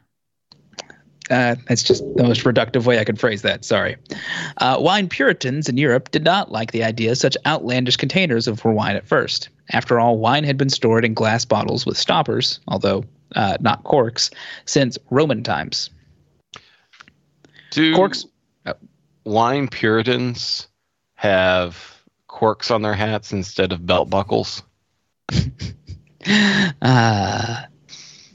Uh, 1.30 1.56
that's 1.68 1.82
just 1.82 2.04
the 2.16 2.24
most 2.24 2.44
reductive 2.44 2.86
way 2.86 3.00
I 3.00 3.06
could 3.06 3.20
phrase 3.20 3.42
that. 3.42 3.64
Sorry. 3.64 3.96
Uh, 4.58 4.78
wine 4.80 5.08
Puritans 5.08 5.70
in 5.70 5.78
Europe 5.78 6.12
did 6.12 6.26
not 6.26 6.52
like 6.52 6.72
the 6.74 6.84
idea 6.84 7.12
of 7.12 7.18
such 7.18 7.38
outlandish 7.46 7.96
containers 7.96 8.48
of 8.48 8.60
for 8.60 8.74
wine 8.74 8.98
at 8.98 9.08
first. 9.08 9.48
After 9.72 9.98
all, 9.98 10.18
wine 10.18 10.44
had 10.44 10.58
been 10.58 10.70
stored 10.70 11.06
in 11.06 11.14
glass 11.14 11.46
bottles 11.46 11.86
with 11.86 11.98
stoppers, 11.98 12.60
although 12.68 13.06
uh, 13.36 13.56
not 13.62 13.84
corks, 13.86 14.30
since 14.66 14.98
Roman 15.10 15.42
times. 15.42 15.90
Do 17.72 17.96
Corks. 17.96 18.26
wine 19.24 19.70
Puritans 19.70 20.68
have 21.16 22.01
corks 22.32 22.72
on 22.72 22.82
their 22.82 22.94
hats 22.96 23.34
instead 23.34 23.72
of 23.74 23.86
belt 23.86 24.10
buckles? 24.10 24.64
Uh, 26.82 27.64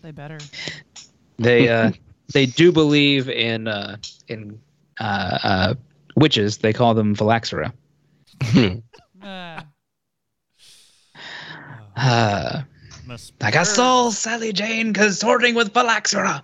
They 0.03 0.11
better. 0.13 0.39
they 1.39 1.69
uh, 1.69 1.93
they 2.33 2.47
do 2.47 2.73
believe 2.73 3.29
in 3.29 3.69
uh, 3.69 3.97
in 4.29 4.61
uh, 5.01 5.39
uh, 5.43 5.75
witches. 6.17 6.59
They 6.59 6.73
call 6.73 6.95
them 6.95 7.15
phylloxera. 7.15 7.73
Uh, 9.23 9.63
Uh, 11.97 12.63
Must 13.07 13.33
like 13.41 13.55
I 13.57 13.61
purge- 13.61 13.67
saw 13.67 14.11
Sally 14.11 14.53
Jane 14.53 14.93
consorting 14.93 15.55
with 15.55 15.73
phylloxera. 15.73 16.43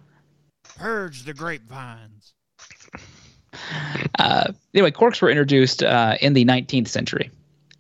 purge 0.77 1.25
the 1.25 1.35
grapevines. 1.35 2.33
Uh, 4.19 4.53
anyway, 4.75 4.91
corks 4.91 5.21
were 5.21 5.29
introduced 5.31 5.83
uh, 5.83 6.17
in 6.21 6.33
the 6.33 6.45
19th 6.45 6.89
century. 6.89 7.31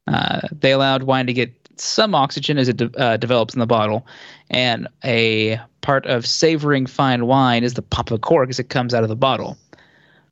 Uh, 0.07 0.40
they 0.53 0.72
allowed 0.72 1.05
wine 1.05 1.26
to 1.26 1.32
get 1.32 1.53
some 1.76 2.14
oxygen 2.14 2.59
as 2.59 2.68
it 2.68 2.76
de- 2.76 2.98
uh, 3.00 3.16
develops 3.16 3.55
in 3.55 3.61
the 3.61 3.66
bottle, 3.66 4.07
and 4.50 4.88
a 5.05 5.59
part 5.80 6.07
of 6.07 6.26
savoring 6.26 6.86
fine 6.86 7.26
wine 7.26 7.64
is 7.64 7.74
the 7.74 7.82
pop 7.82 8.11
of 8.11 8.20
cork 8.20 8.48
as 8.50 8.59
it 8.59 8.68
comes 8.68 8.94
out 8.94 9.03
of 9.03 9.09
the 9.09 9.16
bottle. 9.16 9.57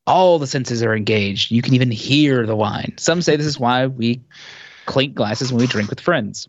All 0.06 0.38
the 0.38 0.46
senses 0.46 0.82
are 0.82 0.94
engaged. 0.94 1.50
You 1.50 1.62
can 1.62 1.74
even 1.74 1.90
hear 1.90 2.46
the 2.46 2.56
wine. 2.56 2.92
Some 2.96 3.22
say 3.22 3.36
this 3.36 3.46
is 3.46 3.58
why 3.60 3.86
we 3.86 4.20
clink 4.86 5.14
glasses 5.14 5.52
when 5.52 5.60
we 5.60 5.66
drink 5.66 5.88
with 5.90 6.00
friends. 6.00 6.48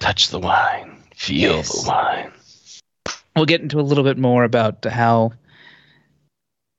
Touch 0.00 0.28
the 0.28 0.38
wine, 0.40 0.96
feel 1.14 1.56
Yes. 1.56 1.82
the 1.82 1.88
wine. 1.88 2.32
we'll 3.36 3.44
get 3.46 3.60
into 3.60 3.80
a 3.80 3.82
little 3.82 4.04
bit 4.04 4.18
more 4.18 4.44
about 4.44 4.84
how 4.84 5.32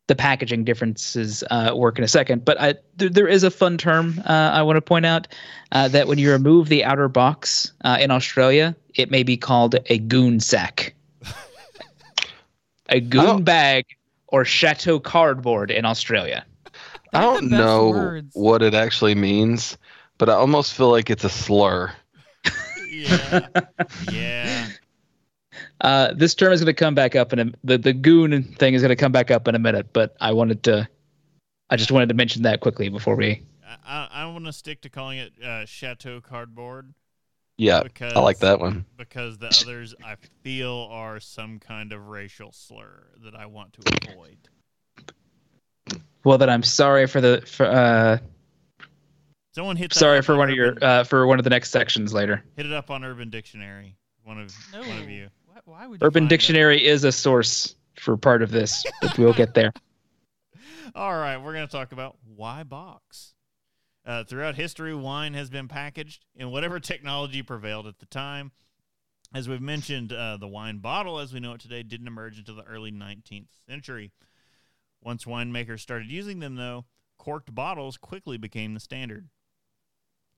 the 0.08 0.16
packaging 0.16 0.64
differences 0.64 1.44
uh, 1.50 1.72
work 1.76 1.98
in 1.98 2.04
a 2.04 2.08
second. 2.08 2.44
But 2.44 2.60
I, 2.60 2.76
there, 2.98 3.10
there 3.10 3.28
is 3.28 3.44
a 3.44 3.52
fun 3.52 3.78
term 3.78 4.22
uh, 4.26 4.52
I 4.54 4.62
want 4.62 4.78
to 4.78 4.82
point 4.82 5.06
out 5.06 5.28
uh, 5.72 5.88
that 5.90 6.08
when 6.08 6.18
you 6.18 6.32
remove 6.32 6.70
the 6.70 6.84
outer 6.84 7.08
box 7.08 7.72
uh, 7.84 7.98
in 8.00 8.12
Australia, 8.12 8.76
it 8.96 9.10
may 9.10 9.24
be 9.24 9.38
called 9.38 9.76
a 9.88 9.98
goon 10.00 10.40
sack, 10.40 10.94
a 12.90 13.00
goon 13.00 13.44
bag, 13.44 13.86
or 14.28 14.44
chateau 14.44 15.00
cardboard 15.00 15.72
in 15.72 15.86
Australia. 15.86 16.46
I 17.14 17.22
don't 17.22 17.50
know 17.50 17.90
words. 17.90 18.32
what 18.34 18.62
it 18.62 18.74
actually 18.74 19.16
means, 19.16 19.78
but 20.18 20.30
I 20.30 20.34
almost 20.34 20.74
feel 20.74 20.90
like 20.90 21.10
it's 21.10 21.24
a 21.24 21.30
slur. 21.30 21.92
Yeah, 22.96 23.48
yeah. 24.12 24.68
Uh, 25.82 26.14
this 26.14 26.34
term 26.36 26.52
is 26.54 26.60
going 26.62 26.68
to 26.68 26.74
come 26.74 26.96
back 26.96 27.16
up 27.16 27.34
in 27.34 27.40
a, 27.40 27.46
the 27.64 27.78
the 27.78 27.94
goon 27.94 28.44
thing 28.44 28.74
is 28.74 28.82
going 28.82 28.90
to 28.90 28.96
come 28.96 29.12
back 29.12 29.32
up 29.32 29.48
in 29.48 29.56
a 29.56 29.60
minute, 29.60 29.88
but 29.94 30.16
I 30.22 30.32
wanted 30.34 30.64
to, 30.64 30.88
I 31.70 31.76
just 31.76 31.92
wanted 31.92 32.10
to 32.10 32.16
mention 32.16 32.44
that 32.44 32.60
quickly 32.60 32.90
before 32.90 33.16
we 33.16 33.44
I, 33.66 33.78
I, 33.86 34.08
I 34.24 34.26
want 34.28 34.46
to 34.46 34.54
stick 34.54 34.82
to 34.82 34.90
calling 34.90 35.20
it 35.20 35.34
uh, 35.44 35.66
chateau 35.66 36.22
cardboard 36.22 36.94
Yeah, 37.58 37.84
because 37.84 38.14
I 38.14 38.20
like 38.20 38.40
that 38.40 38.60
one. 38.60 38.86
because 38.98 39.38
the 39.38 39.48
others 39.64 39.94
I 40.04 40.16
feel 40.44 40.88
are 40.92 41.20
some 41.20 41.60
kind 41.60 41.92
of 41.94 42.08
racial 42.08 42.52
slur 42.52 43.08
that 43.24 43.36
I 43.36 43.46
want 43.46 43.74
to 43.74 44.10
avoid. 44.10 44.38
Well, 46.24 46.38
then 46.38 46.50
I'm 46.50 46.64
sorry 46.64 47.06
for 47.08 47.20
the 47.22 47.44
for 47.46 47.66
uh 47.66 48.18
Someone 49.54 49.76
hit 49.76 49.92
that 49.92 50.00
sorry 50.00 50.22
for 50.24 50.34
on 50.34 50.40
one 50.40 50.50
of 50.50 50.56
your 50.56 50.76
uh 50.82 51.04
for 51.04 51.28
one 51.28 51.38
of 51.38 51.44
the 51.44 51.50
next 51.50 51.70
sections 51.70 52.14
later. 52.14 52.44
hit 52.56 52.66
it 52.66 52.72
up 52.72 52.90
on 52.90 53.04
Urban 53.04 53.30
Dictionary. 53.30 53.96
One 54.24 54.40
of 54.40 54.54
no. 54.72 54.80
one 54.80 55.00
of 55.00 55.10
you. 55.10 55.28
Why, 55.66 55.88
would 55.88 56.04
Urban. 56.04 56.28
Dictionary 56.28 56.86
is 56.86 57.04
a 57.04 57.12
source 57.12 57.76
for 57.96 58.18
part 58.18 58.42
of 58.42 58.52
this, 58.52 58.86
but 59.02 59.18
we'll 59.18 59.34
get 59.34 59.54
there. 59.54 59.72
All 60.96 61.14
right, 61.14 61.38
we're 61.38 61.54
going 61.54 61.66
to 61.66 61.72
talk 61.72 61.92
about 61.92 62.18
why 62.36 62.64
box. 62.64 63.34
Uh, 64.06 64.24
throughout 64.24 64.56
history, 64.56 64.94
wine 64.94 65.34
has 65.34 65.50
been 65.50 65.70
packaged 65.70 66.26
in 66.36 66.52
whatever 66.52 66.80
technology 66.80 67.42
prevailed 67.42 67.88
at 67.88 68.00
the 68.00 68.06
time. 68.06 68.52
As 69.34 69.48
we've 69.48 69.62
mentioned, 69.62 70.12
uh, 70.12 70.38
the 70.38 70.48
wine 70.48 70.80
bottle, 70.80 71.18
as 71.20 71.34
we 71.34 71.40
know 71.40 71.54
it 71.54 71.62
today, 71.62 71.82
didn't 71.82 72.08
emerge 72.08 72.38
until 72.38 72.56
the 72.56 72.66
early 72.66 72.92
19th 72.92 73.48
century. 73.66 74.12
Once 75.02 75.24
winemakers 75.24 75.80
started 75.80 76.12
using 76.12 76.40
them, 76.40 76.56
though, 76.56 76.86
corked 77.18 77.56
bottles 77.56 77.98
quickly 77.98 78.38
became 78.38 78.74
the 78.74 78.80
standard. 78.80 79.30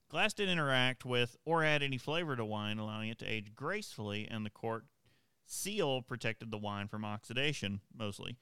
Glass 0.09 0.33
didn't 0.33 0.53
interact 0.53 1.03
with 1.03 1.35
or 1.43 1.63
add 1.63 1.81
any 1.81 1.97
flavor 1.97 2.35
to 2.35 2.45
wine, 2.45 2.77
allowing 2.77 3.09
it 3.09 3.19
to 3.19 3.25
age 3.25 3.55
gracefully, 3.55 4.27
and 4.29 4.45
the 4.45 4.51
cork 4.51 4.85
seal 5.45 6.01
protected 6.01 6.51
the 6.51 6.57
wine 6.57 6.87
from 6.87 7.05
oxidation, 7.05 7.81
mostly. 7.95 8.37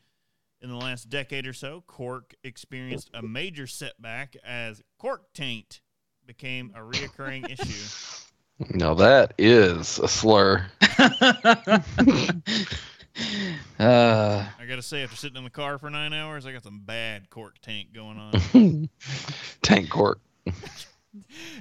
In 0.62 0.70
the 0.70 0.78
last 0.78 1.10
decade 1.10 1.46
or 1.46 1.54
so, 1.54 1.84
cork 1.88 2.36
experienced 2.44 3.10
a 3.14 3.22
major 3.22 3.68
setback 3.68 4.38
as 4.46 4.82
cork 4.98 5.34
taint 5.34 5.82
became 6.26 6.72
a 6.76 6.80
reoccurring 6.80 7.52
issue. 7.52 8.20
Now 8.70 8.94
that 8.94 9.34
is 9.40 9.98
a 9.98 10.08
slur. 10.08 10.68
uh, 11.00 11.80
I 13.80 14.46
gotta 14.70 14.84
say, 14.84 15.04
after 15.04 15.18
sitting 15.18 15.38
in 15.38 15.44
the 15.44 15.50
car 15.50 15.80
for 15.80 15.90
nine 15.90 16.14
hours, 16.14 16.46
I 16.46 16.54
got 16.54 16.64
some 16.64 16.82
bad 16.86 17.32
cork 17.32 17.60
taint 17.62 17.94
going 17.94 18.20
on. 18.20 18.90
Tank 19.64 19.90
cork. 19.90 20.22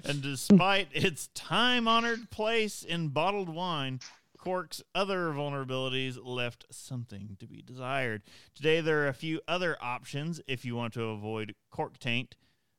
and 0.05 0.23
despite 0.23 0.89
its 0.93 1.29
time 1.29 1.89
honored 1.89 2.31
place 2.31 2.85
in 2.85 3.09
bottled 3.09 3.49
wine, 3.49 3.99
cork's 4.43 4.83
other 4.95 5.31
vulnerabilities 5.33 6.19
left 6.23 6.67
something 6.71 7.37
to 7.39 7.47
be 7.47 7.63
desired. 7.63 8.23
Today, 8.55 8.81
there 8.81 9.05
are 9.05 9.09
a 9.09 9.13
few 9.15 9.41
other 9.47 9.77
options 9.81 10.41
if 10.49 10.65
you 10.65 10.75
want 10.75 10.93
to 10.95 11.05
avoid 11.05 11.55
cork 11.71 11.99
taint 11.99 12.35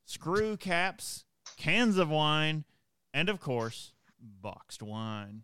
screw 0.06 0.58
caps, 0.58 1.24
cans 1.58 1.98
of 1.98 2.10
wine, 2.10 2.66
and 3.14 3.30
of 3.30 3.40
course, 3.40 3.94
boxed 4.20 4.84
wine. 4.84 5.44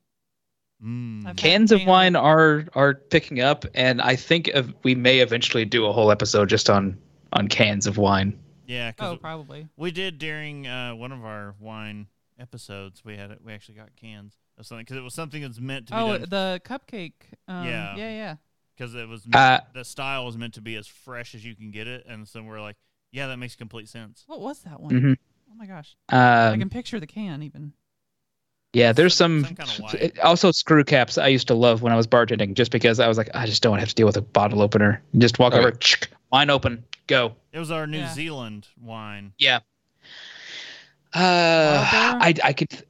Mm. 0.84 1.36
Cans 1.38 1.72
of 1.72 1.86
wine 1.86 2.16
are 2.16 2.66
are 2.74 2.94
picking 2.96 3.40
up, 3.42 3.66
and 3.74 4.02
I 4.02 4.16
think 4.16 4.48
of, 4.50 4.74
we 4.84 4.96
may 4.96 5.20
eventually 5.20 5.66
do 5.66 5.86
a 5.86 5.94
whole 5.94 6.12
episode 6.12 6.50
just 6.50 6.70
on 6.70 6.98
on 7.34 7.48
cans 7.48 7.88
of 7.88 7.98
wine. 7.98 8.38
Yeah, 8.66 8.92
Oh, 9.00 9.16
probably. 9.18 9.68
we 9.78 9.92
did 9.92 10.20
during 10.20 10.68
uh, 10.68 10.94
one 10.96 11.12
of 11.12 11.24
our 11.26 11.56
wine 11.60 12.08
episodes. 12.40 13.04
We 13.04 13.18
had 13.18 13.32
it. 13.32 13.40
We 13.44 13.52
actually 13.54 13.76
got 13.76 13.96
cans 13.96 14.36
of 14.60 14.66
something 14.68 14.84
because 14.86 14.98
it 14.98 15.02
was 15.04 15.14
something 15.14 15.42
that's 15.42 15.60
meant 15.60 15.88
to 15.88 15.94
be 15.94 16.00
Oh, 16.00 16.18
done 16.18 16.30
the 16.30 16.62
cupcake. 16.64 17.14
Um, 17.48 17.66
Yeah. 17.66 17.96
Yeah. 17.96 18.10
Yeah. 18.12 18.36
because 18.78 18.96
it 18.96 19.08
was 19.08 19.26
Uh, 19.34 19.60
the 19.74 19.84
style 19.86 20.26
was 20.26 20.38
meant 20.38 20.54
to 20.56 20.62
be 20.62 20.76
as 20.76 20.88
fresh 20.88 21.36
as 21.36 21.44
you 21.44 21.56
can 21.56 21.72
get 21.72 21.88
it, 21.88 22.06
and 22.08 22.28
so 22.28 22.42
we're 22.44 22.62
like, 22.62 22.78
yeah, 23.12 23.28
that 23.28 23.38
makes 23.38 23.56
complete 23.56 23.90
sense. 23.90 24.24
What 24.28 24.40
was 24.42 24.60
that 24.62 24.80
one? 24.80 24.92
Mm-hmm. 24.92 25.14
Oh 25.52 25.56
my 25.56 25.66
gosh. 25.66 25.96
I 26.10 26.48
Um, 26.50 26.60
can 26.60 26.70
picture 26.70 27.00
the 27.00 27.08
can 27.08 27.42
even. 27.44 27.74
yeah, 28.72 28.94
there's 28.94 29.16
some- 29.16 29.44
some, 29.44 29.56
some 29.58 29.88
kinda 29.88 30.22
also 30.24 30.52
screw 30.52 30.84
caps 30.84 31.18
I 31.18 31.28
used 31.28 31.48
to 31.48 31.56
love 31.56 31.82
when 31.82 31.92
I 31.92 31.96
was 31.96 32.06
bartending, 32.08 32.54
just 32.54 32.72
because 32.72 33.00
I 33.00 33.08
was 33.08 33.18
like, 33.18 33.30
I 33.34 33.46
just 33.48 33.64
don't 33.64 33.80
have 33.80 33.90
to 33.90 33.96
deal 33.96 34.06
with 34.06 34.16
a 34.18 34.22
bottle 34.22 34.62
opener. 34.62 35.02
Just 35.18 35.40
walk 35.40 35.54
Right. 35.54 35.60
over, 35.66 35.74
wine 36.32 36.50
open, 36.50 36.84
go. 37.08 37.36
It 37.52 37.60
was 37.60 37.72
our 37.72 37.88
New 37.88 37.98
Yeah. 37.98 38.14
Zealand 38.14 38.68
wine. 38.80 39.34
Yeah. 39.40 39.60
Uh, 41.14 41.84
I 42.22 42.34
I 42.44 42.54
could. 42.54 42.84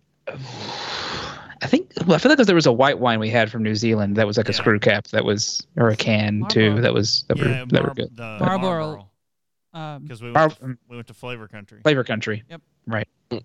I 1.62 1.68
think 1.68 1.91
well, 2.05 2.16
I 2.16 2.18
feel 2.20 2.32
like 2.32 2.39
there 2.45 2.55
was 2.55 2.66
a 2.66 2.72
white 2.72 2.99
wine 2.99 3.20
we 3.20 3.30
had 3.30 3.51
from 3.51 3.64
New 3.64 3.76
Zealand 3.76 4.16
that 4.16 4.26
was 4.26 4.38
like 4.38 4.47
a 4.49 4.53
screw 4.53 4.80
cap 4.80 5.07
that 5.07 5.26
was 5.26 5.66
or 5.76 5.89
a 5.89 5.95
can 5.95 6.45
too 6.49 6.80
that 6.82 6.93
was 6.93 7.26
that 7.28 7.38
yeah, 7.38 7.62
were 7.62 7.66
that 7.68 7.84
were 7.84 7.93
good. 7.93 8.16
the 8.16 8.38
Marlborough. 8.39 9.10
Um, 9.72 10.03
because 10.03 10.22
we, 10.22 10.32
Mar- 10.32 10.47
went 10.47 10.60
to- 10.60 10.78
we 10.88 10.95
went 10.95 11.07
to 11.07 11.14
Flavor 11.14 11.47
Country. 11.47 11.82
Flavor 11.84 12.03
Country. 12.03 12.43
Yep. 12.49 12.62
Right. 12.88 13.07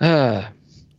uh, 0.00 0.48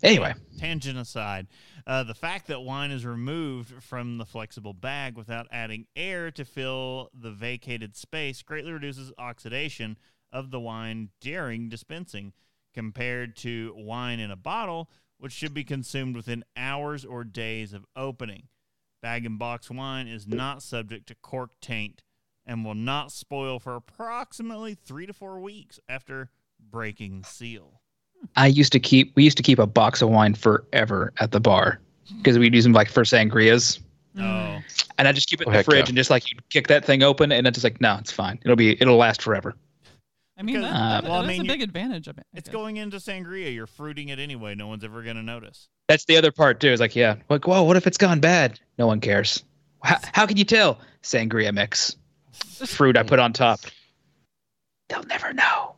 anyway, 0.02 0.34
tangent 0.58 0.98
aside, 0.98 1.48
uh, 1.88 2.04
the 2.04 2.14
fact 2.14 2.48
that 2.48 2.62
wine 2.62 2.92
is 2.92 3.06
removed 3.06 3.82
from 3.82 4.18
the 4.18 4.26
flexible 4.26 4.74
bag 4.74 5.16
without 5.16 5.48
adding 5.52 5.86
air 5.96 6.32
to 6.32 6.44
fill 6.44 7.10
the 7.14 7.32
vacated 7.32 7.96
space 7.96 8.42
greatly 8.42 8.72
reduces 8.72 9.12
oxidation 9.18 9.98
of 10.32 10.52
the 10.52 10.60
wine 10.60 11.10
during 11.22 11.70
dispensing 11.70 12.34
compared 12.74 13.36
to 13.38 13.74
wine 13.78 14.20
in 14.20 14.32
a 14.32 14.36
bottle, 14.36 14.90
which 15.18 15.32
should 15.32 15.54
be 15.54 15.64
consumed 15.64 16.16
within 16.16 16.44
hours 16.58 17.06
or 17.06 17.24
days 17.24 17.74
of 17.74 17.86
opening. 17.96 18.48
Bag 19.02 19.26
and 19.26 19.38
box 19.38 19.70
wine 19.70 20.08
is 20.08 20.28
not 20.28 20.64
subject 20.64 21.08
to 21.08 21.16
cork 21.16 21.52
taint 21.62 22.02
and 22.46 22.64
will 22.66 22.76
not 22.76 23.12
spoil 23.12 23.60
for 23.60 23.76
approximately 23.76 24.74
three 24.76 25.06
to 25.06 25.14
four 25.14 25.40
weeks 25.40 25.80
after 25.88 26.30
breaking 26.72 27.22
the 27.22 27.28
seal. 27.28 27.82
I 28.38 28.48
used 28.48 28.72
to 28.72 28.80
keep 28.80 29.14
we 29.16 29.24
used 29.26 29.38
to 29.38 29.44
keep 29.44 29.60
a 29.60 29.68
box 29.68 30.02
of 30.02 30.10
wine 30.10 30.34
forever 30.34 31.12
at 31.20 31.32
the 31.32 31.40
bar 31.42 31.80
because 32.18 32.40
we'd 32.40 32.54
use 32.54 32.64
them 32.64 32.72
like 32.74 32.90
for 32.90 33.04
sangrias, 33.04 33.80
Oh, 34.18 34.60
and 34.98 35.08
I 35.08 35.12
just 35.12 35.28
keep 35.28 35.42
it 35.42 35.48
in 35.48 35.54
Oh, 35.54 35.58
the 35.58 35.64
fridge 35.64 35.86
yeah. 35.86 35.90
and 35.90 35.98
just 35.98 36.10
like 36.10 36.32
you 36.32 36.38
kick 36.50 36.68
that 36.68 36.86
thing 36.86 37.04
open 37.04 37.32
and 37.34 37.46
it's 37.48 37.56
just 37.56 37.64
like 37.66 37.82
no, 37.82 37.98
it's 38.00 38.12
fine. 38.12 38.40
It'll 38.44 38.56
be 38.56 38.82
it'll 38.82 38.96
last 38.96 39.22
forever. 39.22 39.56
I 40.38 40.42
mean, 40.42 40.56
Because- 40.56 40.72
that, 40.72 40.76
uh, 40.78 40.90
that- 40.90 41.04
well, 41.04 41.14
I 41.14 41.18
that's 41.22 41.28
mean, 41.28 41.42
a 41.42 41.44
you- 41.44 41.52
big 41.52 41.62
advantage 41.62 42.08
of 42.08 42.18
it. 42.18 42.26
I 42.34 42.38
It's 42.40 42.50
guess. 42.50 42.54
going 42.54 42.78
into 42.78 42.98
sangria. 42.98 43.54
You're 43.54 43.68
fruiting 43.68 44.10
it 44.10 44.20
anyway. 44.20 44.56
No 44.56 44.68
one's 44.68 44.84
ever 44.84 45.04
going 45.04 45.16
to 45.18 45.22
notice. 45.24 45.68
That's 45.88 46.06
the 46.06 46.18
other 46.18 46.32
part 46.32 46.60
too. 46.60 46.70
Is 46.70 46.80
like 46.80 46.96
yeah, 46.96 47.16
like 47.30 47.46
whoa, 47.46 47.64
what 47.64 47.78
if 47.78 47.86
it's 47.88 47.98
gone 47.98 48.20
bad? 48.20 48.60
No 48.80 48.88
one 48.88 49.00
cares. 49.00 49.44
How, 49.84 49.98
how 50.14 50.26
can 50.26 50.38
you 50.38 50.46
tell? 50.46 50.80
Sangria 51.04 51.54
mix, 51.54 51.98
fruit 52.66 52.96
I 52.98 53.04
put 53.04 53.20
on 53.20 53.34
top. 53.34 53.60
They'll 54.90 55.04
never 55.04 55.34
know. 55.34 55.76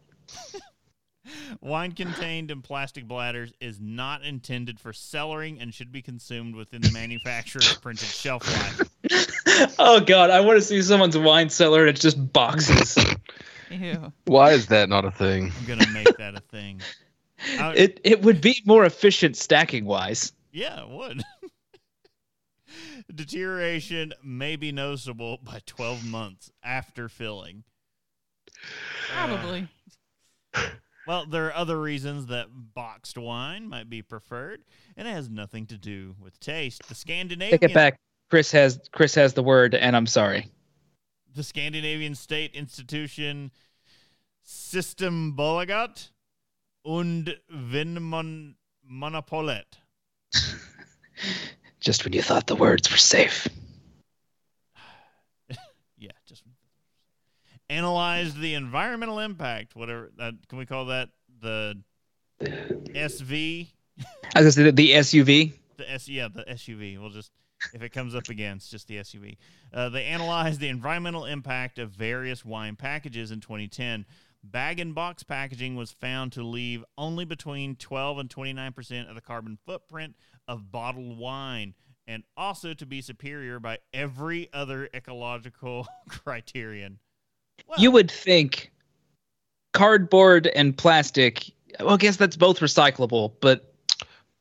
Wine 1.62 1.92
contained 1.94 2.52
in 2.52 2.62
plastic 2.62 3.08
bladders 3.08 3.52
is 3.60 3.80
not 3.82 4.24
intended 4.24 4.80
for 4.80 4.92
cellaring 4.92 5.60
and 5.62 5.74
should 5.74 5.92
be 5.92 6.02
consumed 6.04 6.56
within 6.56 6.82
the 6.82 6.92
manufacturer's 6.92 7.74
printed 7.78 8.08
shelf 8.08 8.48
life. 8.48 9.76
oh 9.80 10.00
god, 10.02 10.30
I 10.30 10.42
want 10.42 10.58
to 10.60 10.62
see 10.62 10.82
someone's 10.84 11.18
wine 11.18 11.50
cellar 11.50 11.82
and 11.82 11.90
it's 11.90 12.02
just 12.02 12.32
boxes. 12.32 12.96
Ew. 13.70 14.12
Why 14.26 14.52
is 14.52 14.68
that 14.68 14.90
not 14.90 15.06
a 15.06 15.12
thing? 15.12 15.52
I'm 15.60 15.66
going 15.66 15.80
to 15.80 15.90
make 15.90 16.18
that 16.18 16.36
a 16.36 16.40
thing. 16.42 16.82
I- 17.60 17.74
it 17.76 18.00
it 18.04 18.22
would 18.22 18.40
be 18.42 18.62
more 18.66 18.86
efficient 18.86 19.36
stacking 19.36 19.86
wise. 19.86 20.32
yeah, 20.52 20.82
it 20.84 20.90
would. 20.90 21.22
Deterioration 23.14 24.14
may 24.24 24.56
be 24.56 24.72
noticeable 24.72 25.38
by 25.44 25.60
12 25.66 26.06
months 26.06 26.52
after 26.64 27.08
filling. 27.10 27.64
Uh, 29.16 29.28
Probably. 29.28 29.68
Well, 31.08 31.28
there 31.28 31.46
are 31.46 31.54
other 31.54 31.80
reasons 31.80 32.26
that 32.28 32.48
boxed 32.74 33.16
wine 33.16 33.68
might 33.70 33.88
be 33.92 34.02
preferred, 34.02 34.62
and 34.98 35.08
it 35.08 35.12
has 35.12 35.30
nothing 35.30 35.68
to 35.68 35.78
do 35.78 36.16
with 36.20 36.40
taste. 36.40 36.82
The 36.90 36.96
Scandinavian 36.96 37.60
Take 37.60 37.70
it 37.70 37.76
back. 37.76 38.00
Chris 38.32 38.52
has 38.54 38.80
Chris 38.92 39.14
has 39.14 39.36
the 39.36 39.44
word, 39.44 39.76
and 39.76 39.96
I'm 39.96 40.08
sorry. 40.08 40.50
The 41.36 41.44
Scandinavian 41.44 42.16
state 42.16 42.56
institution 42.56 43.52
System 44.42 45.36
Systembolaget 45.36 46.10
und 46.84 47.36
Vinmonopolet. 47.52 49.66
Just 51.80 52.04
when 52.04 52.14
you 52.14 52.22
thought 52.22 52.48
the 52.48 52.56
words 52.56 52.90
were 52.90 52.98
safe. 52.98 53.48
Yeah, 55.98 56.12
just 56.28 56.44
analyzed 57.70 58.40
the 58.40 58.54
environmental 58.54 59.20
impact. 59.20 59.76
Whatever 59.76 60.12
that 60.18 60.34
can 60.50 60.60
we 60.60 60.66
call 60.66 60.86
that 60.86 61.10
the 61.42 61.82
SV 62.42 63.68
I 64.36 64.42
was 64.42 64.56
gonna 64.56 64.68
say 64.68 64.72
the 64.72 64.92
SUV. 64.92 65.54
the 65.78 65.92
S 65.92 66.08
yeah 66.08 66.28
the 66.28 66.44
SUV. 66.44 67.00
We'll 67.00 67.10
just 67.10 67.32
if 67.74 67.82
it 67.82 67.90
comes 67.90 68.16
up 68.16 68.30
again, 68.30 68.58
it's 68.58 68.70
just 68.70 68.88
the 68.88 68.98
SUV. 68.98 69.38
Uh, 69.74 69.90
they 69.90 70.06
analyzed 70.06 70.60
the 70.60 70.68
environmental 70.68 71.26
impact 71.26 71.80
of 71.80 71.92
various 71.92 72.44
wine 72.46 72.76
packages 72.76 73.32
in 73.32 73.40
2010. 73.40 74.06
Bag 74.44 74.80
and 74.80 74.94
box 74.94 75.24
packaging 75.24 75.76
was 75.76 75.92
found 75.92 76.32
to 76.34 76.44
leave 76.44 76.84
only 76.98 77.26
between 77.26 77.76
12 77.76 78.20
and 78.20 78.30
29 78.30 78.74
percent 78.74 79.10
of 79.10 79.16
the 79.16 79.22
carbon 79.22 79.58
footprint 79.66 80.16
of 80.48 80.72
bottled 80.72 81.18
wine, 81.18 81.74
and 82.08 82.24
also 82.38 82.74
to 82.76 82.86
be 82.86 83.02
superior 83.02 83.60
by 83.60 83.80
every 83.94 84.50
other 84.54 84.88
ecological 84.94 85.88
criterion. 86.10 87.00
Well, 87.68 87.80
You 87.80 87.90
would 87.92 88.12
think 88.12 88.72
cardboard 89.74 90.48
and 90.48 90.78
plastic. 90.78 91.52
Well, 91.80 91.96
I 91.96 91.98
guess 91.98 92.18
that's 92.18 92.38
both 92.38 92.60
recyclable, 92.60 93.34
but 93.42 93.76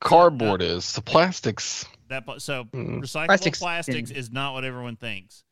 Cardboard 0.04 0.60
is 0.60 0.92
the 0.92 1.00
plastics. 1.00 1.86
That 2.08 2.26
po- 2.26 2.38
so 2.38 2.64
Mm. 2.64 3.00
recyclable 3.02 3.26
Plastics 3.26 3.58
plastics, 3.58 4.10
is 4.10 4.30
not 4.30 4.52
what 4.54 4.64
everyone 4.64 4.96
thinks. 4.96 5.44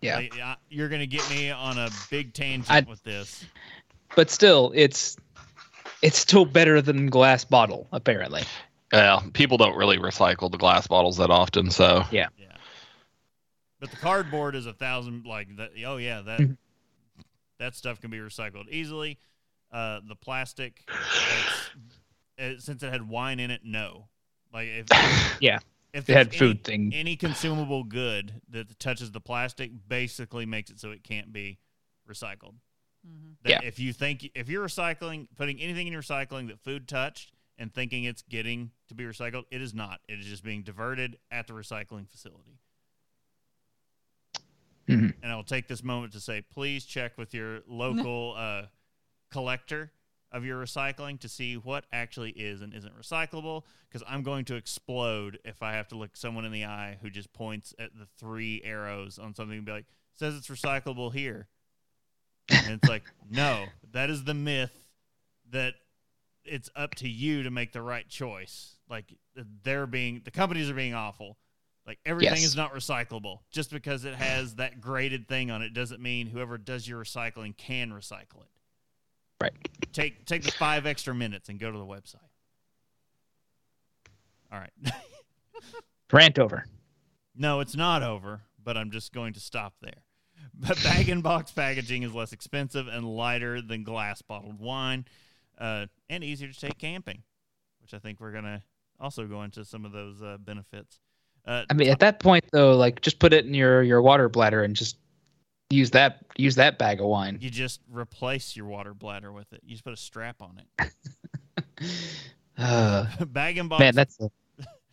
yeah. 0.00 0.16
Like, 0.16 0.38
I- 0.38 0.56
you're 0.68 0.88
gonna 0.88 1.06
get 1.06 1.28
me 1.30 1.50
on 1.50 1.78
a 1.78 1.90
big 2.10 2.32
tangent 2.34 2.70
I- 2.70 2.80
with 2.88 3.02
this. 3.02 3.44
But 4.16 4.30
still, 4.30 4.72
it's 4.74 5.16
it's 6.02 6.18
still 6.18 6.44
better 6.44 6.82
than 6.82 7.06
glass 7.06 7.44
bottle, 7.44 7.86
apparently. 7.92 8.42
Well, 8.92 9.22
people 9.32 9.56
don't 9.56 9.76
really 9.76 9.96
recycle 9.98 10.50
the 10.50 10.58
glass 10.58 10.86
bottles 10.86 11.16
that 11.18 11.30
often, 11.30 11.70
so 11.70 12.04
Yeah. 12.10 12.28
yeah. 12.36 12.48
But 13.80 13.90
the 13.90 13.96
cardboard 13.96 14.54
is 14.54 14.66
a 14.66 14.72
thousand 14.72 15.24
like 15.26 15.56
that. 15.56 15.70
Oh 15.86 15.96
yeah, 15.96 16.20
that 16.22 16.40
Mhm. 16.40 16.56
that 17.58 17.74
stuff 17.76 18.00
can 18.00 18.10
be 18.10 18.18
recycled 18.18 18.68
easily. 18.68 19.18
Uh, 19.70 20.00
the 20.06 20.14
plastic, 20.16 20.84
it's, 20.88 21.70
it, 22.36 22.62
since 22.62 22.82
it 22.82 22.92
had 22.92 23.08
wine 23.08 23.40
in 23.40 23.50
it, 23.50 23.62
no. 23.64 24.08
Like 24.52 24.68
if 24.68 24.86
Yeah. 25.40 25.60
If 25.92 26.06
they 26.06 26.12
had 26.14 26.34
food 26.34 26.66
any, 26.68 26.76
thing. 26.78 26.94
any 26.94 27.16
consumable 27.16 27.84
good 27.84 28.40
that 28.48 28.78
touches 28.78 29.10
the 29.10 29.20
plastic, 29.20 29.70
basically 29.88 30.46
makes 30.46 30.70
it 30.70 30.80
so 30.80 30.90
it 30.90 31.04
can't 31.04 31.32
be 31.32 31.58
recycled. 32.08 32.54
Mhm. 33.06 33.36
That 33.42 33.50
Yeah. 33.50 33.60
If 33.62 33.78
you 33.78 33.92
think 33.92 34.30
if 34.34 34.48
you're 34.48 34.64
recycling, 34.64 35.28
putting 35.36 35.60
anything 35.60 35.86
in 35.86 35.92
your 35.92 36.02
recycling 36.02 36.48
that 36.48 36.60
food 36.60 36.88
touched 36.88 37.32
and 37.58 37.72
thinking 37.72 38.04
it's 38.04 38.22
getting 38.22 38.70
to 38.88 38.94
be 38.94 39.04
recycled, 39.04 39.44
it 39.50 39.60
is 39.60 39.74
not. 39.74 40.00
It 40.08 40.18
is 40.18 40.26
just 40.26 40.42
being 40.42 40.62
diverted 40.62 41.18
at 41.30 41.46
the 41.46 41.52
recycling 41.52 42.08
facility. 42.08 42.58
Mhm. 44.88 45.14
And 45.22 45.32
I 45.32 45.36
will 45.36 45.44
take 45.44 45.68
this 45.68 45.82
moment 45.82 46.12
to 46.14 46.20
say, 46.20 46.42
please 46.42 46.84
check 46.84 47.16
with 47.16 47.32
your 47.34 47.62
local 47.66 48.34
uh, 48.36 48.66
collector 49.30 49.92
of 50.32 50.44
your 50.44 50.62
recycling 50.62 51.20
to 51.20 51.28
see 51.28 51.56
what 51.56 51.84
actually 51.92 52.30
is 52.30 52.62
and 52.62 52.72
isn't 52.74 52.98
recyclable. 52.98 53.62
Because 53.88 54.06
I'm 54.08 54.22
going 54.22 54.44
to 54.46 54.54
explode 54.56 55.38
if 55.44 55.62
I 55.62 55.72
have 55.74 55.88
to 55.88 55.96
look 55.96 56.16
someone 56.16 56.44
in 56.44 56.52
the 56.52 56.64
eye 56.64 56.98
who 57.02 57.10
just 57.10 57.32
points 57.32 57.74
at 57.78 57.90
the 57.96 58.06
three 58.18 58.60
arrows 58.64 59.18
on 59.18 59.34
something 59.34 59.56
and 59.58 59.66
be 59.66 59.72
like, 59.72 59.86
says 60.14 60.34
it's 60.36 60.48
recyclable 60.48 61.12
here. 61.12 61.48
And 62.48 62.70
it's 62.72 62.88
like, 62.88 63.02
no, 63.30 63.66
that 63.92 64.10
is 64.10 64.24
the 64.24 64.34
myth 64.34 64.76
that 65.50 65.74
it's 66.44 66.70
up 66.74 66.94
to 66.96 67.08
you 67.08 67.42
to 67.44 67.50
make 67.50 67.72
the 67.72 67.82
right 67.82 68.08
choice. 68.08 68.76
Like 68.88 69.14
they're 69.62 69.86
being, 69.86 70.22
the 70.24 70.30
companies 70.30 70.68
are 70.70 70.74
being 70.74 70.94
awful. 70.94 71.36
Like 71.86 71.98
everything 72.06 72.34
Yes. 72.36 72.44
is 72.44 72.56
not 72.56 72.72
recyclable. 72.74 73.40
Just 73.50 73.70
because 73.72 74.04
it 74.04 74.14
has 74.14 74.54
that 74.54 74.80
graded 74.80 75.28
thing 75.28 75.50
on 75.50 75.62
it 75.62 75.74
doesn't 75.74 76.00
mean 76.00 76.28
whoever 76.28 76.56
does 76.56 76.86
your 76.86 77.02
recycling 77.02 77.56
can 77.56 77.90
recycle 77.90 78.40
it. 78.42 78.48
Right. 79.42 79.52
Take 79.92 80.24
take 80.24 80.44
the 80.44 80.52
five 80.52 80.86
extra 80.86 81.12
minutes 81.12 81.48
and 81.48 81.58
go 81.58 81.70
to 81.70 81.76
the 81.76 81.84
website. 81.84 82.16
All 84.52 84.58
right. 84.60 84.70
Rant 86.12 86.38
over. 86.38 86.64
No, 87.34 87.58
it's 87.58 87.74
not 87.74 88.04
over, 88.04 88.42
but 88.62 88.76
I'm 88.76 88.92
just 88.92 89.12
going 89.12 89.32
to 89.32 89.40
stop 89.40 89.74
there. 89.80 90.04
But 90.54 90.80
bag 90.84 91.08
and 91.08 91.22
box 91.22 91.50
packaging 91.50 92.04
is 92.04 92.14
less 92.14 92.32
expensive 92.32 92.86
and 92.86 93.04
lighter 93.04 93.60
than 93.60 93.82
glass 93.82 94.22
bottled 94.22 94.60
wine, 94.60 95.06
uh, 95.58 95.86
and 96.08 96.22
easier 96.22 96.48
to 96.48 96.58
take 96.58 96.78
camping, 96.78 97.22
which 97.80 97.94
I 97.94 97.98
think 97.98 98.20
we're 98.20 98.32
gonna 98.32 98.62
also 99.00 99.26
go 99.26 99.42
into 99.42 99.64
some 99.64 99.84
of 99.84 99.90
those 99.90 100.22
uh, 100.22 100.36
benefits. 100.38 101.00
Uh, 101.44 101.64
I 101.68 101.74
mean, 101.74 101.88
at 101.88 101.98
that 102.00 102.20
point 102.20 102.44
though, 102.52 102.76
like 102.76 103.00
just 103.00 103.18
put 103.18 103.32
it 103.32 103.44
in 103.44 103.54
your 103.54 103.82
your 103.82 104.02
water 104.02 104.28
bladder 104.28 104.62
and 104.62 104.76
just 104.76 104.98
use 105.72 105.90
that 105.92 106.24
use 106.36 106.56
that 106.56 106.78
bag 106.78 107.00
of 107.00 107.06
wine. 107.06 107.38
you 107.40 107.50
just 107.50 107.80
replace 107.90 108.56
your 108.56 108.66
water 108.66 108.94
bladder 108.94 109.32
with 109.32 109.52
it. 109.52 109.60
You 109.64 109.72
just 109.72 109.84
put 109.84 109.92
a 109.92 109.96
strap 109.96 110.40
on 110.40 110.60
it. 110.78 110.92
Uh, 112.58 113.06
bag 113.26 113.58
and 113.58 113.68
box. 113.68 113.80
man, 113.80 113.94
that's. 113.94 114.20
A, 114.20 114.30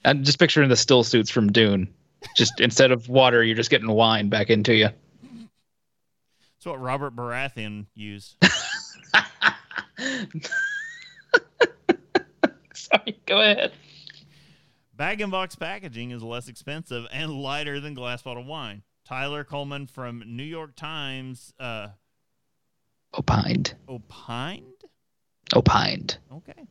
I'm 0.05 0.23
just 0.23 0.39
picturing 0.39 0.69
the 0.69 0.77
still 0.77 1.03
suits 1.03 1.29
from 1.29 1.51
Dune. 1.51 1.93
Just 2.35 2.59
instead 2.59 2.91
of 2.91 3.09
water, 3.09 3.43
you're 3.43 3.55
just 3.55 3.69
getting 3.69 3.89
wine 3.89 4.29
back 4.29 4.49
into 4.49 4.73
you. 4.73 4.89
That's 6.55 6.65
what 6.65 6.81
Robert 6.81 7.15
Baratheon 7.15 7.85
used. 7.95 8.35
Sorry, 12.73 13.19
go 13.25 13.39
ahead. 13.41 13.71
Bag 14.95 15.21
and 15.21 15.31
box 15.31 15.55
packaging 15.55 16.11
is 16.11 16.21
less 16.21 16.49
expensive 16.49 17.05
and 17.11 17.31
lighter 17.31 17.79
than 17.79 17.93
glass 17.93 18.21
bottle 18.21 18.43
wine. 18.43 18.83
Tyler 19.09 19.43
Colman 19.43 19.87
from 19.87 20.21
New 20.23 20.43
York 20.43 20.75
Times 20.75 21.51
uh, 21.59 21.87
Opined. 23.17 23.73
opined. 23.87 24.83
Opined. 25.55 26.19
Okay. 26.31 26.67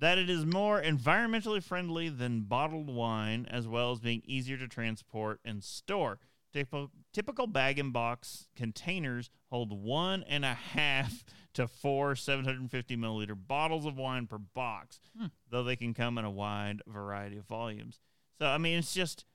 That 0.00 0.16
it 0.16 0.30
is 0.30 0.46
more 0.46 0.80
environmentally 0.80 1.62
friendly 1.62 2.08
than 2.08 2.40
bottled 2.44 2.88
wine, 2.88 3.46
as 3.50 3.68
well 3.68 3.92
as 3.92 4.00
being 4.00 4.22
easier 4.24 4.56
to 4.56 4.66
transport 4.66 5.40
and 5.44 5.62
store. 5.62 6.18
Typical, 6.54 6.90
typical 7.12 7.46
bag 7.46 7.78
and 7.78 7.92
box 7.92 8.48
containers 8.56 9.28
hold 9.50 9.78
one 9.78 10.22
and 10.22 10.42
a 10.42 10.54
half 10.54 11.22
to 11.52 11.68
four 11.68 12.16
750 12.16 12.96
milliliter 12.96 13.36
bottles 13.36 13.84
of 13.84 13.98
wine 13.98 14.26
per 14.26 14.38
box, 14.38 15.00
Hmm. 15.14 15.26
though 15.50 15.64
they 15.64 15.76
can 15.76 15.92
come 15.92 16.16
in 16.16 16.24
a 16.24 16.30
wide 16.30 16.80
variety 16.86 17.36
of 17.36 17.44
volumes. 17.44 18.00
So, 18.38 18.46
I 18.46 18.56
mean, 18.56 18.78
it's 18.78 18.94
just 18.94 19.26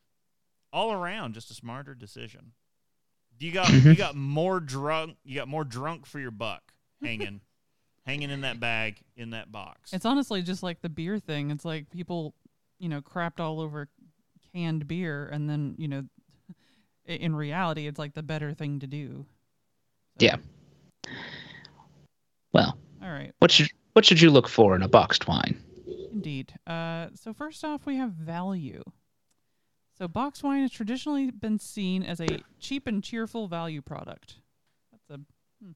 all 0.74 0.91
around 0.93 1.34
just 1.34 1.51
a 1.51 1.53
smarter 1.53 1.93
decision. 1.93 2.53
You 3.39 3.51
got 3.51 3.72
you 3.72 3.95
got 3.95 4.15
more 4.15 4.59
drunk, 4.59 5.17
you 5.24 5.36
got 5.36 5.47
more 5.47 5.63
drunk 5.63 6.05
for 6.05 6.19
your 6.19 6.32
buck 6.32 6.61
hanging 7.01 7.41
hanging 8.05 8.30
in 8.30 8.41
that 8.41 8.59
bag 8.59 8.99
in 9.15 9.32
that 9.32 9.51
box. 9.51 9.93
It's 9.93 10.05
honestly 10.05 10.41
just 10.43 10.61
like 10.61 10.82
the 10.82 10.89
beer 10.89 11.17
thing. 11.17 11.49
It's 11.49 11.65
like 11.65 11.89
people, 11.89 12.36
you 12.78 12.88
know, 12.88 13.01
crapped 13.01 13.39
all 13.39 13.59
over 13.59 13.89
canned 14.53 14.88
beer, 14.88 15.28
and 15.32 15.49
then 15.49 15.76
you 15.78 15.88
know, 15.88 16.03
in 17.05 17.36
reality, 17.36 17.88
it's 17.88 17.97
like 17.97 18.13
the 18.13 18.22
better 18.24 18.53
thing 18.53 18.80
to 18.80 18.88
do. 18.88 19.26
So, 20.19 20.26
Yeah. 20.26 20.36
Well, 22.53 22.78
All 23.01 23.09
right. 23.09 23.34
what 23.39 23.49
should 23.49 23.69
what 23.93 24.05
should 24.05 24.22
you 24.22 24.30
look 24.30 24.47
for 24.47 24.76
in 24.76 24.84
a 24.84 24.88
boxed 24.88 25.28
wine? 25.28 25.61
Indeed. 26.11 26.53
Uh, 26.67 27.07
so 27.15 27.34
first 27.34 27.63
off, 27.63 27.86
we 27.86 27.95
have 27.95 28.11
value. 28.11 28.84
So 29.97 30.07
box 30.07 30.41
wine 30.41 30.61
has 30.61 30.71
traditionally 30.71 31.31
been 31.31 31.59
seen 31.59 32.03
as 32.03 32.19
a 32.19 32.43
cheap 32.59 32.87
and 32.87 33.03
cheerful 33.03 33.47
value 33.47 33.81
product. 33.81 34.35
That's 34.91 35.09
a, 35.09 35.23
hmm, 35.63 35.71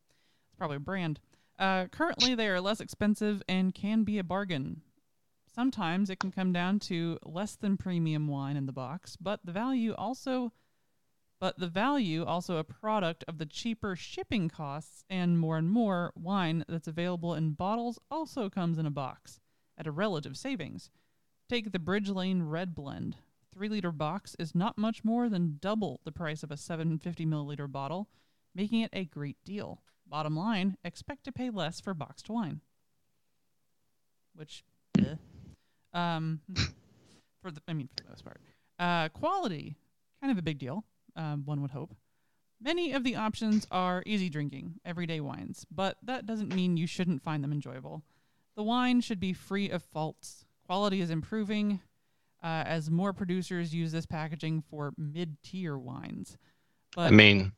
probably 0.57 0.77
a 0.77 0.79
brand. 0.79 1.19
Uh, 1.57 1.85
currently, 1.87 2.35
they 2.35 2.47
are 2.47 2.59
less 2.59 2.81
expensive 2.81 3.41
and 3.47 3.73
can 3.73 4.03
be 4.03 4.17
a 4.17 4.23
bargain. 4.23 4.81
Sometimes 5.53 6.09
it 6.09 6.19
can 6.19 6.31
come 6.31 6.51
down 6.51 6.79
to 6.79 7.17
less 7.23 7.55
than 7.55 7.77
premium 7.77 8.27
wine 8.27 8.57
in 8.57 8.65
the 8.65 8.73
box, 8.73 9.15
but 9.15 9.39
the 9.45 9.53
value 9.53 9.93
also, 9.97 10.51
but 11.39 11.57
the 11.57 11.67
value 11.67 12.25
also 12.25 12.57
a 12.57 12.63
product 12.63 13.23
of 13.27 13.37
the 13.37 13.45
cheaper 13.45 13.95
shipping 13.95 14.49
costs 14.49 15.05
and 15.09 15.39
more 15.39 15.57
and 15.57 15.69
more 15.69 16.11
wine 16.13 16.65
that's 16.67 16.89
available 16.89 17.33
in 17.33 17.51
bottles 17.51 17.99
also 18.11 18.49
comes 18.49 18.77
in 18.77 18.85
a 18.85 18.91
box 18.91 19.39
at 19.77 19.87
a 19.87 19.91
relative 19.91 20.35
savings. 20.35 20.89
Take 21.47 21.71
the 21.71 21.79
Bridge 21.79 22.09
Lane 22.09 22.43
Red 22.43 22.75
Blend. 22.75 23.15
3 23.55 23.69
liter 23.69 23.91
box 23.91 24.35
is 24.37 24.53
not 24.53 24.77
much 24.77 25.03
more 25.03 25.29
than 25.29 25.57
double 25.61 26.01
the 26.03 26.11
price 26.11 26.43
of 26.43 26.51
a 26.51 26.57
750 26.57 27.25
milliliter 27.25 27.71
bottle, 27.71 28.09
making 28.53 28.81
it 28.81 28.89
a 28.91 29.05
great 29.05 29.37
deal. 29.45 29.81
Bottom 30.05 30.35
line, 30.35 30.77
expect 30.83 31.23
to 31.23 31.31
pay 31.31 31.49
less 31.49 31.79
for 31.79 31.93
boxed 31.93 32.29
wine. 32.29 32.59
Which, 34.35 34.65
um, 35.93 36.41
for 37.41 37.49
the, 37.49 37.61
I 37.67 37.73
mean, 37.73 37.87
for 37.95 38.03
the 38.03 38.09
most 38.09 38.25
part. 38.25 38.41
Uh, 38.77 39.07
quality, 39.09 39.77
kind 40.21 40.31
of 40.31 40.37
a 40.37 40.43
big 40.43 40.59
deal, 40.59 40.83
um, 41.15 41.43
one 41.45 41.61
would 41.61 41.71
hope. 41.71 41.95
Many 42.61 42.91
of 42.91 43.03
the 43.03 43.15
options 43.15 43.65
are 43.71 44.03
easy 44.05 44.29
drinking, 44.29 44.81
everyday 44.85 45.21
wines, 45.21 45.65
but 45.71 45.97
that 46.03 46.25
doesn't 46.25 46.53
mean 46.53 46.77
you 46.77 46.87
shouldn't 46.87 47.23
find 47.23 47.43
them 47.43 47.53
enjoyable. 47.53 48.03
The 48.57 48.63
wine 48.63 49.01
should 49.01 49.19
be 49.19 49.33
free 49.33 49.69
of 49.69 49.83
faults. 49.83 50.45
Quality 50.65 50.99
is 50.99 51.09
improving 51.09 51.79
uh, 52.45 52.63
as 52.67 52.91
more 52.91 53.11
producers 53.11 53.73
use 53.73 53.91
this 53.91 54.05
packaging 54.05 54.63
for 54.69 54.93
mid-tier 54.99 55.75
wines. 55.75 56.37
But 56.95 57.07
I 57.07 57.09
mean, 57.09 57.51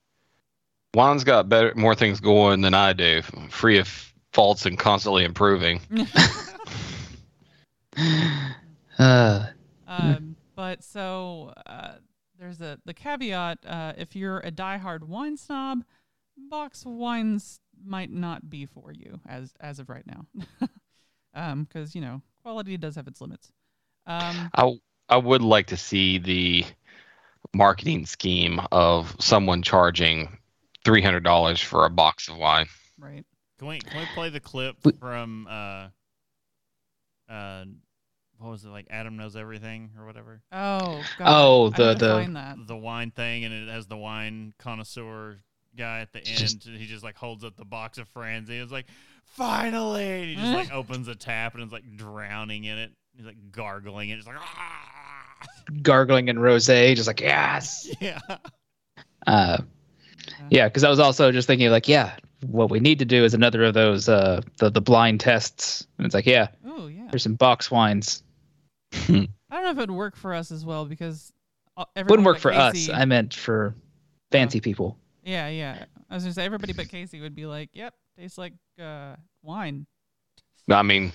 wine's 0.93 1.25
got 1.25 1.49
better, 1.49 1.73
more 1.75 1.93
things 1.93 2.21
going 2.21 2.61
than 2.61 2.73
I 2.73 2.93
do, 2.93 3.21
free 3.49 3.79
of 3.79 4.13
faults 4.31 4.65
and 4.65 4.79
constantly 4.79 5.25
improving. 5.25 5.81
Uh, 8.99 9.45
um, 9.87 10.35
but 10.55 10.83
so 10.83 11.53
uh, 11.67 11.93
there's 12.39 12.61
a 12.61 12.79
the 12.85 12.95
caveat: 12.95 13.59
uh, 13.63 13.93
if 13.95 14.15
you're 14.15 14.39
a 14.39 14.51
diehard 14.51 15.03
wine 15.03 15.37
snob, 15.37 15.83
box 16.35 16.83
wines 16.83 17.59
might 17.85 18.09
not 18.11 18.49
be 18.49 18.65
for 18.65 18.91
you 18.91 19.19
as 19.27 19.53
as 19.59 19.77
of 19.77 19.87
right 19.87 20.05
now, 20.07 20.25
because 21.59 21.93
you 21.93 22.01
know 22.01 22.23
quality 22.41 22.75
does 22.75 22.95
have 22.95 23.07
its 23.07 23.21
limits. 23.21 23.51
Um, 24.07 24.49
I 24.55 24.73
I 25.09 25.17
would 25.17 25.41
like 25.41 25.67
to 25.67 25.77
see 25.77 26.17
the 26.17 26.65
marketing 27.53 28.05
scheme 28.05 28.59
of 28.71 29.15
someone 29.19 29.61
charging 29.61 30.37
three 30.85 31.01
hundred 31.01 31.23
dollars 31.23 31.59
for 31.61 31.85
a 31.85 31.89
box 31.89 32.27
of 32.29 32.37
wine. 32.37 32.67
right. 32.99 33.25
Can 33.59 33.67
we 33.67 33.79
can 33.79 33.99
we 33.99 34.05
play 34.13 34.29
the 34.29 34.39
clip 34.39 34.77
from 34.99 35.47
uh 35.49 35.87
uh 37.29 37.65
what 38.39 38.51
was 38.51 38.63
it 38.63 38.69
like 38.69 38.85
Adam 38.91 39.17
knows 39.17 39.35
everything 39.35 39.89
or 39.99 40.05
whatever 40.05 40.41
Oh. 40.51 41.03
God. 41.17 41.25
Oh, 41.25 41.69
the- 41.69 41.95
the- 41.95 42.55
the 42.67 42.75
wine 42.77 43.11
thing 43.11 43.45
and 43.45 43.53
it 43.53 43.67
has 43.67 43.87
the 43.87 43.97
wine 43.97 44.53
connoisseur 44.59 45.39
guy 45.75 45.99
at 46.01 46.13
the 46.13 46.19
end 46.19 46.37
Just- 46.37 46.63
he 46.67 46.85
just 46.85 47.03
like 47.03 47.15
holds 47.17 47.43
up 47.43 47.55
the 47.57 47.65
box 47.65 47.97
of 47.97 48.07
friends 48.09 48.49
and 48.49 48.61
he's 48.61 48.71
like 48.71 48.85
finally 49.23 50.03
and 50.21 50.29
he 50.29 50.35
just 50.35 50.53
like 50.53 50.71
opens 50.71 51.07
a 51.07 51.15
tap 51.15 51.55
and 51.55 51.63
it's 51.63 51.73
like 51.73 51.95
drowning 51.97 52.63
in 52.63 52.77
it 52.77 52.91
he's 53.17 53.25
like 53.25 53.51
gargling 53.51 54.11
and 54.11 54.19
just 54.19 54.27
like 54.27 54.37
ah! 54.39 55.47
gargling 55.81 56.29
and 56.29 56.39
rosé, 56.39 56.95
just 56.95 57.07
like 57.07 57.19
yes. 57.21 57.87
yeah 57.99 58.19
Uh, 59.25 59.57
yeah, 60.49 60.67
because 60.67 60.83
I 60.83 60.89
was 60.89 60.99
also 60.99 61.31
just 61.31 61.47
thinking 61.47 61.69
like, 61.69 61.87
yeah, 61.87 62.15
what 62.45 62.69
we 62.69 62.79
need 62.79 62.99
to 62.99 63.05
do 63.05 63.23
is 63.25 63.33
another 63.33 63.63
of 63.63 63.73
those 63.73 64.07
uh 64.07 64.41
the 64.57 64.69
the 64.69 64.81
blind 64.81 65.19
tests. 65.19 65.85
And 65.97 66.05
it's 66.05 66.15
like, 66.15 66.25
yeah, 66.25 66.47
Oh 66.65 66.87
yeah. 66.87 67.07
there's 67.11 67.23
some 67.23 67.35
box 67.35 67.69
wines. 67.69 68.23
I 68.93 69.07
don't 69.07 69.63
know 69.63 69.71
if 69.71 69.77
it 69.77 69.81
would 69.81 69.91
work 69.91 70.15
for 70.15 70.33
us 70.33 70.51
as 70.51 70.65
well 70.65 70.85
because 70.85 71.33
everyone 71.95 72.09
Wouldn't 72.09 72.25
work 72.25 72.39
for 72.39 72.51
Casey, 72.51 72.91
us. 72.91 72.97
I 72.97 73.05
meant 73.05 73.33
for 73.33 73.75
fancy 74.31 74.61
people. 74.61 74.97
Yeah, 75.23 75.49
yeah. 75.49 75.85
I 76.09 76.15
was 76.15 76.23
gonna 76.23 76.33
say 76.33 76.45
everybody 76.45 76.73
but 76.73 76.87
Casey 76.87 77.19
would 77.19 77.35
be 77.35 77.45
like, 77.45 77.69
"Yep, 77.73 77.93
tastes 78.17 78.37
like 78.37 78.53
uh, 78.81 79.15
wine." 79.41 79.85
I 80.69 80.83
mean, 80.83 81.11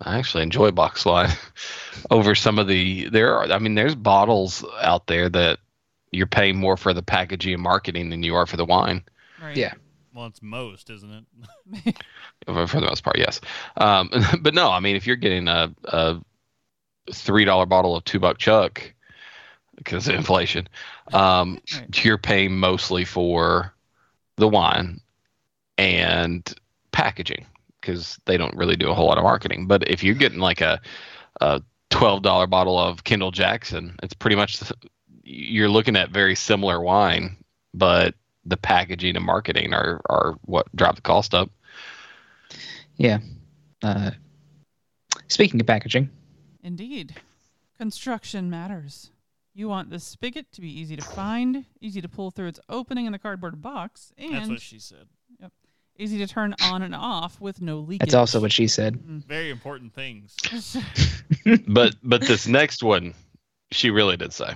I 0.00 0.18
actually 0.18 0.42
enjoy 0.44 0.70
box 0.70 1.04
wine 1.04 1.30
over 2.10 2.34
some 2.34 2.58
of 2.58 2.68
the 2.68 3.08
there 3.08 3.34
are. 3.36 3.50
I 3.50 3.58
mean, 3.58 3.74
there's 3.74 3.94
bottles 3.94 4.64
out 4.80 5.06
there 5.06 5.28
that 5.28 5.58
you're 6.12 6.26
paying 6.26 6.56
more 6.56 6.76
for 6.76 6.94
the 6.94 7.02
packaging 7.02 7.54
and 7.54 7.62
marketing 7.62 8.10
than 8.10 8.22
you 8.22 8.34
are 8.34 8.46
for 8.46 8.56
the 8.56 8.64
wine. 8.64 9.02
Right. 9.42 9.56
Yeah. 9.56 9.74
well 10.14 10.26
it's 10.26 10.42
most 10.42 10.90
isn't 10.90 11.26
it 11.84 11.96
For 12.46 12.66
for 12.66 12.80
the 12.80 12.86
most 12.86 13.02
part, 13.04 13.18
yes. 13.18 13.40
Um, 13.76 14.10
but 14.40 14.54
no, 14.54 14.70
I 14.70 14.80
mean, 14.80 14.96
if 14.96 15.06
you're 15.06 15.16
getting 15.16 15.48
a, 15.48 15.74
a 15.84 16.20
three 17.12 17.44
dollar 17.44 17.66
bottle 17.66 17.94
of 17.96 18.04
two 18.04 18.18
buck 18.20 18.38
chuck 18.38 18.94
because 19.76 20.08
of 20.08 20.14
inflation, 20.14 20.68
um, 21.12 21.60
Right. 21.74 22.04
you're 22.04 22.18
paying 22.18 22.56
mostly 22.56 23.04
for 23.04 23.74
the 24.36 24.48
wine 24.48 25.00
and 25.76 26.52
packaging 26.92 27.44
because 27.88 28.18
they 28.26 28.36
don't 28.36 28.54
really 28.54 28.76
do 28.76 28.90
a 28.90 28.94
whole 28.94 29.06
lot 29.06 29.16
of 29.18 29.24
marketing. 29.24 29.66
But 29.66 29.88
if 29.88 30.02
you're 30.02 30.14
getting 30.14 30.40
like 30.40 30.60
a 30.60 30.80
a 31.40 31.62
twelve 31.90 32.22
dollar 32.22 32.46
bottle 32.46 32.78
of 32.78 33.04
Kendall 33.04 33.30
Jackson, 33.30 33.96
it's 34.02 34.14
pretty 34.14 34.36
much 34.36 34.58
the- 34.60 34.74
you're 35.24 35.68
looking 35.68 35.96
at 35.96 36.10
very 36.10 36.34
similar 36.34 36.80
wine, 36.80 37.36
but 37.74 38.14
the 38.44 38.56
packaging 38.56 39.16
and 39.16 39.24
marketing 39.24 39.72
are 39.72 40.00
are 40.10 40.38
what 40.42 40.74
drive 40.76 40.96
the 40.96 41.02
cost 41.02 41.34
up. 41.34 41.50
Yeah. 42.96 43.18
Uh, 43.82 44.10
speaking 45.28 45.60
of 45.60 45.66
packaging, 45.66 46.10
Indeed. 46.62 47.14
Construction 47.78 48.50
matters. 48.50 49.12
You 49.54 49.68
want 49.68 49.90
the 49.90 50.00
spigot 50.00 50.50
to 50.52 50.60
be 50.60 50.68
easy 50.68 50.96
to 50.96 51.02
find, 51.02 51.64
easy 51.80 52.00
to 52.00 52.08
pull 52.08 52.32
through 52.32 52.48
its 52.48 52.60
opening 52.68 53.06
in 53.06 53.12
the 53.12 53.18
cardboard 53.18 53.62
box, 53.62 54.12
and 54.18 54.34
that's 54.34 54.48
what 54.48 54.60
she 54.60 54.78
said 54.80 55.06
easy 55.98 56.18
to 56.18 56.26
turn 56.26 56.54
on 56.62 56.82
and 56.82 56.94
off 56.94 57.40
with 57.40 57.60
no 57.60 57.78
leakage. 57.80 58.00
that's 58.06 58.14
also 58.14 58.40
what 58.40 58.52
she 58.52 58.66
said. 58.68 58.96
very 58.96 59.50
important 59.50 59.92
things 59.94 60.36
But 61.66 61.96
but 62.02 62.20
this 62.22 62.46
next 62.46 62.82
one, 62.82 63.14
she 63.72 63.90
really 63.90 64.16
did 64.16 64.32
say. 64.32 64.54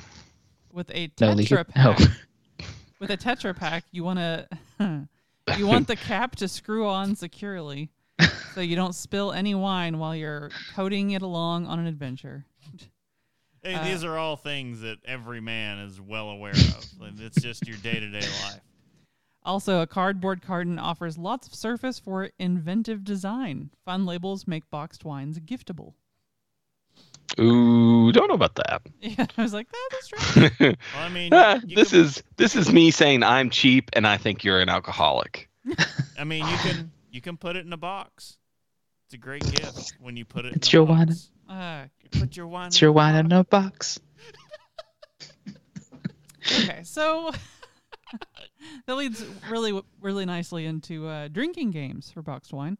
with 0.72 0.90
a 0.90 1.10
No 1.20 1.28
Tetra 1.32 1.36
leakage. 1.36 1.68
pack. 1.68 1.98
Oh. 2.00 2.06
With 3.00 3.10
a 3.10 3.16
Tetra 3.16 3.56
Pak, 3.56 3.84
you 3.90 4.04
want 4.04 4.18
to 4.20 4.48
you 5.58 5.66
want 5.66 5.88
the 5.88 5.96
cap 5.96 6.36
to 6.36 6.46
screw 6.48 6.86
on 6.88 7.16
securely, 7.16 7.90
so 8.54 8.60
you 8.60 8.76
don't 8.76 8.94
spill 8.94 9.32
any 9.32 9.54
wine 9.54 9.98
while 9.98 10.14
you're 10.14 10.50
coating 10.74 11.10
it 11.10 11.22
along 11.22 11.66
on 11.66 11.78
an 11.80 11.86
adventure. 11.86 12.44
hey, 13.64 13.74
Uh, 13.74 13.84
these 13.84 14.04
are 14.04 14.16
all 14.16 14.36
things 14.36 14.80
that 14.82 14.98
every 15.04 15.40
man 15.40 15.78
is 15.80 16.00
well 16.00 16.30
aware 16.30 16.52
of 16.52 16.86
Like, 17.00 17.18
it's 17.18 17.40
just 17.42 17.66
your 17.66 17.76
day-to-day 17.78 18.20
life 18.44 18.60
Also, 19.44 19.80
a 19.80 19.86
cardboard 19.86 20.40
carton 20.42 20.78
offers 20.78 21.18
lots 21.18 21.48
of 21.48 21.54
surface 21.54 21.98
for 21.98 22.30
inventive 22.38 23.02
design. 23.04 23.70
Fun 23.84 24.06
labels 24.06 24.46
make 24.46 24.68
boxed 24.70 25.04
wines 25.04 25.38
giftable. 25.40 25.94
Ooh, 27.40 28.12
don't 28.12 28.28
know 28.28 28.34
about 28.34 28.54
that. 28.56 28.82
Yeah, 29.00 29.26
I 29.36 29.42
was 29.42 29.52
like, 29.52 29.66
that 29.70 29.90
is 30.00 30.08
true. 30.08 30.50
Well, 30.94 31.02
I 31.02 31.08
mean, 31.08 31.32
Ah, 31.34 31.60
this 31.66 31.90
can- 31.90 32.00
is 32.00 32.22
this 32.36 32.54
is 32.54 32.72
me 32.72 32.90
saying 32.90 33.22
I'm 33.24 33.50
cheap 33.50 33.90
and 33.94 34.06
I 34.06 34.16
think 34.16 34.44
you're 34.44 34.60
an 34.60 34.68
alcoholic. 34.68 35.48
I 36.18 36.24
mean, 36.24 36.46
you 36.46 36.56
can 36.58 36.92
you 37.10 37.20
can 37.20 37.36
put 37.36 37.56
it 37.56 37.66
in 37.66 37.72
a 37.72 37.76
box. 37.76 38.38
It's 39.06 39.14
a 39.14 39.18
great 39.18 39.42
gift 39.50 39.94
when 40.00 40.16
you 40.16 40.24
put 40.24 40.44
it. 40.44 40.54
It's 40.54 40.68
in 40.72 40.78
a 40.78 40.80
your 40.80 40.84
wine. 40.86 41.06
box. 41.08 41.30
Uh, 41.48 41.84
put 42.18 42.36
your 42.36 42.46
wine. 42.46 42.68
It's 42.68 42.76
in 42.80 42.86
your 42.86 42.90
a 42.90 42.92
wine 42.92 43.14
in 43.16 43.32
a 43.32 43.44
box. 43.44 43.98
okay, 46.46 46.80
so 46.84 47.30
that 48.86 48.94
leads 48.94 49.24
really, 49.48 49.80
really 50.00 50.24
nicely 50.24 50.66
into 50.66 51.06
uh, 51.08 51.28
drinking 51.28 51.70
games 51.70 52.10
for 52.10 52.22
boxed 52.22 52.52
wine. 52.52 52.78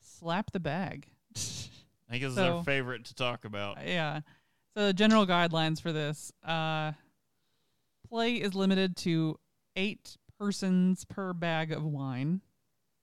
Slap 0.00 0.50
the 0.52 0.60
bag. 0.60 1.08
I 1.36 1.40
think 2.10 2.24
it's 2.24 2.34
So- 2.34 2.58
our 2.58 2.64
favorite 2.64 3.04
to 3.06 3.14
talk 3.14 3.44
about. 3.44 3.78
yeah. 3.86 4.20
So 4.76 4.86
the 4.86 4.92
general 4.92 5.26
guidelines 5.26 5.80
for 5.80 5.92
this: 5.92 6.30
uh, 6.46 6.92
play 8.08 8.34
is 8.36 8.54
limited 8.54 8.96
to 8.98 9.38
eight 9.76 10.16
persons 10.38 11.04
per 11.04 11.32
bag 11.32 11.72
of 11.72 11.84
wine. 11.84 12.40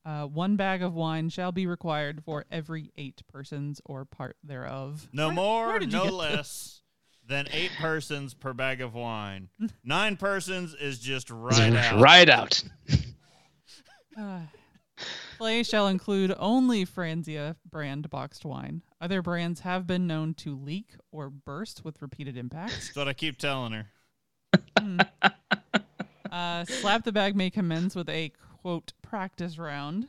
Uh, 0.06 0.26
one 0.26 0.56
bag 0.56 0.82
of 0.84 0.94
wine 0.94 1.30
shall 1.30 1.52
be 1.52 1.66
required 1.68 2.24
for 2.24 2.46
every 2.52 2.92
eight 2.96 3.24
persons 3.28 3.82
or 3.86 4.06
part 4.06 4.38
thereof. 4.44 5.10
No 5.12 5.28
Where- 5.28 5.36
more, 5.36 5.68
where 5.68 5.80
no 5.82 6.06
less 6.06 6.82
than 7.28 7.48
eight 7.52 7.72
persons 7.80 8.34
per 8.34 8.54
bag 8.54 8.82
of 8.82 8.94
wine. 8.94 9.50
Nine 9.84 10.18
persons 10.18 10.74
is 10.74 11.00
just 11.00 11.30
right 11.30 11.74
out. 11.74 12.02
Right 12.02 12.30
out. 12.30 12.64
Uh, 14.18 14.40
play 15.38 15.62
shall 15.62 15.88
include 15.88 16.34
only 16.40 16.86
Franzia 16.86 17.58
brand 17.70 18.10
boxed 18.10 18.46
wine. 18.46 18.82
Other 19.02 19.22
brands 19.22 19.60
have 19.60 19.86
been 19.86 20.08
known 20.08 20.34
to 20.36 20.56
leak 20.56 20.96
or 21.12 21.30
burst 21.30 21.84
with 21.84 22.02
repeated 22.02 22.38
impacts. 22.38 22.88
That's 22.88 22.96
what 22.96 23.08
I 23.10 23.14
keep 23.14 23.38
telling 23.38 23.74
her. 23.74 23.88
Hmm. 24.80 25.00
uh, 26.32 26.64
slap 26.64 27.04
the 27.04 27.12
bag 27.12 27.36
may 27.36 27.50
commence 27.50 27.94
with 27.94 28.08
a 28.08 28.32
quote 28.62 28.94
practice 29.02 29.58
round. 29.58 30.08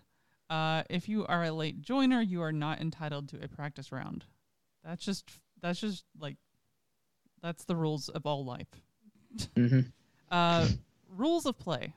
Uh, 0.48 0.84
if 0.88 1.08
you 1.08 1.26
are 1.26 1.42
a 1.42 1.50
late 1.50 1.82
joiner, 1.82 2.20
you 2.20 2.42
are 2.42 2.52
not 2.52 2.80
entitled 2.80 3.28
to 3.30 3.42
a 3.42 3.48
practice 3.48 3.90
round. 3.90 4.24
That's 4.84 5.04
just 5.04 5.28
that's 5.60 5.80
just 5.80 6.04
like 6.20 6.36
that's 7.42 7.64
the 7.64 7.76
rules 7.76 8.08
of 8.08 8.26
all 8.26 8.44
life. 8.44 8.68
Mm-hmm. 9.54 9.80
Uh, 10.28 10.66
rules 11.08 11.46
of 11.46 11.56
play. 11.56 11.92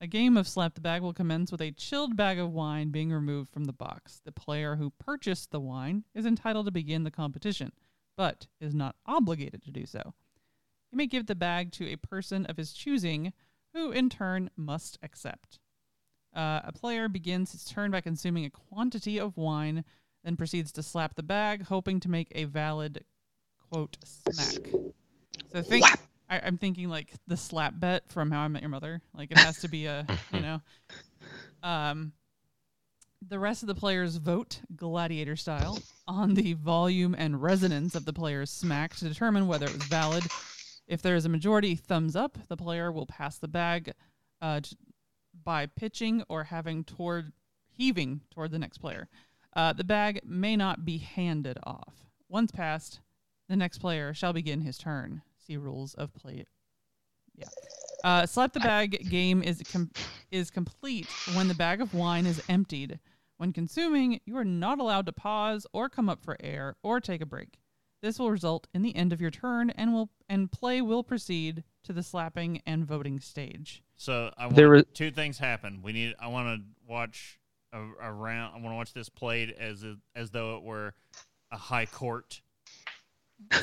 A 0.00 0.06
game 0.06 0.36
of 0.36 0.46
Slap 0.46 0.74
the 0.74 0.80
Bag 0.80 1.02
will 1.02 1.12
commence 1.12 1.50
with 1.50 1.60
a 1.60 1.72
chilled 1.72 2.16
bag 2.16 2.38
of 2.38 2.52
wine 2.52 2.90
being 2.90 3.10
removed 3.10 3.52
from 3.52 3.64
the 3.64 3.72
box. 3.72 4.20
The 4.24 4.30
player 4.30 4.76
who 4.76 4.90
purchased 4.98 5.50
the 5.50 5.58
wine 5.58 6.04
is 6.14 6.26
entitled 6.26 6.66
to 6.66 6.72
begin 6.72 7.02
the 7.02 7.10
competition, 7.10 7.72
but 8.16 8.46
is 8.60 8.72
not 8.72 8.94
obligated 9.04 9.64
to 9.64 9.72
do 9.72 9.84
so. 9.84 10.14
He 10.90 10.96
may 10.96 11.06
give 11.06 11.26
the 11.26 11.34
bag 11.34 11.72
to 11.72 11.88
a 11.88 11.96
person 11.96 12.46
of 12.46 12.56
his 12.56 12.72
choosing, 12.72 13.32
who 13.74 13.90
in 13.90 14.10
turn 14.10 14.50
must 14.56 14.98
accept. 15.02 15.58
Uh, 16.34 16.60
a 16.64 16.72
player 16.72 17.08
begins 17.08 17.52
his 17.52 17.64
turn 17.64 17.90
by 17.90 18.00
consuming 18.00 18.44
a 18.44 18.50
quantity 18.50 19.18
of 19.18 19.36
wine, 19.36 19.84
then 20.24 20.36
proceeds 20.36 20.72
to 20.72 20.82
slap 20.82 21.14
the 21.14 21.22
bag, 21.22 21.64
hoping 21.64 22.00
to 22.00 22.10
make 22.10 22.28
a 22.32 22.44
valid, 22.44 23.04
quote, 23.72 23.96
smack. 24.04 24.66
So 25.52 25.62
think, 25.62 25.84
I, 26.28 26.40
I'm 26.44 26.58
thinking 26.58 26.88
like 26.90 27.12
the 27.26 27.36
slap 27.36 27.74
bet 27.78 28.10
from 28.10 28.30
How 28.30 28.40
I 28.40 28.48
Met 28.48 28.62
Your 28.62 28.68
Mother. 28.68 29.00
Like 29.14 29.30
it 29.30 29.38
has 29.38 29.60
to 29.60 29.68
be 29.68 29.86
a, 29.86 30.06
you 30.32 30.40
know. 30.40 30.60
Um, 31.64 32.12
the 33.28 33.38
rest 33.38 33.62
of 33.62 33.68
the 33.68 33.74
players 33.76 34.16
vote 34.16 34.58
gladiator 34.74 35.36
style 35.36 35.78
on 36.08 36.34
the 36.34 36.54
volume 36.54 37.14
and 37.16 37.40
resonance 37.40 37.94
of 37.94 38.04
the 38.04 38.12
player's 38.12 38.50
smack 38.50 38.96
to 38.96 39.08
determine 39.08 39.46
whether 39.46 39.66
it 39.66 39.72
was 39.72 39.84
valid. 39.84 40.24
If 40.88 41.00
there 41.00 41.14
is 41.14 41.24
a 41.24 41.28
majority 41.28 41.76
thumbs 41.76 42.16
up, 42.16 42.36
the 42.48 42.56
player 42.56 42.90
will 42.90 43.06
pass 43.06 43.38
the 43.38 43.46
bag 43.46 43.92
uh, 44.40 44.62
by 45.44 45.66
pitching 45.66 46.24
or 46.28 46.42
having 46.42 46.82
toward 46.82 47.32
heaving 47.70 48.22
toward 48.32 48.50
the 48.50 48.58
next 48.58 48.78
player. 48.78 49.08
Uh, 49.54 49.72
the 49.72 49.84
bag 49.84 50.18
may 50.24 50.56
not 50.56 50.84
be 50.84 50.98
handed 50.98 51.58
off. 51.62 51.94
Once 52.28 52.50
passed, 52.50 52.98
the 53.48 53.56
next 53.56 53.78
player 53.78 54.14
shall 54.14 54.32
begin 54.32 54.60
his 54.60 54.78
turn. 54.78 55.22
See 55.46 55.56
rules 55.56 55.94
of 55.94 56.12
play. 56.14 56.44
Yeah. 57.36 57.46
Uh, 58.04 58.26
slap 58.26 58.52
the 58.52 58.60
bag 58.60 59.08
game 59.10 59.42
is 59.42 59.62
com- 59.72 59.90
is 60.30 60.50
complete 60.50 61.06
when 61.34 61.48
the 61.48 61.54
bag 61.54 61.80
of 61.80 61.94
wine 61.94 62.26
is 62.26 62.42
emptied. 62.48 62.98
When 63.38 63.52
consuming, 63.52 64.20
you 64.24 64.36
are 64.36 64.44
not 64.44 64.78
allowed 64.78 65.06
to 65.06 65.12
pause 65.12 65.66
or 65.72 65.88
come 65.88 66.08
up 66.08 66.22
for 66.22 66.36
air 66.40 66.76
or 66.82 67.00
take 67.00 67.20
a 67.20 67.26
break. 67.26 67.58
This 68.02 68.18
will 68.18 68.30
result 68.30 68.66
in 68.74 68.82
the 68.82 68.94
end 68.96 69.12
of 69.12 69.20
your 69.20 69.30
turn 69.30 69.70
and 69.70 69.92
will 69.92 70.10
and 70.28 70.50
play 70.50 70.80
will 70.82 71.02
proceed 71.04 71.62
to 71.84 71.92
the 71.92 72.02
slapping 72.02 72.60
and 72.66 72.84
voting 72.84 73.20
stage. 73.20 73.82
So 73.96 74.32
I 74.36 74.46
want 74.46 74.56
There 74.56 74.70
was- 74.70 74.84
two 74.94 75.10
things 75.10 75.38
happen. 75.38 75.80
We 75.82 75.92
need. 75.92 76.14
I 76.20 76.26
want 76.28 76.60
to 76.60 76.66
watch 76.92 77.38
a, 77.72 77.80
a 78.00 78.12
round. 78.12 78.54
I 78.54 78.58
want 78.58 78.72
to 78.72 78.76
watch 78.76 78.92
this 78.92 79.08
played 79.08 79.50
as 79.52 79.84
a, 79.84 79.96
as 80.16 80.30
though 80.30 80.56
it 80.56 80.62
were 80.64 80.94
a 81.52 81.56
high 81.56 81.86
court. 81.86 82.42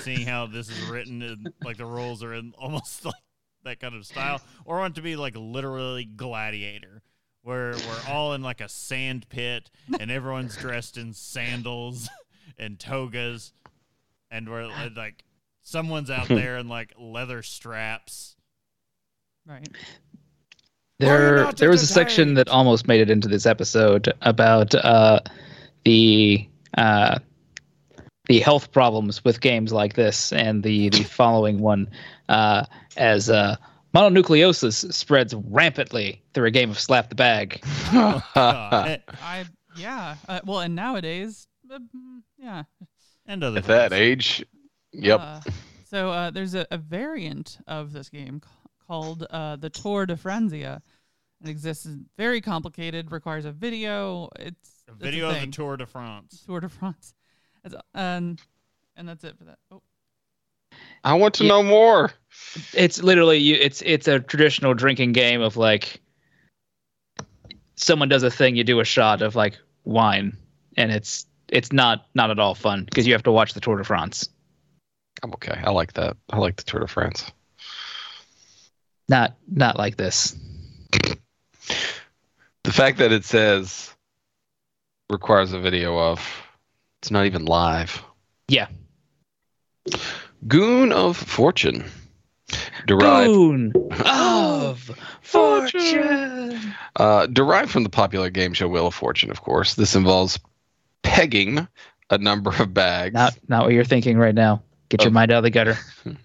Seeing 0.01 0.25
how 0.25 0.47
this 0.47 0.69
is 0.69 0.81
written, 0.89 1.21
and, 1.21 1.53
like 1.63 1.77
the 1.77 1.85
rules 1.85 2.23
are 2.23 2.33
in 2.33 2.53
almost 2.57 3.05
like 3.05 3.13
that 3.63 3.79
kind 3.79 3.95
of 3.95 4.05
style, 4.05 4.41
or 4.65 4.77
I 4.77 4.79
want 4.81 4.93
it 4.93 4.95
to 4.95 5.01
be 5.01 5.15
like 5.15 5.35
literally 5.35 6.05
gladiator, 6.05 7.01
where 7.41 7.73
we're 7.73 8.11
all 8.11 8.33
in 8.33 8.41
like 8.41 8.61
a 8.61 8.69
sand 8.69 9.27
pit 9.29 9.69
and 9.99 10.11
everyone's 10.11 10.55
dressed 10.55 10.97
in 10.97 11.13
sandals 11.13 12.09
and 12.57 12.79
togas, 12.79 13.53
and 14.31 14.49
we're 14.49 14.65
uh, 14.65 14.89
like 14.95 15.23
someone's 15.61 16.09
out 16.09 16.27
there 16.27 16.57
in 16.57 16.67
like 16.67 16.93
leather 16.97 17.43
straps. 17.43 18.35
Right. 19.45 19.67
There, 20.99 21.51
there 21.53 21.69
was 21.69 21.81
a 21.81 21.87
section 21.87 22.33
that 22.33 22.49
almost 22.49 22.85
made 22.87 22.99
it 22.99 23.09
into 23.09 23.29
this 23.29 23.45
episode 23.45 24.11
about 24.21 24.75
uh, 24.75 25.21
the 25.85 26.47
uh, 26.77 27.19
the 28.29 28.39
health 28.39 28.71
problems 28.71 29.25
with 29.25 29.41
games 29.41 29.73
like 29.73 29.95
this, 29.95 30.31
and 30.31 30.63
the 30.63 30.89
the 30.89 31.03
following 31.17 31.59
one 31.59 31.89
uh, 32.29 32.63
as 32.95 33.29
uh, 33.29 33.57
mononucleosis 33.93 34.93
spreads 34.93 35.33
rampantly 35.33 36.21
through 36.33 36.45
a 36.45 36.51
game 36.51 36.69
of 36.69 36.79
slap 36.79 37.09
the 37.09 37.15
bag. 37.15 37.61
God. 37.91 39.01
I 39.23 39.45
yeah. 39.75 40.15
Uh, 40.27 40.39
well, 40.45 40.59
and 40.59 40.75
nowadays, 40.75 41.47
uh, 41.73 41.79
yeah. 42.37 42.63
and 43.25 43.43
other 43.43 43.57
At 43.57 43.65
that 43.65 43.93
age, 43.93 44.45
yep. 44.93 45.19
Uh, 45.19 45.41
so 45.85 46.11
uh, 46.11 46.29
there's 46.29 46.53
a, 46.53 46.67
a 46.69 46.77
variant 46.77 47.57
of 47.65 47.93
this 47.93 48.09
game 48.09 48.41
called 48.87 49.25
uh, 49.31 49.55
the 49.55 49.71
Tour 49.71 50.05
de 50.05 50.15
Franzia. 50.15 50.81
It 51.41 51.49
exists. 51.49 51.87
It's 51.87 51.95
very 52.15 52.41
complicated. 52.41 53.11
Requires 53.11 53.45
a 53.45 53.51
video. 53.51 54.29
It's 54.37 54.83
A 54.87 54.91
it's 54.91 55.01
video 55.01 55.29
of 55.31 55.41
the. 55.41 55.47
Tour 55.47 55.77
de 55.77 55.87
France. 55.87 56.43
Tour 56.45 56.59
de 56.59 56.69
France. 56.69 57.15
It's, 57.69 57.81
um, 57.93 58.37
and 58.95 59.07
that's 59.07 59.23
it 59.23 59.37
for 59.37 59.45
that. 59.45 59.59
Oh, 59.71 59.81
I 61.03 61.13
want 61.13 61.35
to 61.35 61.43
Yeah. 61.43 61.49
know 61.49 61.63
more. 61.63 62.11
It's 62.73 63.01
literally 63.01 63.37
you. 63.37 63.55
It's 63.55 63.81
it's 63.83 64.07
a 64.07 64.19
traditional 64.19 64.73
drinking 64.73 65.11
game 65.13 65.41
of 65.41 65.55
like 65.55 66.01
someone 67.75 68.09
does 68.09 68.23
a 68.23 68.31
thing, 68.31 68.55
you 68.55 68.63
do 68.63 68.79
a 68.79 68.85
shot 68.85 69.21
of 69.21 69.35
like 69.35 69.57
wine, 69.83 70.35
and 70.77 70.91
it's 70.91 71.25
it's 71.49 71.71
not 71.71 72.05
not 72.15 72.31
at 72.31 72.39
all 72.39 72.55
fun 72.55 72.85
because 72.85 73.05
you 73.05 73.13
have 73.13 73.23
to 73.23 73.31
watch 73.31 73.53
the 73.53 73.59
Tour 73.59 73.77
de 73.77 73.83
France. 73.83 74.29
I'm 75.21 75.33
okay. 75.33 75.59
I 75.63 75.69
like 75.71 75.93
that. 75.93 76.17
I 76.29 76.37
like 76.37 76.55
the 76.55 76.63
Tour 76.63 76.81
de 76.81 76.87
France. 76.87 77.31
Not 79.07 79.35
not 79.47 79.77
like 79.77 79.97
this. 79.97 80.35
The 82.63 82.71
fact 82.71 82.97
that 82.97 83.11
it 83.11 83.25
says 83.25 83.93
requires 85.09 85.53
a 85.53 85.59
video 85.59 85.97
of 85.97 86.19
it's 87.01 87.11
not 87.11 87.25
even 87.25 87.45
live. 87.45 88.03
Yeah. 88.47 88.67
Goon 90.47 90.91
of 90.91 91.17
Fortune. 91.17 91.85
Derived 92.87 93.27
Boon 93.27 93.73
of 94.05 94.91
fortune. 95.21 96.73
uh, 96.95 97.27
derived 97.27 97.69
from 97.69 97.83
the 97.83 97.89
popular 97.89 98.29
game 98.29 98.53
show 98.53 98.67
Wheel 98.67 98.87
of 98.87 98.95
Fortune, 98.95 99.29
of 99.29 99.41
course. 99.41 99.75
This 99.75 99.95
involves 99.95 100.39
pegging 101.03 101.67
a 102.09 102.17
number 102.17 102.51
of 102.59 102.73
bags 102.73 103.13
Not 103.13 103.37
not 103.47 103.63
what 103.65 103.73
you're 103.73 103.83
thinking 103.83 104.17
right 104.17 104.33
now. 104.33 104.63
Get 104.89 105.03
your 105.03 105.11
mind 105.11 105.31
out 105.31 105.39
of 105.39 105.43
the 105.43 105.51
gutter. 105.51 105.77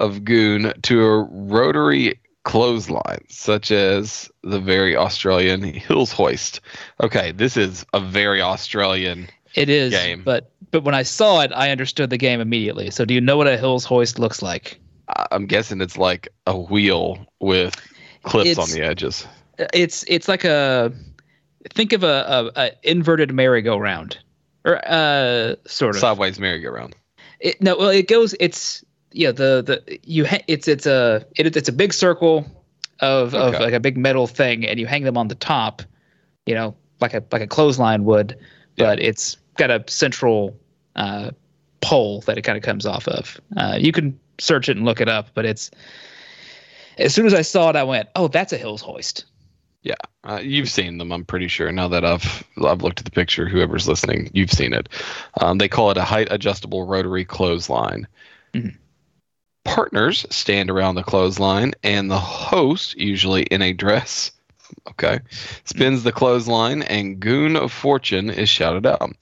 of 0.00 0.24
goon 0.24 0.72
to 0.82 1.04
a 1.04 1.22
rotary 1.22 2.18
clothesline, 2.44 3.24
such 3.28 3.70
as 3.70 4.28
the 4.42 4.58
very 4.58 4.96
Australian 4.96 5.62
Hills 5.62 6.12
Hoist. 6.12 6.60
Okay, 7.00 7.30
this 7.30 7.56
is 7.56 7.86
a 7.92 8.00
very 8.00 8.42
Australian. 8.42 9.28
It 9.54 9.68
is, 9.68 9.92
Game. 9.92 10.22
but 10.24 10.50
but 10.70 10.84
when 10.84 10.94
I 10.94 11.02
saw 11.02 11.40
it, 11.42 11.52
I 11.54 11.70
understood 11.70 12.10
the 12.10 12.16
game 12.18 12.40
immediately. 12.40 12.90
So 12.90 13.04
do 13.04 13.12
you 13.14 13.20
know 13.20 13.36
what 13.36 13.46
a 13.46 13.56
hills 13.56 13.84
hoist 13.84 14.18
looks 14.18 14.40
like? 14.42 14.80
I'm 15.30 15.46
guessing 15.46 15.80
it's 15.80 15.98
like 15.98 16.28
a 16.46 16.56
wheel 16.58 17.26
with 17.40 17.74
cliffs 18.22 18.58
on 18.58 18.70
the 18.70 18.80
edges. 18.82 19.26
It's 19.74 20.04
it's 20.08 20.28
like 20.28 20.44
a 20.44 20.92
think 21.74 21.92
of 21.92 22.02
a, 22.02 22.50
a, 22.56 22.60
a 22.60 22.70
inverted 22.82 23.32
merry-go-round, 23.34 24.18
or 24.64 24.80
uh 24.88 25.56
sort 25.66 25.96
of. 25.96 26.00
Sideways 26.00 26.38
merry-go-round. 26.38 26.96
It, 27.40 27.60
no, 27.60 27.76
well, 27.76 27.90
it 27.90 28.08
goes. 28.08 28.34
It's 28.40 28.82
yeah. 29.10 29.32
The 29.32 29.62
the 29.62 29.98
you 30.04 30.24
ha- 30.24 30.44
it's 30.46 30.66
it's 30.68 30.86
a 30.86 31.26
it, 31.36 31.54
it's 31.56 31.68
a 31.68 31.72
big 31.72 31.92
circle 31.92 32.46
of 33.00 33.34
of 33.34 33.52
like 33.54 33.74
a 33.74 33.80
big 33.80 33.98
metal 33.98 34.26
thing, 34.26 34.66
and 34.66 34.78
you 34.80 34.86
hang 34.86 35.02
them 35.02 35.18
on 35.18 35.28
the 35.28 35.34
top, 35.34 35.82
you 36.46 36.54
know, 36.54 36.74
like 37.00 37.12
a 37.12 37.22
like 37.32 37.42
a 37.42 37.46
clothesline 37.46 38.04
would, 38.04 38.38
Yeah. 38.76 38.86
but 38.86 39.00
it's 39.00 39.36
got 39.56 39.70
a 39.70 39.84
central 39.88 40.56
uh, 40.96 41.30
pole 41.80 42.20
that 42.22 42.38
it 42.38 42.42
kind 42.42 42.56
of 42.56 42.64
comes 42.64 42.86
off 42.86 43.06
of. 43.08 43.40
Uh, 43.56 43.76
you 43.78 43.92
can 43.92 44.18
search 44.38 44.68
it 44.68 44.76
and 44.76 44.84
look 44.84 45.00
it 45.00 45.08
up, 45.08 45.28
but 45.34 45.44
it's 45.44 45.70
as 46.98 47.14
soon 47.14 47.26
as 47.26 47.34
I 47.34 47.42
saw 47.42 47.70
it, 47.70 47.76
I 47.76 47.82
went, 47.82 48.08
"Oh, 48.16 48.28
that's 48.28 48.52
a 48.52 48.58
Hills 48.58 48.82
hoist." 48.82 49.24
Yeah, 49.82 49.94
uh, 50.22 50.40
you've 50.40 50.70
seen 50.70 50.98
them, 50.98 51.10
I'm 51.10 51.24
pretty 51.24 51.48
sure. 51.48 51.72
Now 51.72 51.88
that 51.88 52.04
I've 52.04 52.44
I've 52.64 52.82
looked 52.82 53.00
at 53.00 53.04
the 53.04 53.10
picture, 53.10 53.48
whoever's 53.48 53.88
listening, 53.88 54.30
you've 54.32 54.52
seen 54.52 54.72
it. 54.72 54.88
Um, 55.40 55.58
they 55.58 55.68
call 55.68 55.90
it 55.90 55.96
a 55.96 56.04
height 56.04 56.28
adjustable 56.30 56.86
rotary 56.86 57.24
clothesline. 57.24 58.06
Mhm. 58.54 58.76
Partners 59.64 60.26
stand 60.30 60.70
around 60.70 60.94
the 60.94 61.02
clothesline, 61.02 61.72
and 61.82 62.10
the 62.10 62.18
host, 62.18 62.96
usually 62.96 63.42
in 63.44 63.62
a 63.62 63.72
dress, 63.72 64.30
okay, 64.90 65.20
spins 65.64 66.02
the 66.02 66.12
clothesline, 66.12 66.82
and 66.82 67.20
"Goon 67.20 67.56
of 67.56 67.72
Fortune" 67.72 68.30
is 68.30 68.48
shouted 68.48 68.86
out. 68.86 69.12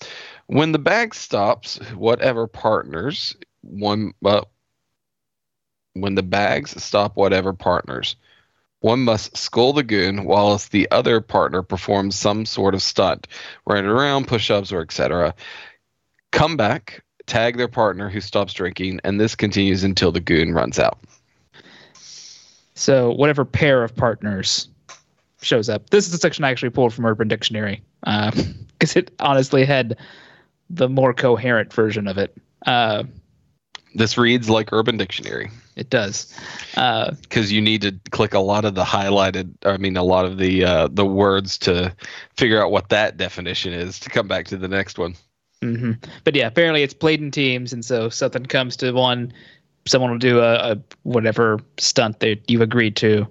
When 0.46 0.72
the 0.72 0.78
bag 0.78 1.14
stops, 1.14 1.78
whatever 1.94 2.46
partners 2.46 3.36
one, 3.62 4.12
uh, 4.24 4.42
when 5.94 6.14
the 6.14 6.22
bags 6.22 6.82
stop, 6.82 7.16
whatever 7.16 7.52
partners. 7.52 8.16
One 8.80 9.00
must 9.00 9.36
skull 9.36 9.74
the 9.74 9.82
goon 9.82 10.24
whilst 10.24 10.72
the 10.72 10.90
other 10.90 11.20
partner 11.20 11.62
performs 11.62 12.16
some 12.16 12.46
sort 12.46 12.74
of 12.74 12.82
stunt, 12.82 13.26
running 13.66 13.84
around, 13.84 14.26
push 14.26 14.50
ups, 14.50 14.72
or 14.72 14.80
etc. 14.80 15.34
Come 16.32 16.56
back, 16.56 17.04
tag 17.26 17.58
their 17.58 17.68
partner 17.68 18.08
who 18.08 18.22
stops 18.22 18.54
drinking, 18.54 19.00
and 19.04 19.20
this 19.20 19.34
continues 19.34 19.84
until 19.84 20.12
the 20.12 20.20
goon 20.20 20.54
runs 20.54 20.78
out. 20.78 20.98
So 22.74 23.12
whatever 23.12 23.44
pair 23.44 23.84
of 23.84 23.94
partners 23.94 24.69
shows 25.42 25.68
up. 25.68 25.90
This 25.90 26.06
is 26.06 26.12
the 26.12 26.18
section 26.18 26.44
I 26.44 26.50
actually 26.50 26.70
pulled 26.70 26.92
from 26.92 27.06
Urban 27.06 27.28
Dictionary 27.28 27.82
because 28.04 28.96
it 28.96 29.10
honestly 29.20 29.64
had 29.64 29.96
the 30.68 30.88
more 30.88 31.12
coherent 31.14 31.72
version 31.72 32.06
of 32.06 32.18
it. 32.18 32.36
Uh, 32.66 33.04
This 33.94 34.16
reads 34.16 34.48
like 34.48 34.72
Urban 34.72 34.96
Dictionary 34.96 35.50
it 35.80 35.88
does. 35.88 36.32
Uh, 36.76 37.12
because 37.22 37.50
you 37.50 37.60
need 37.60 37.80
to 37.80 37.98
click 38.10 38.34
a 38.34 38.38
lot 38.38 38.66
of 38.66 38.74
the 38.74 38.84
highlighted, 38.84 39.52
I 39.64 39.78
mean, 39.78 39.96
a 39.96 40.02
lot 40.02 40.26
of 40.26 40.36
the 40.36 40.62
uh, 40.64 40.88
the 40.92 41.06
words 41.06 41.56
to 41.58 41.94
figure 42.36 42.62
out 42.62 42.70
what 42.70 42.90
that 42.90 43.16
definition 43.16 43.72
is 43.72 43.98
to 44.00 44.10
come 44.10 44.28
back 44.28 44.46
to 44.48 44.58
the 44.58 44.68
next 44.68 44.98
one. 44.98 45.14
hmm 45.62 45.92
But 46.24 46.36
yeah, 46.36 46.46
apparently 46.46 46.82
it's 46.82 46.94
played 46.94 47.20
in 47.20 47.30
teams, 47.30 47.72
and 47.72 47.82
so 47.82 48.10
something 48.10 48.44
comes 48.44 48.76
to 48.76 48.92
one, 48.92 49.32
someone 49.86 50.10
will 50.10 50.18
do 50.18 50.40
a, 50.40 50.72
a 50.72 50.78
whatever 51.02 51.60
stunt 51.78 52.20
that 52.20 52.48
you've 52.50 52.60
agreed 52.60 52.96
to, 52.96 53.26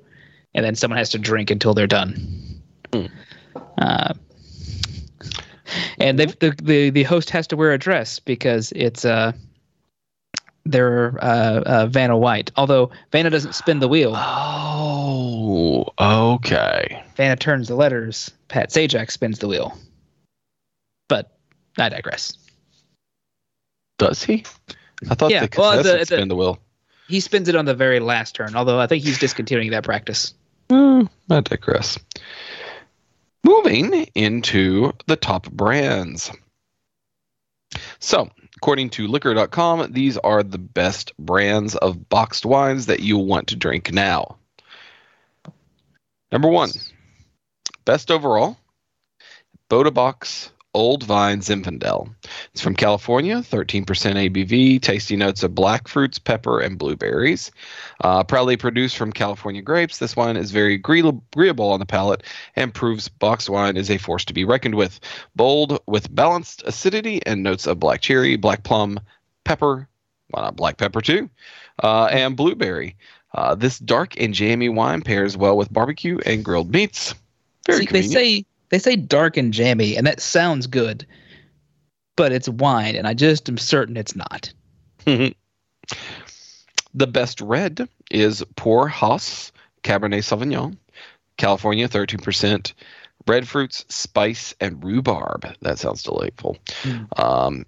and 0.53 0.65
then 0.65 0.75
someone 0.75 0.97
has 0.97 1.09
to 1.11 1.17
drink 1.19 1.51
until 1.51 1.73
they're 1.73 1.87
done. 1.87 2.61
Hmm. 2.93 3.05
Uh, 3.77 4.13
and 5.99 6.17
they've, 6.17 6.37
the, 6.39 6.51
the 6.61 6.89
the 6.89 7.03
host 7.03 7.29
has 7.29 7.47
to 7.47 7.55
wear 7.57 7.71
a 7.73 7.77
dress 7.77 8.19
because 8.19 8.71
it's 8.75 9.05
uh 9.05 9.31
they're 10.65 11.17
uh, 11.23 11.61
uh 11.65 11.85
Vanna 11.87 12.17
White. 12.17 12.51
Although 12.55 12.91
Vanna 13.11 13.29
doesn't 13.29 13.53
spin 13.55 13.79
the 13.79 13.87
wheel, 13.87 14.13
Oh, 14.15 15.85
okay. 15.99 17.03
Vanna 17.15 17.35
turns 17.35 17.67
the 17.67 17.75
letters. 17.75 18.31
Pat 18.47 18.69
Sajak 18.69 19.11
spins 19.11 19.39
the 19.39 19.47
wheel. 19.47 19.77
But 21.07 21.37
I 21.77 21.89
digress. 21.89 22.37
Does 23.97 24.23
he? 24.23 24.43
I 25.09 25.15
thought 25.15 25.31
Yeah, 25.31 25.45
the 25.45 25.55
well, 25.57 25.71
the- 25.77 25.83
contestant 25.83 26.09
the- 26.09 26.15
spin 26.17 26.27
the 26.29 26.35
wheel. 26.35 26.59
He 27.07 27.19
spins 27.19 27.49
it 27.49 27.55
on 27.55 27.65
the 27.65 27.73
very 27.73 27.99
last 27.99 28.35
turn. 28.35 28.55
Although 28.55 28.79
I 28.79 28.85
think 28.87 29.03
he's 29.03 29.17
discontinuing 29.19 29.71
that 29.71 29.83
practice. 29.83 30.33
Hmm, 30.69 31.03
I 31.29 31.41
digress. 31.41 31.97
Moving 33.43 33.93
into 34.15 34.93
the 35.07 35.15
top 35.15 35.49
brands. 35.51 36.31
So, 37.99 38.29
according 38.57 38.91
to 38.91 39.07
liquor.com, 39.07 39.93
these 39.93 40.17
are 40.17 40.43
the 40.43 40.57
best 40.57 41.13
brands 41.17 41.75
of 41.75 42.09
boxed 42.09 42.45
wines 42.45 42.87
that 42.87 42.99
you 42.99 43.17
want 43.17 43.47
to 43.47 43.55
drink 43.55 43.91
now. 43.91 44.37
Number 46.31 46.49
one, 46.49 46.69
best 47.85 48.11
overall, 48.11 48.57
Bota 49.69 49.91
Box 49.91 50.51
Old 50.73 51.03
Vine 51.03 51.39
Zinfandel. 51.39 52.13
It's 52.53 52.61
from 52.61 52.75
California, 52.75 53.37
13% 53.37 53.85
ABV, 53.85 54.81
tasty 54.81 55.15
notes 55.15 55.41
of 55.41 55.55
black 55.55 55.87
fruits, 55.87 56.19
pepper, 56.19 56.59
and 56.59 56.77
blueberries. 56.77 57.51
Uh, 58.01 58.23
proudly 58.23 58.55
produced 58.55 58.95
from 58.95 59.11
California 59.11 59.63
grapes, 59.63 59.97
this 59.97 60.15
wine 60.15 60.37
is 60.37 60.51
very 60.51 60.75
agreeable 60.75 61.71
on 61.71 61.79
the 61.79 61.85
palate 61.87 62.23
and 62.55 62.73
proves 62.73 63.09
box 63.09 63.49
wine 63.49 63.77
is 63.77 63.89
a 63.89 63.97
force 63.97 64.25
to 64.25 64.33
be 64.33 64.45
reckoned 64.45 64.75
with. 64.75 64.99
Bold 65.35 65.79
with 65.87 66.13
balanced 66.13 66.61
acidity 66.65 67.19
and 67.25 67.41
notes 67.41 67.65
of 67.65 67.79
black 67.79 68.01
cherry, 68.01 68.35
black 68.35 68.63
plum, 68.63 68.99
pepper, 69.43 69.87
why 70.29 70.41
not 70.41 70.55
black 70.55 70.77
pepper 70.77 71.01
too, 71.01 71.29
uh, 71.81 72.05
and 72.05 72.37
blueberry. 72.37 72.95
Uh, 73.33 73.55
this 73.55 73.79
dark 73.79 74.19
and 74.19 74.33
jammy 74.35 74.69
wine 74.69 75.01
pairs 75.01 75.35
well 75.35 75.57
with 75.57 75.73
barbecue 75.73 76.19
and 76.25 76.45
grilled 76.45 76.71
meats. 76.71 77.15
Very 77.65 77.79
See, 77.79 77.85
they 77.85 78.01
convenient. 78.01 78.13
say 78.13 78.45
they 78.69 78.79
say 78.79 78.95
dark 78.95 79.37
and 79.37 79.53
jammy, 79.53 79.97
and 79.97 80.05
that 80.07 80.19
sounds 80.19 80.67
good, 80.67 81.05
but 82.15 82.31
it's 82.31 82.49
wine, 82.49 82.95
and 82.95 83.07
I 83.07 83.13
just 83.13 83.49
am 83.49 83.57
certain 83.57 83.97
it's 83.97 84.15
not. 84.15 84.53
the 86.93 87.07
best 87.07 87.41
red 87.41 87.87
is 88.11 88.43
Poor 88.55 88.87
House 88.87 89.51
Cabernet 89.83 90.23
Sauvignon, 90.23 90.77
California, 91.37 91.87
13%. 91.87 92.73
Red 93.27 93.47
fruits, 93.47 93.85
spice, 93.89 94.55
and 94.61 94.83
rhubarb. 94.83 95.45
That 95.61 95.77
sounds 95.77 96.03
delightful. 96.03 96.57
Mm. 96.83 97.19
Um, 97.19 97.65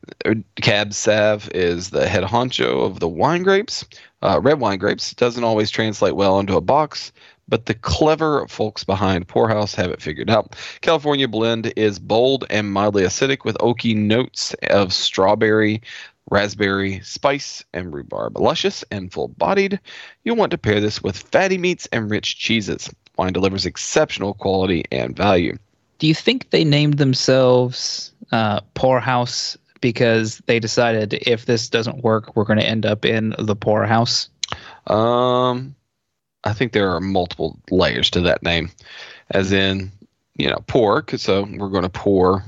Cab 0.55 0.93
Sav 0.93 1.49
is 1.53 1.89
the 1.89 2.07
head 2.07 2.23
honcho 2.23 2.85
of 2.85 2.99
the 2.99 3.07
wine 3.07 3.43
grapes. 3.43 3.85
Uh, 4.21 4.39
red 4.41 4.59
wine 4.59 4.79
grapes 4.79 5.13
doesn't 5.13 5.43
always 5.43 5.69
translate 5.69 6.15
well 6.15 6.39
into 6.39 6.55
a 6.55 6.61
box, 6.61 7.11
but 7.47 7.65
the 7.65 7.73
clever 7.73 8.47
folks 8.47 8.83
behind 8.83 9.27
Poorhouse 9.27 9.75
have 9.75 9.91
it 9.91 10.01
figured 10.01 10.29
out. 10.29 10.55
California 10.81 11.27
blend 11.27 11.73
is 11.75 11.99
bold 11.99 12.45
and 12.49 12.71
mildly 12.71 13.03
acidic 13.03 13.43
with 13.43 13.57
oaky 13.57 13.95
notes 13.95 14.53
of 14.69 14.93
strawberry, 14.93 15.81
raspberry, 16.29 16.99
spice, 17.01 17.63
and 17.73 17.93
rhubarb. 17.93 18.37
Luscious 18.37 18.83
and 18.91 19.11
full 19.11 19.27
bodied. 19.29 19.79
You'll 20.23 20.37
want 20.37 20.51
to 20.51 20.57
pair 20.57 20.79
this 20.79 21.03
with 21.03 21.17
fatty 21.17 21.57
meats 21.57 21.87
and 21.91 22.09
rich 22.09 22.37
cheeses. 22.37 22.89
Wine 23.17 23.33
delivers 23.33 23.65
exceptional 23.65 24.33
quality 24.33 24.85
and 24.91 25.15
value. 25.15 25.57
Do 25.99 26.07
you 26.07 26.15
think 26.15 26.49
they 26.49 26.63
named 26.63 26.97
themselves 26.97 28.13
uh, 28.31 28.61
Poorhouse 28.73 29.57
because 29.81 30.41
they 30.45 30.59
decided 30.59 31.13
if 31.27 31.45
this 31.45 31.67
doesn't 31.67 32.03
work, 32.03 32.35
we're 32.35 32.45
going 32.45 32.59
to 32.59 32.65
end 32.65 32.85
up 32.85 33.03
in 33.03 33.35
the 33.37 33.55
poorhouse? 33.55 34.29
Um, 34.87 35.75
I 36.43 36.53
think 36.53 36.71
there 36.73 36.89
are 36.91 36.99
multiple 36.99 37.59
layers 37.69 38.09
to 38.11 38.21
that 38.21 38.41
name, 38.43 38.71
as 39.29 39.51
in, 39.51 39.91
you 40.37 40.47
know, 40.49 40.57
pour. 40.67 41.01
'cause 41.01 41.21
So 41.21 41.43
we're 41.43 41.69
going 41.69 41.83
to 41.83 41.89
pour. 41.89 42.43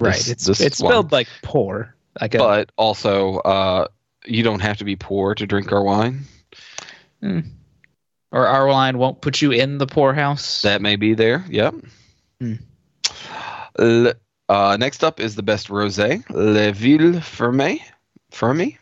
right. 0.00 0.14
this- 0.14 0.28
It's 0.28 0.44
this 0.46 0.60
it's 0.60 0.80
wine. 0.80 0.90
spelled 0.92 1.12
like 1.12 1.28
poor. 1.42 1.94
Like 2.20 2.34
a, 2.34 2.38
but 2.38 2.70
also, 2.76 3.38
uh, 3.38 3.88
you 4.26 4.42
don't 4.42 4.60
have 4.60 4.76
to 4.78 4.84
be 4.84 4.96
poor 4.96 5.34
to 5.34 5.46
drink 5.46 5.72
our 5.72 5.82
wine. 5.82 6.20
or 8.32 8.46
our 8.46 8.66
wine 8.66 8.98
won't 8.98 9.20
put 9.20 9.40
you 9.42 9.50
in 9.52 9.78
the 9.78 9.86
poorhouse. 9.86 10.62
That 10.62 10.82
may 10.82 10.96
be 10.96 11.14
there. 11.14 11.44
Yep. 11.48 11.74
Hmm. 12.40 12.54
L- 13.78 14.12
uh, 14.48 14.76
next 14.78 15.02
up 15.04 15.20
is 15.20 15.34
the 15.36 15.42
best 15.42 15.68
rosé, 15.68 16.22
Le 16.30 16.72
Ville 16.72 17.20
Ferme, 17.20 17.78
Fermi, 18.30 18.78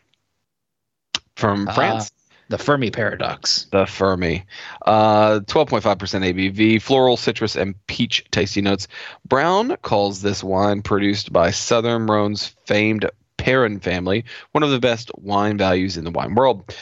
from 1.37 1.69
Ah. 1.69 1.73
France. 1.73 2.13
The 2.51 2.59
Fermi 2.59 2.91
paradox. 2.91 3.67
The 3.71 3.87
Fermi. 3.87 4.45
Uh, 4.85 5.39
12.5% 5.47 5.83
ABV, 5.83 6.83
floral, 6.83 7.17
citrus, 7.17 7.55
and 7.55 7.75
peach 7.87 8.25
tasty 8.33 8.61
notes. 8.61 8.89
Brown 9.25 9.77
calls 9.83 10.21
this 10.21 10.43
wine 10.43 10.83
produced 10.83 11.33
by 11.33 11.53
Southern 11.53 12.09
Rhone's 12.09 12.49
famed 12.67 13.09
Perrin 13.37 13.79
family 13.81 14.25
one 14.53 14.65
of 14.65 14.71
the 14.71 14.81
best 14.81 15.11
wine 15.17 15.57
values 15.57 15.97
in 15.97 16.05
the 16.05 16.11
wine 16.11 16.35
world. 16.35 16.75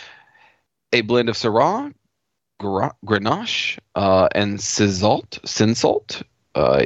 A 0.95 1.03
blend 1.03 1.29
of 1.29 1.37
Syrah, 1.37 1.93
Gra- 2.59 2.97
Grenache, 3.05 3.79
uh, 3.95 4.29
and 4.35 4.59
Cinsault. 4.59 5.39
Cinsault. 5.43 6.23
Uh, 6.55 6.85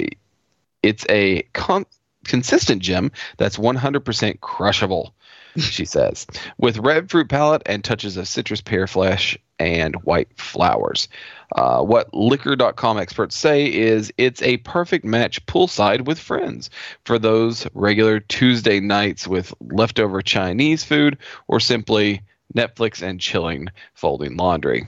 it's 0.83 1.07
a 1.09 1.43
con- 1.53 1.87
consistent 2.25 2.83
gem 2.83 3.13
that's 3.39 3.57
100% 3.57 4.41
crushable, 4.41 5.15
she 5.59 5.85
says 5.85 6.27
with 6.59 6.79
red 6.79 7.11
fruit 7.11 7.29
palate 7.29 7.63
and 7.67 7.85
touches 7.85 8.17
of 8.17 8.27
citrus 8.29 8.61
pear 8.61 8.87
flesh 8.87 9.39
and 9.59 9.95
white 10.05 10.29
flowers. 10.37 11.09
Uh, 11.55 11.83
what 11.83 12.13
liquor.com 12.13 12.99
experts 12.99 13.37
say 13.37 13.73
is 13.73 14.13
it's 14.17 14.43
a 14.43 14.57
perfect 14.59 15.05
match 15.05 15.45
poolside 15.47 16.05
with 16.05 16.19
friends 16.19 16.71
for 17.05 17.19
those 17.19 17.67
regular 17.75 18.21
Tuesday 18.21 18.81
nights 18.81 19.27
with 19.27 19.55
leftover 19.61 20.23
Chinese 20.23 20.83
food 20.83 21.19
or 21.47 21.61
simply 21.61 22.23
Netflix 22.55 23.03
and 23.03 23.21
chilling 23.21 23.69
folding 23.95 24.37
laundry. 24.37 24.87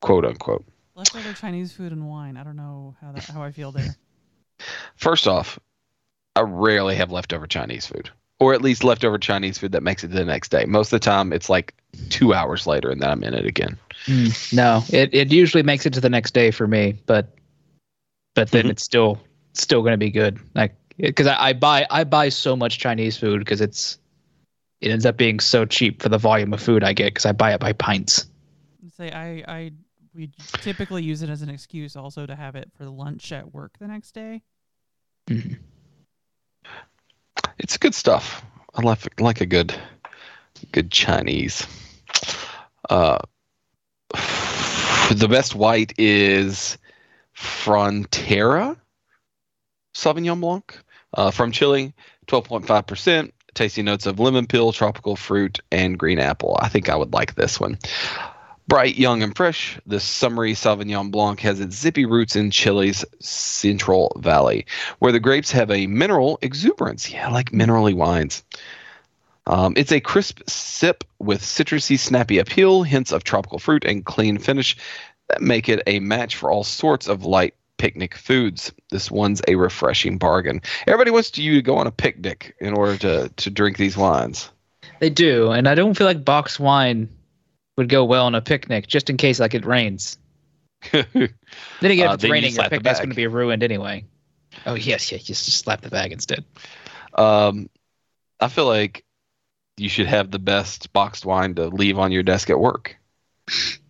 Quote 0.00 0.24
unquote. 0.24 0.64
Leftover 0.94 1.32
Chinese 1.32 1.72
food 1.72 1.92
and 1.92 2.08
wine. 2.08 2.36
I 2.36 2.44
don't 2.44 2.56
know 2.56 2.94
how 3.00 3.12
that 3.12 3.24
how 3.24 3.42
I 3.42 3.50
feel 3.50 3.72
there. 3.72 3.96
First 4.96 5.26
off, 5.26 5.58
I 6.36 6.42
rarely 6.42 6.96
have 6.96 7.10
leftover 7.10 7.46
Chinese 7.46 7.86
food, 7.86 8.10
or 8.40 8.52
at 8.54 8.62
least 8.62 8.84
leftover 8.84 9.18
Chinese 9.18 9.58
food 9.58 9.72
that 9.72 9.82
makes 9.82 10.04
it 10.04 10.08
to 10.08 10.14
the 10.14 10.24
next 10.24 10.50
day. 10.50 10.64
Most 10.66 10.92
of 10.92 11.00
the 11.00 11.04
time, 11.04 11.32
it's 11.32 11.48
like 11.48 11.74
two 12.10 12.34
hours 12.34 12.66
later, 12.66 12.90
and 12.90 13.00
then 13.00 13.10
I'm 13.10 13.22
in 13.24 13.34
it 13.34 13.46
again. 13.46 13.78
Mm, 14.06 14.52
no, 14.52 14.82
it, 14.92 15.14
it 15.14 15.32
usually 15.32 15.62
makes 15.62 15.86
it 15.86 15.92
to 15.94 16.00
the 16.00 16.10
next 16.10 16.34
day 16.34 16.50
for 16.50 16.66
me, 16.66 16.98
but 17.06 17.28
but 18.34 18.50
then 18.50 18.66
Mhm. 18.66 18.70
it's 18.70 18.82
still 18.82 19.20
still 19.52 19.82
going 19.82 19.92
to 19.92 19.98
be 19.98 20.10
good. 20.10 20.38
Like 20.54 20.74
because 20.98 21.26
I, 21.26 21.48
I 21.48 21.52
buy 21.52 21.86
I 21.90 22.04
buy 22.04 22.28
so 22.28 22.56
much 22.56 22.78
Chinese 22.78 23.16
food 23.16 23.38
because 23.38 23.60
it's 23.60 23.98
it 24.80 24.90
ends 24.90 25.06
up 25.06 25.16
being 25.16 25.40
so 25.40 25.64
cheap 25.64 26.02
for 26.02 26.08
the 26.08 26.18
volume 26.18 26.52
of 26.52 26.60
food 26.60 26.84
I 26.84 26.92
get 26.92 27.06
because 27.06 27.24
I 27.26 27.32
buy 27.32 27.54
it 27.54 27.60
by 27.60 27.72
pints. 27.72 28.26
Say 28.96 29.10
I 29.10 29.44
I 29.48 29.70
we 30.14 30.30
typically 30.60 31.02
use 31.02 31.22
it 31.22 31.30
as 31.30 31.42
an 31.42 31.48
excuse 31.48 31.96
also 31.96 32.26
to 32.26 32.36
have 32.36 32.54
it 32.54 32.70
for 32.76 32.86
lunch 32.86 33.32
at 33.32 33.52
work 33.54 33.78
the 33.78 33.88
next 33.88 34.12
day. 34.12 34.42
Mhm. 35.30 35.58
It's 37.58 37.76
good 37.76 37.94
stuff. 37.94 38.44
I 38.74 38.82
like 38.82 39.20
like 39.20 39.40
a 39.40 39.46
good 39.46 39.74
good 40.72 40.90
Chinese. 40.90 41.66
Uh, 42.88 43.18
the 45.10 45.28
best 45.28 45.54
white 45.54 45.92
is 45.98 46.78
Frontera 47.36 48.76
Sauvignon 49.94 50.40
Blanc 50.40 50.78
uh, 51.14 51.30
from 51.30 51.52
Chile, 51.52 51.94
12.5%. 52.26 53.30
Tasty 53.54 53.82
notes 53.82 54.06
of 54.06 54.18
lemon 54.18 54.46
peel, 54.46 54.72
tropical 54.72 55.14
fruit, 55.14 55.60
and 55.70 55.96
green 55.96 56.18
apple. 56.18 56.58
I 56.60 56.68
think 56.68 56.88
I 56.88 56.96
would 56.96 57.12
like 57.12 57.36
this 57.36 57.60
one. 57.60 57.78
Bright, 58.66 58.96
young, 58.96 59.22
and 59.22 59.36
fresh, 59.36 59.78
this 59.84 60.04
summery 60.04 60.54
Sauvignon 60.54 61.10
Blanc 61.10 61.38
has 61.40 61.60
its 61.60 61.76
zippy 61.76 62.06
roots 62.06 62.34
in 62.34 62.50
Chile's 62.50 63.04
Central 63.20 64.16
Valley, 64.18 64.64
where 65.00 65.12
the 65.12 65.20
grapes 65.20 65.50
have 65.50 65.70
a 65.70 65.86
mineral 65.86 66.38
exuberance. 66.40 67.10
Yeah, 67.10 67.28
like 67.28 67.50
minerally 67.50 67.94
wines. 67.94 68.42
Um, 69.46 69.74
it's 69.76 69.92
a 69.92 70.00
crisp 70.00 70.40
sip 70.48 71.04
with 71.18 71.42
citrusy, 71.42 71.98
snappy 71.98 72.38
appeal, 72.38 72.82
hints 72.82 73.12
of 73.12 73.22
tropical 73.22 73.58
fruit, 73.58 73.84
and 73.84 74.02
clean 74.02 74.38
finish 74.38 74.78
that 75.28 75.42
make 75.42 75.68
it 75.68 75.82
a 75.86 76.00
match 76.00 76.36
for 76.36 76.50
all 76.50 76.64
sorts 76.64 77.06
of 77.06 77.24
light 77.24 77.54
picnic 77.76 78.16
foods. 78.16 78.72
This 78.90 79.10
one's 79.10 79.42
a 79.46 79.56
refreshing 79.56 80.16
bargain. 80.16 80.62
Everybody 80.86 81.10
wants 81.10 81.36
you 81.36 81.56
to 81.56 81.62
go 81.62 81.76
on 81.76 81.86
a 81.86 81.92
picnic 81.92 82.54
in 82.60 82.72
order 82.72 82.96
to, 82.98 83.28
to 83.28 83.50
drink 83.50 83.76
these 83.76 83.96
wines. 83.96 84.50
They 85.00 85.10
do, 85.10 85.50
and 85.50 85.68
I 85.68 85.74
don't 85.74 85.94
feel 85.94 86.06
like 86.06 86.24
boxed 86.24 86.58
wine 86.58 87.10
would 87.76 87.88
go 87.88 88.04
well 88.04 88.26
on 88.26 88.34
a 88.34 88.40
picnic, 88.40 88.86
just 88.86 89.10
in 89.10 89.16
case 89.16 89.40
like 89.40 89.54
it 89.54 89.64
rains. 89.64 90.18
Then 90.92 91.90
again, 91.90 92.08
Uh, 92.08 92.10
if 92.10 92.14
it's 92.14 92.24
raining, 92.24 92.54
your 92.54 92.68
picnic's 92.68 92.98
going 92.98 93.10
to 93.10 93.14
be 93.16 93.26
ruined 93.26 93.62
anyway. 93.62 94.04
Oh 94.66 94.74
yes, 94.74 95.10
yes, 95.10 95.22
just 95.24 95.46
slap 95.46 95.80
the 95.80 95.90
bag 95.90 96.12
instead. 96.12 96.44
um, 97.14 97.68
I 98.40 98.48
feel 98.48 98.66
like 98.66 99.04
you 99.76 99.88
should 99.88 100.06
have 100.06 100.30
the 100.30 100.38
best 100.38 100.92
boxed 100.92 101.24
wine 101.24 101.54
to 101.56 101.68
leave 101.68 101.98
on 101.98 102.12
your 102.12 102.22
desk 102.22 102.50
at 102.50 102.58
work. 102.58 102.96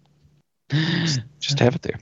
Just 1.41 1.59
have 1.59 1.75
it 1.75 1.83
there. 1.83 2.01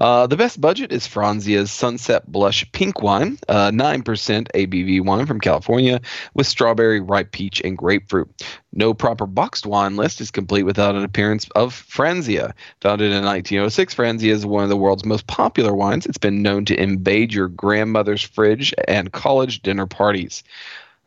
Uh, 0.00 0.26
the 0.26 0.36
best 0.36 0.60
budget 0.60 0.92
is 0.92 1.08
Franzia's 1.08 1.70
Sunset 1.70 2.30
Blush 2.30 2.70
Pink 2.72 3.02
Wine, 3.02 3.38
uh, 3.48 3.70
9% 3.70 4.02
ABV 4.04 5.02
wine 5.02 5.24
from 5.24 5.40
California 5.40 6.00
with 6.34 6.46
strawberry, 6.46 7.00
ripe 7.00 7.32
peach, 7.32 7.62
and 7.64 7.76
grapefruit. 7.76 8.30
No 8.72 8.92
proper 8.92 9.26
boxed 9.26 9.66
wine 9.66 9.96
list 9.96 10.20
is 10.20 10.30
complete 10.30 10.64
without 10.64 10.94
an 10.94 11.04
appearance 11.04 11.48
of 11.56 11.74
Franzia. 11.74 12.52
Founded 12.82 13.12
in 13.12 13.24
1906, 13.24 13.94
Franzia 13.94 14.32
is 14.32 14.44
one 14.44 14.62
of 14.62 14.68
the 14.68 14.76
world's 14.76 15.04
most 15.04 15.26
popular 15.26 15.74
wines. 15.74 16.04
It's 16.04 16.18
been 16.18 16.42
known 16.42 16.66
to 16.66 16.80
invade 16.80 17.32
your 17.32 17.48
grandmother's 17.48 18.22
fridge 18.22 18.74
and 18.86 19.12
college 19.12 19.62
dinner 19.62 19.86
parties. 19.86 20.44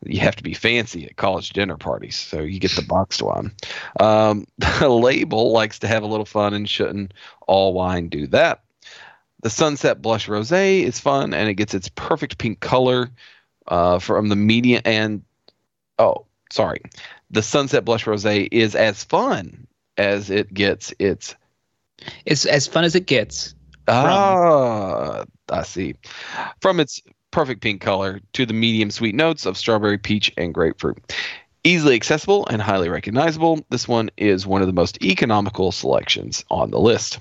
You 0.04 0.20
have 0.20 0.36
to 0.36 0.42
be 0.42 0.54
fancy 0.54 1.06
at 1.06 1.16
college 1.16 1.50
dinner 1.50 1.76
parties, 1.76 2.16
so 2.16 2.40
you 2.40 2.60
get 2.60 2.72
the 2.72 2.82
boxed 2.82 3.22
wine. 3.22 3.52
Um, 3.98 4.46
the 4.58 4.88
label 4.88 5.52
likes 5.52 5.80
to 5.80 5.88
have 5.88 6.02
a 6.02 6.06
little 6.06 6.26
fun 6.26 6.54
and 6.54 6.68
shouldn't 6.68 7.14
all 7.46 7.72
wine 7.72 8.08
do 8.08 8.26
that. 8.28 8.62
The 9.42 9.50
Sunset 9.50 10.02
Blush 10.02 10.28
Rosé 10.28 10.82
is 10.82 11.00
fun 11.00 11.34
and 11.34 11.48
it 11.48 11.54
gets 11.54 11.74
its 11.74 11.88
perfect 11.88 12.38
pink 12.38 12.60
color 12.60 13.10
uh, 13.68 13.98
from 13.98 14.28
the 14.28 14.36
media. 14.36 14.80
and 14.84 15.22
oh, 15.98 16.26
sorry. 16.50 16.82
The 17.30 17.42
Sunset 17.42 17.84
Blush 17.84 18.04
Rosé 18.04 18.48
is 18.50 18.74
as 18.74 19.04
fun 19.04 19.66
as 19.96 20.30
it 20.30 20.52
gets 20.52 20.92
its 20.98 21.34
It's 22.24 22.44
as 22.44 22.66
fun 22.66 22.84
as 22.84 22.94
it 22.94 23.06
gets. 23.06 23.54
Ah, 23.88 25.24
I 25.48 25.62
see. 25.62 25.94
From 26.60 26.80
its 26.80 27.00
perfect 27.30 27.60
pink 27.60 27.80
color 27.80 28.20
to 28.32 28.46
the 28.46 28.54
medium 28.54 28.90
sweet 28.90 29.14
notes 29.14 29.46
of 29.46 29.56
strawberry, 29.56 29.98
peach, 29.98 30.32
and 30.36 30.54
grapefruit. 30.54 31.14
Easily 31.64 31.96
accessible 31.96 32.46
and 32.46 32.62
highly 32.62 32.88
recognizable, 32.88 33.64
this 33.70 33.88
one 33.88 34.10
is 34.16 34.46
one 34.46 34.60
of 34.60 34.68
the 34.68 34.72
most 34.72 35.02
economical 35.02 35.72
selections 35.72 36.44
on 36.48 36.70
the 36.70 36.78
list. 36.78 37.18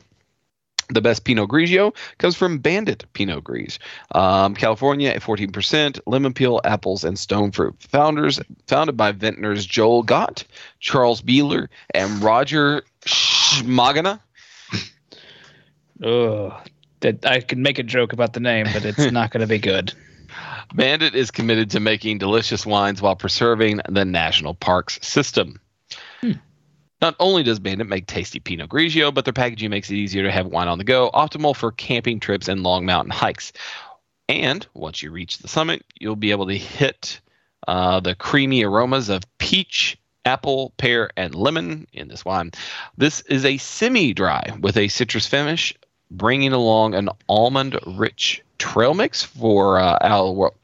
The 0.89 1.01
best 1.01 1.23
Pinot 1.23 1.49
Grigio 1.49 1.95
comes 2.19 2.35
from 2.35 2.59
Bandit 2.59 3.05
Pinot 3.13 3.43
Gris, 3.43 3.79
um, 4.11 4.53
California 4.53 5.09
at 5.09 5.21
14%, 5.21 5.99
lemon 6.05 6.31
peel, 6.31 6.61
apples, 6.63 7.03
and 7.03 7.17
stone 7.17 7.51
fruit. 7.51 7.75
Founders 7.89 8.39
founded 8.67 8.95
by 8.95 9.11
vintners 9.11 9.65
Joel 9.65 10.03
Gott, 10.03 10.43
Charles 10.79 11.23
Bieler, 11.23 11.69
and 11.95 12.21
Roger 12.21 12.83
Scommegna. 13.01 14.19
Ugh. 16.03 16.53
That 17.01 17.25
I 17.25 17.41
can 17.41 17.61
make 17.61 17.77
a 17.77 17.83
joke 17.83 18.13
about 18.13 18.33
the 18.33 18.39
name, 18.39 18.67
but 18.71 18.85
it's 18.85 19.11
not 19.11 19.31
going 19.31 19.41
to 19.41 19.47
be 19.47 19.59
good. 19.59 19.93
Bandit 20.73 21.15
is 21.15 21.31
committed 21.31 21.71
to 21.71 21.79
making 21.79 22.17
delicious 22.17 22.65
wines 22.65 23.01
while 23.01 23.15
preserving 23.15 23.81
the 23.87 24.05
national 24.05 24.55
parks 24.55 24.99
system. 25.01 25.59
Hmm. 26.21 26.33
Not 27.01 27.15
only 27.19 27.43
does 27.43 27.59
Bandit 27.59 27.87
make 27.87 28.07
tasty 28.07 28.39
Pinot 28.39 28.69
Grigio, 28.69 29.13
but 29.13 29.25
their 29.25 29.33
packaging 29.33 29.69
makes 29.69 29.89
it 29.91 29.95
easier 29.95 30.23
to 30.23 30.31
have 30.31 30.47
wine 30.47 30.67
on 30.67 30.77
the 30.77 30.83
go, 30.83 31.11
optimal 31.13 31.55
for 31.55 31.71
camping 31.71 32.19
trips 32.19 32.47
and 32.47 32.63
long 32.63 32.85
mountain 32.85 33.11
hikes. 33.11 33.53
And 34.27 34.65
once 34.73 35.03
you 35.03 35.11
reach 35.11 35.37
the 35.37 35.47
summit, 35.47 35.85
you'll 35.99 36.15
be 36.15 36.31
able 36.31 36.47
to 36.47 36.57
hit 36.57 37.19
uh, 37.67 37.99
the 37.99 38.15
creamy 38.15 38.63
aromas 38.63 39.09
of 39.09 39.23
peach, 39.37 39.97
apple, 40.23 40.73
pear, 40.77 41.09
and 41.15 41.35
lemon 41.35 41.87
in 41.93 42.07
this 42.07 42.25
wine. 42.25 42.51
This 42.97 43.21
is 43.21 43.45
a 43.45 43.57
semi 43.57 44.13
dry 44.13 44.57
with 44.59 44.77
a 44.77 44.87
citrus 44.87 45.27
finish, 45.27 45.75
bringing 46.11 46.53
along 46.53 46.95
an 46.95 47.09
almond 47.27 47.79
rich 47.85 48.41
trail 48.57 48.93
mix 48.93 49.23
for 49.23 49.79
uh, 49.79 49.97
out 50.01 50.21
of 50.21 50.27
the 50.27 50.31
world. 50.33 50.55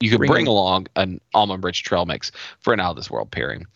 You 0.00 0.10
could 0.10 0.18
Bring 0.18 0.30
bring 0.30 0.46
along 0.48 0.88
an 0.96 1.20
almond 1.32 1.62
rich 1.62 1.84
trail 1.84 2.06
mix 2.06 2.32
for 2.60 2.72
an 2.72 2.80
out 2.80 2.90
of 2.90 2.96
this 2.96 3.10
world 3.10 3.30
pairing. 3.30 3.66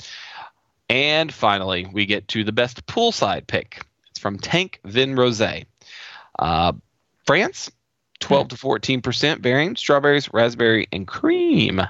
And 0.89 1.33
finally, 1.33 1.87
we 1.93 2.07
get 2.07 2.29
to 2.29 2.45
the 2.45 2.53
best 2.53 2.87
poolside 2.87 3.47
pick. 3.47 3.85
It's 4.11 4.19
from 4.19 4.39
Tank 4.39 4.81
Vin 4.85 5.15
Rosé. 5.15 5.67
Uh, 6.39 6.73
France, 7.27 7.71
12 8.21 8.49
to 8.49 8.57
14% 8.57 9.41
varying 9.41 9.77
strawberries, 9.77 10.33
raspberry, 10.33 10.87
and 10.93 11.07
cream. 11.07 11.83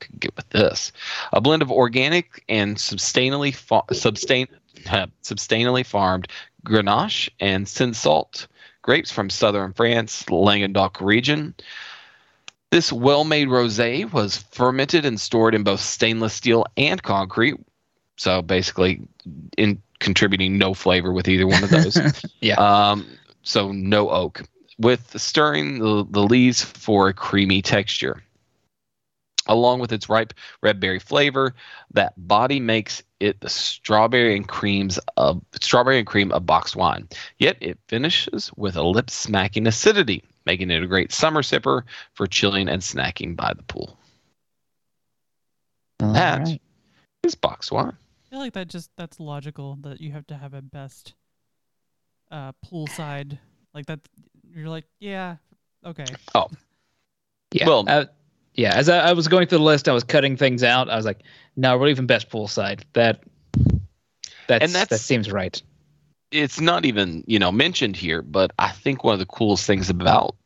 Could 0.00 0.20
get 0.20 0.36
with 0.36 0.48
this. 0.50 0.92
A 1.32 1.40
blend 1.40 1.62
of 1.62 1.72
organic 1.72 2.44
and 2.48 2.76
sustainably 2.76 3.54
fa- 3.54 3.82
sustain, 3.92 4.46
sustainably 5.22 5.84
farmed 5.84 6.28
Grenache 6.64 7.28
and 7.40 7.66
Cinsault 7.66 8.46
grapes 8.82 9.10
from 9.10 9.30
southern 9.30 9.72
France, 9.72 10.28
Languedoc 10.30 11.00
region. 11.00 11.54
This 12.70 12.92
well-made 12.92 13.48
rosé 13.48 14.10
was 14.10 14.38
fermented 14.50 15.04
and 15.04 15.20
stored 15.20 15.54
in 15.54 15.62
both 15.62 15.80
stainless 15.80 16.34
steel 16.34 16.66
and 16.76 17.02
concrete, 17.02 17.56
so 18.16 18.42
basically 18.42 19.00
in 19.56 19.80
contributing 20.00 20.58
no 20.58 20.74
flavor 20.74 21.12
with 21.12 21.28
either 21.28 21.46
one 21.46 21.64
of 21.64 21.70
those. 21.70 21.98
Yeah. 22.40 22.54
Um, 22.54 23.06
so 23.42 23.72
no 23.72 24.10
oak, 24.10 24.42
with 24.78 25.18
stirring 25.20 25.78
the, 25.80 26.06
the 26.08 26.22
leaves 26.22 26.62
for 26.62 27.08
a 27.08 27.14
creamy 27.14 27.62
texture. 27.62 28.22
Along 29.48 29.80
with 29.80 29.92
its 29.92 30.08
ripe 30.08 30.34
red 30.62 30.78
berry 30.78 30.98
flavor, 30.98 31.54
that 31.92 32.12
body 32.16 32.60
makes 32.60 33.02
it 33.18 33.40
the 33.40 33.48
strawberry 33.48 34.36
and 34.36 34.46
creams 34.46 34.98
of 35.16 35.42
strawberry 35.60 35.98
and 35.98 36.06
cream 36.06 36.30
of 36.32 36.46
boxed 36.46 36.76
wine. 36.76 37.08
Yet 37.38 37.56
it 37.60 37.78
finishes 37.88 38.50
with 38.56 38.76
a 38.76 38.82
lip 38.82 39.10
smacking 39.10 39.66
acidity, 39.66 40.22
making 40.44 40.70
it 40.70 40.82
a 40.82 40.86
great 40.86 41.12
summer 41.12 41.42
sipper 41.42 41.82
for 42.14 42.26
chilling 42.26 42.68
and 42.68 42.82
snacking 42.82 43.36
by 43.36 43.54
the 43.54 43.62
pool. 43.62 43.98
That 45.98 46.40
Alright. 46.40 46.60
is 47.24 47.34
boxed 47.34 47.72
wine. 47.72 47.96
I 48.26 48.30
feel 48.30 48.38
like 48.40 48.52
that 48.52 48.68
just 48.68 48.90
that's 48.96 49.18
logical 49.18 49.78
that 49.80 50.00
you 50.00 50.12
have 50.12 50.26
to 50.28 50.36
have 50.36 50.54
a 50.54 50.62
best 50.62 51.14
uh, 52.30 52.52
poolside 52.70 53.38
like 53.74 53.86
that. 53.86 54.00
You're 54.54 54.68
like, 54.68 54.84
yeah, 55.00 55.36
okay. 55.84 56.04
Oh. 56.34 56.48
Yeah. 57.52 57.66
Well- 57.66 57.84
uh, 57.88 58.04
yeah. 58.58 58.74
As 58.74 58.88
I, 58.88 58.98
I 59.08 59.12
was 59.14 59.28
going 59.28 59.46
through 59.46 59.58
the 59.58 59.64
list, 59.64 59.88
I 59.88 59.92
was 59.92 60.04
cutting 60.04 60.36
things 60.36 60.62
out. 60.62 60.90
I 60.90 60.96
was 60.96 61.06
like, 61.06 61.22
no, 61.56 61.78
we're 61.78 61.86
leaving 61.86 62.06
best 62.06 62.28
poolside. 62.28 62.82
That 62.92 63.22
that's, 64.46 64.72
that 64.72 64.88
that's- 64.90 65.00
seems 65.02 65.30
right. 65.30 65.60
it's 66.30 66.60
not 66.60 66.84
even 66.84 67.24
you 67.26 67.38
know 67.38 67.50
mentioned 67.52 67.96
here, 67.96 68.20
but 68.22 68.52
I 68.58 68.70
think 68.70 69.04
one 69.04 69.14
of 69.14 69.18
the 69.20 69.26
coolest 69.26 69.66
things 69.66 69.88
about 69.88 70.36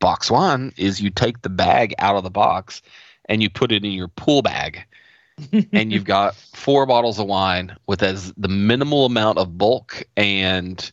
box 0.00 0.30
wine 0.30 0.72
is 0.76 1.00
you 1.00 1.10
take 1.10 1.42
the 1.42 1.48
bag 1.50 1.94
out 1.98 2.16
of 2.16 2.24
the 2.24 2.30
box 2.30 2.80
and 3.28 3.42
you 3.42 3.48
put 3.50 3.70
it 3.72 3.84
in 3.84 3.92
your 3.92 4.08
pool 4.08 4.42
bag, 4.42 4.84
and 5.72 5.92
you've 5.92 6.04
got 6.04 6.34
four 6.34 6.86
bottles 6.86 7.18
of 7.18 7.26
wine 7.26 7.76
with 7.86 8.02
as 8.02 8.32
the 8.36 8.48
minimal 8.48 9.04
amount 9.06 9.38
of 9.38 9.56
bulk 9.58 10.02
and 10.16 10.90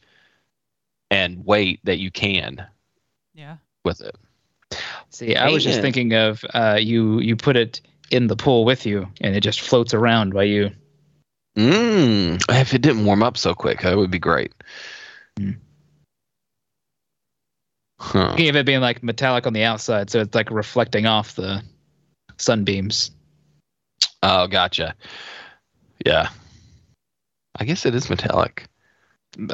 and 1.11 1.43
weight 1.45 1.79
that 1.85 1.97
you 1.97 2.11
can 2.11 2.63
Yeah. 3.33 3.57
with 3.83 4.01
it. 4.01 4.15
See, 5.09 5.35
I 5.35 5.49
was 5.49 5.63
just 5.63 5.81
thinking 5.81 6.13
of 6.13 6.45
uh, 6.53 6.77
you 6.79 7.19
you 7.19 7.35
put 7.35 7.57
it 7.57 7.81
in 8.11 8.27
the 8.27 8.35
pool 8.35 8.65
with 8.65 8.85
you, 8.85 9.07
and 9.21 9.35
it 9.35 9.41
just 9.41 9.61
floats 9.61 9.93
around 9.93 10.33
by 10.33 10.43
you. 10.43 10.71
Mm, 11.57 12.41
if 12.49 12.73
it 12.73 12.81
didn't 12.81 13.05
warm 13.05 13.23
up 13.23 13.37
so 13.37 13.53
quick, 13.53 13.81
that 13.81 13.97
would 13.97 14.11
be 14.11 14.19
great. 14.19 14.53
Mm. 15.39 15.57
Huh. 17.99 18.29
Thinking 18.29 18.49
of 18.49 18.55
it 18.55 18.65
being 18.65 18.79
like 18.79 19.03
metallic 19.03 19.45
on 19.45 19.53
the 19.53 19.63
outside, 19.63 20.09
so 20.09 20.21
it's 20.21 20.33
like 20.33 20.51
reflecting 20.51 21.05
off 21.05 21.35
the 21.35 21.61
sunbeams. 22.37 23.11
Oh, 24.23 24.47
gotcha. 24.47 24.95
Yeah. 26.05 26.29
I 27.57 27.65
guess 27.65 27.85
it 27.85 27.93
is 27.93 28.09
metallic. 28.09 28.67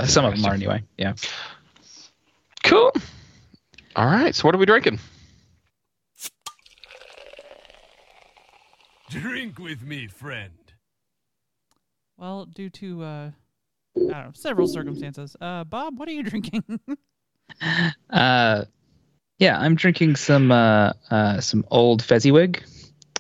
Some 0.05 0.26
of 0.26 0.36
them 0.36 0.45
are 0.45 0.53
anyway. 0.53 0.84
Yeah. 0.97 1.13
Cool. 2.63 2.91
All 3.95 4.05
right. 4.05 4.35
So 4.35 4.47
what 4.47 4.55
are 4.55 4.57
we 4.57 4.65
drinking? 4.65 4.99
Drink 9.09 9.59
with 9.59 9.83
me, 9.83 10.07
friend. 10.07 10.51
Well, 12.17 12.45
due 12.45 12.69
to 12.71 13.03
uh, 13.03 13.31
I 13.97 13.99
don't 13.99 14.09
know 14.09 14.31
several 14.33 14.67
circumstances. 14.67 15.35
Uh, 15.39 15.63
Bob, 15.63 15.97
what 15.99 16.07
are 16.09 16.11
you 16.11 16.23
drinking? 16.29 16.63
Uh, 18.09 18.65
yeah, 19.39 19.59
I'm 19.59 19.75
drinking 19.75 20.15
some 20.15 20.51
uh, 20.51 20.93
uh, 21.11 21.39
some 21.39 21.65
old 21.71 22.01
Fezziwig. 22.01 22.63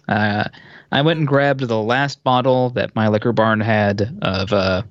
Uh, 0.07 0.45
I 0.91 1.01
went 1.01 1.19
and 1.19 1.27
grabbed 1.27 1.61
the 1.61 1.81
last 1.81 2.23
bottle 2.23 2.69
that 2.71 2.95
my 2.95 3.07
liquor 3.07 3.31
barn 3.31 3.59
had 3.59 4.17
of 4.21 4.51
uh, 4.53 4.83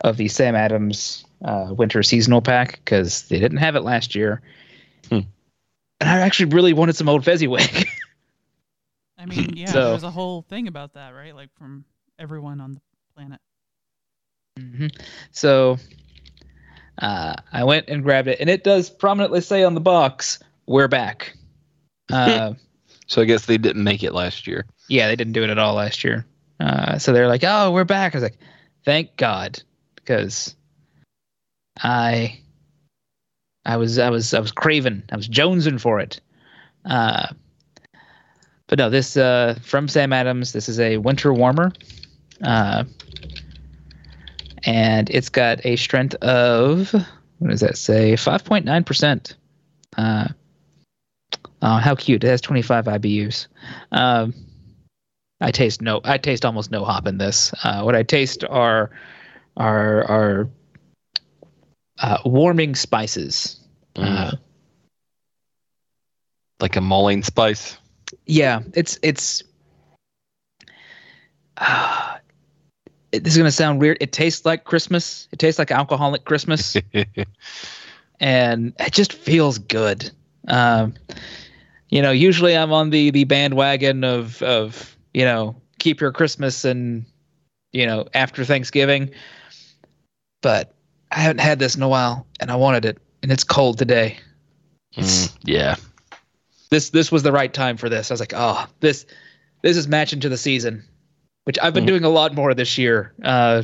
of 0.00 0.16
the 0.16 0.28
Sam 0.28 0.54
Adams 0.54 1.24
uh, 1.44 1.72
winter 1.76 2.02
seasonal 2.02 2.42
pack 2.42 2.80
because 2.84 3.22
they 3.28 3.38
didn't 3.38 3.58
have 3.58 3.76
it 3.76 3.82
last 3.82 4.14
year. 4.14 4.42
Hmm. 6.00 6.08
And 6.08 6.10
I 6.10 6.20
actually 6.24 6.54
really 6.54 6.72
wanted 6.72 6.96
some 6.96 7.08
old 7.08 7.24
Fezziwig. 7.24 7.88
I 9.18 9.26
mean, 9.26 9.56
yeah, 9.56 9.66
So- 9.66 9.90
there's 9.90 10.02
a 10.04 10.10
whole 10.10 10.42
thing 10.42 10.68
about 10.68 10.94
that, 10.94 11.10
right? 11.10 11.34
Like 11.34 11.50
from 11.58 11.84
everyone 12.18 12.60
on 12.60 12.74
the 12.74 12.80
planet. 13.16 13.40
Mm-hmm. 14.58 14.86
So 15.32 15.78
uh, 17.00 17.34
I 17.52 17.64
went 17.64 17.88
and 17.88 18.02
grabbed 18.02 18.28
it, 18.28 18.40
and 18.40 18.48
it 18.50 18.64
does 18.64 18.90
prominently 18.90 19.40
say 19.40 19.62
on 19.62 19.74
the 19.74 19.80
box, 19.80 20.38
"We're 20.66 20.88
back." 20.88 21.34
Uh, 22.12 22.54
So 23.06 23.20
I 23.22 23.26
guess 23.26 23.44
they 23.46 23.58
didn't 23.58 23.84
make 23.84 24.02
it 24.02 24.14
last 24.14 24.46
year. 24.46 24.64
yeah, 24.88 25.08
they 25.08 25.16
didn't 25.16 25.32
do 25.34 25.42
it 25.44 25.50
at 25.50 25.58
all 25.58 25.74
last 25.74 26.02
year. 26.04 26.24
Uh, 26.58 26.98
so 26.98 27.12
they're 27.12 27.28
like, 27.28 27.44
"Oh, 27.44 27.70
we're 27.70 27.84
back." 27.84 28.14
I 28.14 28.18
was 28.18 28.22
like, 28.22 28.38
"Thank 28.84 29.14
God," 29.16 29.62
because 29.94 30.54
I, 31.82 32.40
I 33.64 33.76
was, 33.76 33.98
I 33.98 34.10
was, 34.10 34.32
I 34.34 34.40
was 34.40 34.52
craving, 34.52 35.02
I 35.10 35.16
was 35.16 35.28
jonesing 35.28 35.80
for 35.80 36.00
it. 36.00 36.20
Uh, 36.84 37.28
but 38.68 38.78
no, 38.78 38.90
this 38.90 39.16
uh, 39.16 39.58
from 39.62 39.88
Sam 39.88 40.12
Adams. 40.12 40.52
This 40.52 40.68
is 40.68 40.78
a 40.78 40.98
winter 40.98 41.32
warmer, 41.32 41.72
uh, 42.42 42.84
and 44.64 45.10
it's 45.10 45.30
got 45.30 45.64
a 45.64 45.76
strength 45.76 46.14
of 46.16 46.92
what 47.38 47.50
does 47.50 47.60
that 47.60 47.78
say? 47.78 48.14
Five 48.16 48.44
point 48.44 48.66
nine 48.66 48.84
percent. 48.84 49.36
Uh, 49.96 50.28
oh, 51.62 51.76
how 51.76 51.94
cute! 51.94 52.22
It 52.22 52.28
has 52.28 52.42
twenty 52.42 52.62
five 52.62 52.84
IBUs. 52.84 53.46
Um, 53.90 54.34
I 55.40 55.50
taste 55.50 55.80
no. 55.80 56.02
I 56.04 56.18
taste 56.18 56.44
almost 56.44 56.70
no 56.70 56.84
hop 56.84 57.06
in 57.06 57.16
this. 57.16 57.54
Uh, 57.64 57.82
what 57.82 57.94
I 57.94 58.02
taste 58.02 58.44
are 58.44 58.90
are 59.56 60.04
are 60.04 60.48
uh, 62.00 62.18
warming 62.24 62.74
spices. 62.74 63.60
Uh, 63.96 64.32
like 66.60 66.76
a 66.76 66.80
mulling 66.80 67.22
spice. 67.22 67.76
yeah, 68.26 68.60
it's 68.74 68.98
it's. 69.02 69.42
Uh, 71.56 72.18
it- 73.12 73.24
this 73.24 73.32
is 73.34 73.38
gonna 73.38 73.50
sound 73.50 73.80
weird. 73.80 73.98
It 74.00 74.12
tastes 74.12 74.44
like 74.44 74.64
Christmas. 74.64 75.28
It 75.32 75.38
tastes 75.38 75.58
like 75.58 75.70
alcoholic 75.70 76.24
Christmas, 76.24 76.76
and 78.20 78.72
it 78.78 78.92
just 78.92 79.12
feels 79.12 79.58
good. 79.58 80.10
Um, 80.48 80.94
you 81.90 82.02
know, 82.02 82.10
usually 82.10 82.56
I'm 82.56 82.72
on 82.72 82.90
the 82.90 83.10
the 83.10 83.24
bandwagon 83.24 84.04
of 84.04 84.42
of 84.42 84.96
you 85.14 85.24
know 85.24 85.56
keep 85.78 86.00
your 86.00 86.12
Christmas 86.12 86.64
and 86.64 87.04
you 87.72 87.86
know 87.86 88.06
after 88.14 88.44
Thanksgiving, 88.44 89.10
but 90.42 90.74
I 91.10 91.20
haven't 91.20 91.40
had 91.40 91.58
this 91.58 91.74
in 91.74 91.82
a 91.82 91.88
while, 91.88 92.26
and 92.40 92.50
I 92.50 92.56
wanted 92.56 92.84
it, 92.84 92.98
and 93.22 93.32
it's 93.32 93.44
cold 93.44 93.78
today. 93.78 94.18
Mm, 94.96 95.32
yeah. 95.42 95.76
This 96.70 96.90
this 96.90 97.10
was 97.10 97.22
the 97.22 97.32
right 97.32 97.52
time 97.52 97.76
for 97.76 97.88
this. 97.88 98.10
I 98.10 98.14
was 98.14 98.20
like, 98.20 98.34
oh, 98.36 98.66
this 98.80 99.06
this 99.62 99.76
is 99.76 99.88
matching 99.88 100.20
to 100.20 100.28
the 100.28 100.36
season, 100.36 100.84
which 101.44 101.58
I've 101.62 101.72
been 101.74 101.84
Mhm. 101.84 101.88
doing 101.88 102.04
a 102.04 102.08
lot 102.10 102.34
more 102.34 102.52
this 102.54 102.76
year. 102.78 103.12
Uh, 103.22 103.62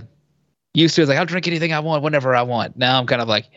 used 0.73 0.95
to, 0.97 1.03
I 1.03 1.05
was 1.05 1.09
like, 1.11 1.19
I'll 1.19 1.27
drink 1.27 1.47
anything 1.47 1.73
I 1.73 1.81
want 1.81 2.03
whenever 2.03 2.35
I 2.35 2.43
want. 2.43 2.77
Now 2.77 2.99
I'm 2.99 3.07
kind 3.07 3.23
of 3.23 3.29
like, 3.29 3.49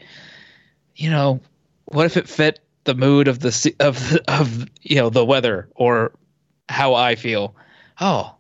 you 0.96 1.10
know, 1.10 1.40
what 1.86 2.06
if 2.06 2.18
it 2.18 2.28
fit 2.28 2.60
the 2.84 2.94
mood 2.94 3.28
of 3.28 3.40
the 3.40 3.76
of 3.80 4.18
of 4.28 4.66
you 4.82 4.98
know 4.98 5.10
the 5.10 5.26
weather 5.26 5.70
or 5.76 6.12
how 6.70 6.94
I 6.94 7.16
feel? 7.16 7.56
Oh, 8.02 8.36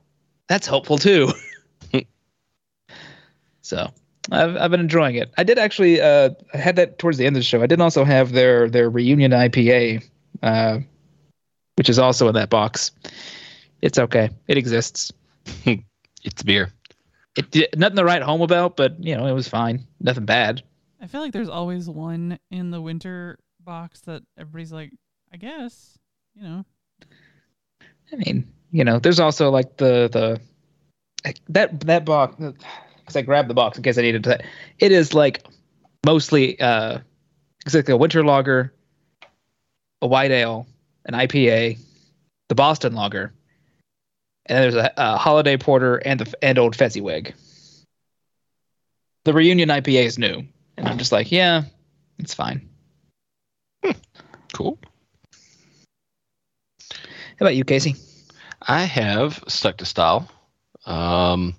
that's 0.47 0.67
helpful 0.67 0.97
too. 0.97 1.31
so 3.61 3.89
I've 4.31 4.55
I've 4.57 4.71
been 4.71 4.79
enjoying 4.79 5.15
it. 5.15 5.31
I 5.37 5.43
did 5.43 5.57
actually 5.57 6.01
uh 6.01 6.31
I 6.53 6.57
had 6.57 6.75
that 6.75 6.99
towards 6.99 7.17
the 7.17 7.25
end 7.25 7.35
of 7.35 7.41
the 7.41 7.45
show. 7.45 7.61
I 7.61 7.67
did 7.67 7.81
also 7.81 8.03
have 8.03 8.31
their 8.31 8.69
their 8.69 8.89
reunion 8.89 9.31
IPA, 9.31 10.03
uh, 10.43 10.79
which 11.75 11.89
is 11.89 11.99
also 11.99 12.27
in 12.27 12.33
that 12.35 12.49
box. 12.49 12.91
It's 13.81 13.97
okay. 13.97 14.29
It 14.47 14.57
exists. 14.57 15.11
It's 16.23 16.43
beer. 16.43 16.73
It 17.37 17.51
did, 17.51 17.69
nothing 17.77 17.97
to 17.97 18.03
write 18.03 18.21
home 18.21 18.41
about, 18.41 18.75
but 18.75 19.01
you 19.01 19.15
know 19.15 19.27
it 19.27 19.31
was 19.31 19.47
fine. 19.47 19.87
Nothing 20.01 20.25
bad. 20.25 20.61
I 20.99 21.07
feel 21.07 21.21
like 21.21 21.31
there's 21.31 21.47
always 21.47 21.87
one 21.87 22.39
in 22.51 22.71
the 22.71 22.81
winter 22.81 23.39
box 23.59 24.01
that 24.01 24.23
everybody's 24.37 24.73
like, 24.73 24.91
I 25.31 25.37
guess, 25.37 25.97
you 26.35 26.41
know. 26.41 26.65
I 28.11 28.15
mean, 28.15 28.51
you 28.71 28.83
know, 28.83 28.99
there's 28.99 29.19
also 29.19 29.51
like 29.51 29.77
the 29.77 30.09
the 30.11 31.33
that 31.49 31.79
that 31.81 32.03
box 32.03 32.35
because 33.07 33.15
I 33.15 33.21
grabbed 33.21 33.49
the 33.49 33.53
box 33.53 33.77
in 33.77 33.83
case 33.83 33.97
I 33.97 34.01
needed 34.01 34.25
to. 34.25 34.37
It 34.79 34.91
is 34.91 35.13
like 35.13 35.45
mostly 36.05 36.59
uh 36.59 36.99
exactly 37.65 37.93
a 37.93 37.97
winter 37.97 38.23
lager, 38.23 38.73
a 40.01 40.07
white 40.07 40.31
ale, 40.31 40.67
an 41.05 41.13
IPA, 41.13 41.79
the 42.49 42.55
Boston 42.55 42.93
lager, 42.93 43.33
and 44.45 44.61
there's 44.61 44.75
a, 44.75 44.91
a 44.97 45.17
holiday 45.17 45.55
porter 45.55 45.95
and 45.95 46.19
the 46.19 46.43
and 46.43 46.59
old 46.59 46.75
Fezziwig. 46.75 47.33
The 49.23 49.33
reunion 49.33 49.69
IPA 49.69 50.05
is 50.05 50.17
new, 50.17 50.43
and 50.77 50.87
I'm 50.87 50.97
just 50.97 51.13
like, 51.13 51.31
yeah, 51.31 51.63
it's 52.19 52.33
fine. 52.33 52.69
Cool. 54.53 54.77
How 56.91 57.45
about 57.45 57.55
you, 57.55 57.63
Casey? 57.63 57.95
I 58.61 58.83
have 58.83 59.43
stuck 59.47 59.77
to 59.77 59.85
style. 59.85 60.29
Um, 60.85 61.55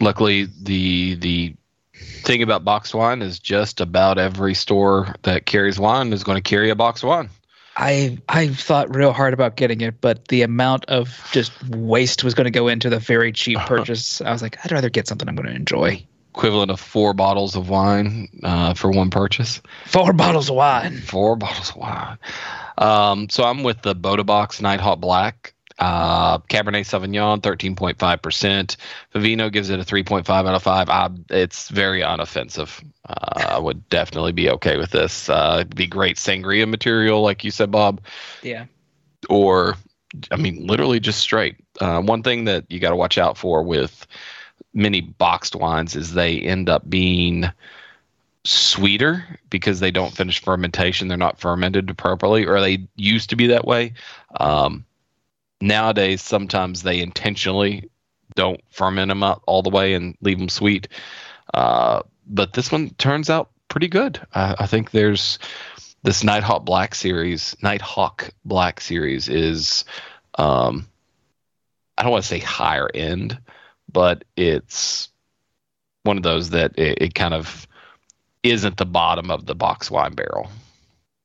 luckily, 0.00 0.48
the 0.62 1.14
the 1.14 1.54
thing 2.22 2.42
about 2.42 2.64
box 2.64 2.94
wine 2.94 3.22
is 3.22 3.38
just 3.38 3.80
about 3.80 4.18
every 4.18 4.54
store 4.54 5.14
that 5.22 5.46
carries 5.46 5.78
wine 5.78 6.12
is 6.12 6.24
going 6.24 6.36
to 6.36 6.42
carry 6.42 6.70
a 6.70 6.76
box 6.76 7.02
of 7.02 7.08
wine. 7.08 7.30
I 7.76 8.18
I 8.28 8.48
thought 8.48 8.94
real 8.94 9.12
hard 9.12 9.34
about 9.34 9.56
getting 9.56 9.80
it, 9.80 10.00
but 10.00 10.28
the 10.28 10.42
amount 10.42 10.84
of 10.86 11.28
just 11.32 11.52
waste 11.68 12.24
was 12.24 12.34
going 12.34 12.46
to 12.46 12.50
go 12.50 12.66
into 12.68 12.90
the 12.90 12.98
very 12.98 13.32
cheap 13.32 13.58
purchase. 13.60 14.20
I 14.20 14.32
was 14.32 14.42
like, 14.42 14.58
I'd 14.64 14.72
rather 14.72 14.90
get 14.90 15.06
something 15.06 15.28
I'm 15.28 15.36
going 15.36 15.48
to 15.48 15.54
enjoy. 15.54 16.04
Equivalent 16.34 16.70
of 16.70 16.80
four 16.80 17.14
bottles 17.14 17.56
of 17.56 17.68
wine 17.68 18.28
uh, 18.42 18.74
for 18.74 18.90
one 18.90 19.10
purchase. 19.10 19.60
Four 19.86 20.12
bottles 20.12 20.50
of 20.50 20.56
wine. 20.56 20.98
Four 20.98 21.36
bottles 21.36 21.70
of 21.70 21.76
wine. 21.76 22.18
Um, 22.78 23.28
so 23.28 23.44
I'm 23.44 23.62
with 23.62 23.82
the 23.82 23.94
Bota 23.94 24.24
Box 24.24 24.60
Nighthawk 24.60 25.00
Black, 25.00 25.54
Uh, 25.78 26.38
Cabernet 26.38 26.84
Sauvignon, 26.84 27.40
13.5%. 27.40 28.76
Vivino 29.14 29.52
gives 29.52 29.70
it 29.70 29.78
a 29.78 29.84
3.5 29.84 30.28
out 30.28 30.46
of 30.46 30.62
5. 30.62 30.88
Uh, 30.88 31.08
it's 31.30 31.68
very 31.68 32.00
unoffensive. 32.00 32.84
Uh, 33.08 33.44
I 33.50 33.58
would 33.58 33.88
definitely 33.88 34.32
be 34.32 34.50
okay 34.50 34.76
with 34.76 34.90
this. 34.90 35.28
Uh, 35.28 35.58
it'd 35.60 35.76
be 35.76 35.86
great 35.86 36.16
sangria 36.16 36.68
material, 36.68 37.22
like 37.22 37.44
you 37.44 37.50
said, 37.52 37.70
Bob, 37.70 38.00
Yeah. 38.42 38.64
or, 39.28 39.76
I 40.32 40.36
mean, 40.36 40.66
literally 40.66 40.98
just 40.98 41.20
straight. 41.20 41.56
Uh, 41.80 42.00
one 42.00 42.24
thing 42.24 42.44
that 42.46 42.64
you 42.68 42.80
got 42.80 42.90
to 42.90 42.96
watch 42.96 43.16
out 43.16 43.38
for 43.38 43.62
with 43.62 44.04
many 44.74 45.00
boxed 45.00 45.54
wines 45.54 45.94
is 45.94 46.14
they 46.14 46.40
end 46.40 46.68
up 46.68 46.90
being 46.90 47.46
sweeter 48.44 49.24
because 49.50 49.80
they 49.80 49.90
don't 49.90 50.14
finish 50.14 50.42
fermentation. 50.42 51.08
They're 51.08 51.16
not 51.16 51.38
fermented 51.38 51.96
properly, 51.98 52.46
or 52.46 52.60
they 52.60 52.86
used 52.96 53.30
to 53.30 53.36
be 53.36 53.46
that 53.48 53.66
way. 53.66 53.92
Um, 54.40 54.84
nowadays, 55.60 56.22
sometimes 56.22 56.82
they 56.82 57.00
intentionally 57.00 57.90
don't 58.34 58.60
ferment 58.70 59.08
them 59.08 59.22
out 59.22 59.42
all 59.46 59.62
the 59.62 59.70
way 59.70 59.94
and 59.94 60.16
leave 60.20 60.38
them 60.38 60.48
sweet. 60.48 60.88
Uh, 61.54 62.02
but 62.26 62.52
this 62.52 62.70
one 62.70 62.90
turns 62.90 63.30
out 63.30 63.50
pretty 63.68 63.88
good. 63.88 64.20
I, 64.34 64.54
I 64.60 64.66
think 64.66 64.90
there's 64.90 65.38
this 66.02 66.22
Nighthawk 66.22 66.64
Black 66.64 66.94
series. 66.94 67.56
Nighthawk 67.62 68.30
Black 68.44 68.80
series 68.80 69.28
is, 69.28 69.84
um, 70.36 70.86
I 71.96 72.02
don't 72.02 72.12
want 72.12 72.22
to 72.22 72.28
say 72.28 72.38
higher 72.38 72.88
end, 72.94 73.38
but 73.92 74.24
it's 74.36 75.08
one 76.04 76.16
of 76.16 76.22
those 76.22 76.50
that 76.50 76.78
it, 76.78 76.98
it 77.02 77.14
kind 77.14 77.34
of 77.34 77.66
isn't 78.42 78.76
the 78.76 78.86
bottom 78.86 79.30
of 79.30 79.46
the 79.46 79.54
box 79.54 79.90
wine 79.90 80.14
barrel. 80.14 80.48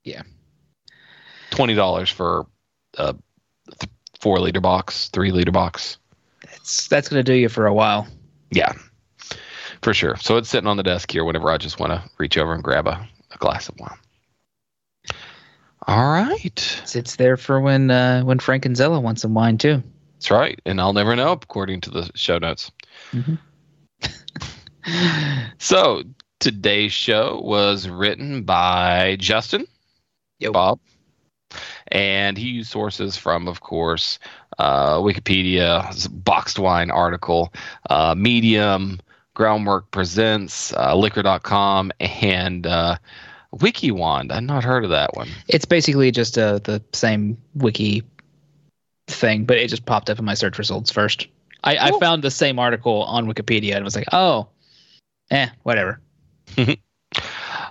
Yeah. 0.04 0.24
Twenty 1.52 1.76
dollars 1.76 2.10
for 2.10 2.48
a 2.98 3.16
four 4.24 4.40
liter 4.40 4.62
box, 4.62 5.10
three 5.10 5.32
liter 5.32 5.52
box. 5.52 5.98
That's 6.46 6.88
that's 6.88 7.10
gonna 7.10 7.24
do 7.24 7.34
you 7.34 7.50
for 7.50 7.66
a 7.68 7.74
while. 7.74 8.08
Yeah, 8.52 8.72
for 9.82 9.94
sure. 9.94 10.16
So 10.16 10.38
it's 10.38 10.48
sitting 10.50 10.68
on 10.68 10.78
the 10.78 10.84
desk 10.84 11.12
here 11.12 11.26
whenever 11.26 11.50
I 11.50 11.58
just 11.58 11.78
want 11.78 11.92
to 11.92 12.10
reach 12.18 12.38
over 12.38 12.54
and 12.54 12.64
grab 12.64 12.88
a, 12.88 13.06
a 13.32 13.38
glass 13.38 13.68
of 13.68 13.78
wine. 13.80 13.98
All 15.86 16.10
right. 16.10 16.58
Sits 16.86 17.18
there 17.18 17.36
for 17.36 17.60
when 17.60 17.92
uh, 17.92 18.22
when 18.24 18.40
Frank 18.40 18.66
and 18.66 18.78
Zella 18.78 19.02
want 19.02 19.20
some 19.20 19.34
wine 19.34 19.58
too. 19.58 19.84
That's 20.16 20.32
right. 20.32 20.58
And 20.66 20.80
I'll 20.80 20.94
never 20.94 21.14
know 21.18 21.34
according 21.34 21.82
to 21.82 21.90
the 21.90 22.10
show 22.16 22.38
notes. 22.40 22.72
Mhm. 23.12 23.38
So 25.60 26.04
today's 26.42 26.92
show 26.92 27.40
was 27.42 27.88
written 27.88 28.44
by 28.44 29.16
Justin, 29.18 29.66
Yo. 30.40 30.52
Bob, 30.52 30.80
and 31.94 32.38
he 32.40 32.48
used 32.50 32.72
sources 32.72 33.16
from, 33.16 33.48
of 33.48 33.62
course, 33.62 34.18
uh, 34.58 34.98
Wikipedia, 34.98 36.10
Boxed 36.26 36.58
Wine 36.58 36.90
article, 36.90 37.54
uh, 37.90 38.16
Medium, 38.18 39.00
Groundwork 39.36 39.92
Presents, 39.92 40.74
uh, 40.74 40.96
Liquor.com, 40.96 41.92
and 42.00 42.66
uh, 42.66 42.98
WikiWand. 43.56 44.32
I've 44.32 44.44
not 44.44 44.64
heard 44.64 44.84
of 44.84 44.90
that 44.90 45.16
one. 45.16 45.30
It's 45.48 45.66
basically 45.66 46.10
just 46.10 46.36
uh, 46.38 46.60
the 46.64 46.84
same 46.94 47.38
wiki 47.54 48.02
thing, 49.08 49.46
but 49.46 49.58
it 49.58 49.70
just 49.70 49.86
popped 49.86 50.10
up 50.10 50.18
in 50.18 50.26
my 50.26 50.34
search 50.34 50.58
results 50.58 50.92
first. 50.92 51.28
I, 51.64 51.78
I 51.78 52.00
found 52.00 52.24
the 52.24 52.32
same 52.32 52.58
article 52.58 53.04
on 53.04 53.32
Wikipedia 53.32 53.76
and 53.76 53.86
was 53.86 53.96
like, 53.96 54.08
oh, 54.12 54.50
eh, 55.30 55.48
whatever. 55.62 56.02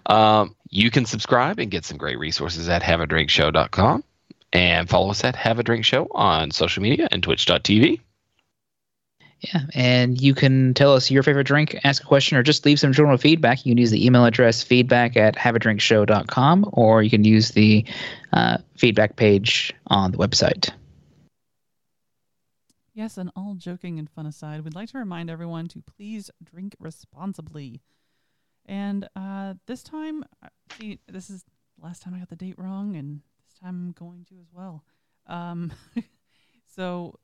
Um, 0.07 0.57
you 0.69 0.91
can 0.91 1.05
subscribe 1.05 1.61
and 1.61 1.71
get 1.71 1.85
some 1.85 1.97
great 1.97 2.19
resources 2.19 2.69
at 2.69 2.83
haveadrinkshow.com 2.83 4.03
and 4.53 4.89
follow 4.89 5.11
us 5.11 5.25
at 5.25 5.37
Have 5.37 5.59
a 5.59 5.63
Drink 5.63 5.85
Show 5.85 6.09
on 6.13 6.51
social 6.51 6.83
media 6.83 7.09
and 7.11 7.23
twitch.tv. 7.23 8.01
Yeah, 9.41 9.63
and 9.75 10.21
you 10.21 10.35
can 10.35 10.73
tell 10.75 10.95
us 10.95 11.11
your 11.11 11.25
favorite 11.25 11.49
drink, 11.49 11.77
ask 11.83 12.03
a 12.03 12.07
question, 12.07 12.39
or 12.39 12.45
just 12.45 12.65
leave 12.65 12.79
some 12.79 12.93
general 12.93 13.19
feedback. 13.19 13.67
You 13.67 13.73
can 13.73 13.79
use 13.79 13.91
the 13.91 14.05
email 14.07 14.25
address 14.25 14.63
feedback 14.63 15.17
at 15.17 15.35
haveadrinkshow.com, 15.35 16.71
or 16.73 17.03
you 17.03 17.11
can 17.11 17.25
use 17.25 17.51
the 17.51 17.85
uh, 18.33 18.59
feedback 18.77 19.17
page 19.17 19.75
on 19.89 20.13
the 20.13 20.19
website. 20.19 20.71
Yes, 22.95 23.19
and 23.19 23.33
all 23.35 23.55
joking 23.55 23.99
and 23.99 24.09
fun 24.09 24.27
aside, 24.27 24.63
we'd 24.63 24.77
like 24.77 24.91
to 24.91 24.99
remind 24.99 25.29
everyone 25.29 25.67
to 25.69 25.81
please 25.81 26.31
drink 26.45 26.77
responsibly. 26.79 27.81
And 28.67 29.09
uh, 29.17 29.55
this 29.67 29.83
time, 29.83 30.25
uh, 30.45 30.49
see, 30.79 31.01
this 31.09 31.31
is 31.31 31.45
last 31.83 32.03
time 32.03 32.15
I 32.15 32.19
got 32.19 32.29
the 32.29 32.37
date 32.37 32.55
wrong, 32.59 32.95
and 32.95 33.07
this 33.09 33.17
time 33.17 33.32
I'm 33.65 33.93
going 33.99 34.25
to 34.31 34.35
as 34.41 34.49
well. 34.53 34.85
Um, 35.27 35.73
so 36.75 37.19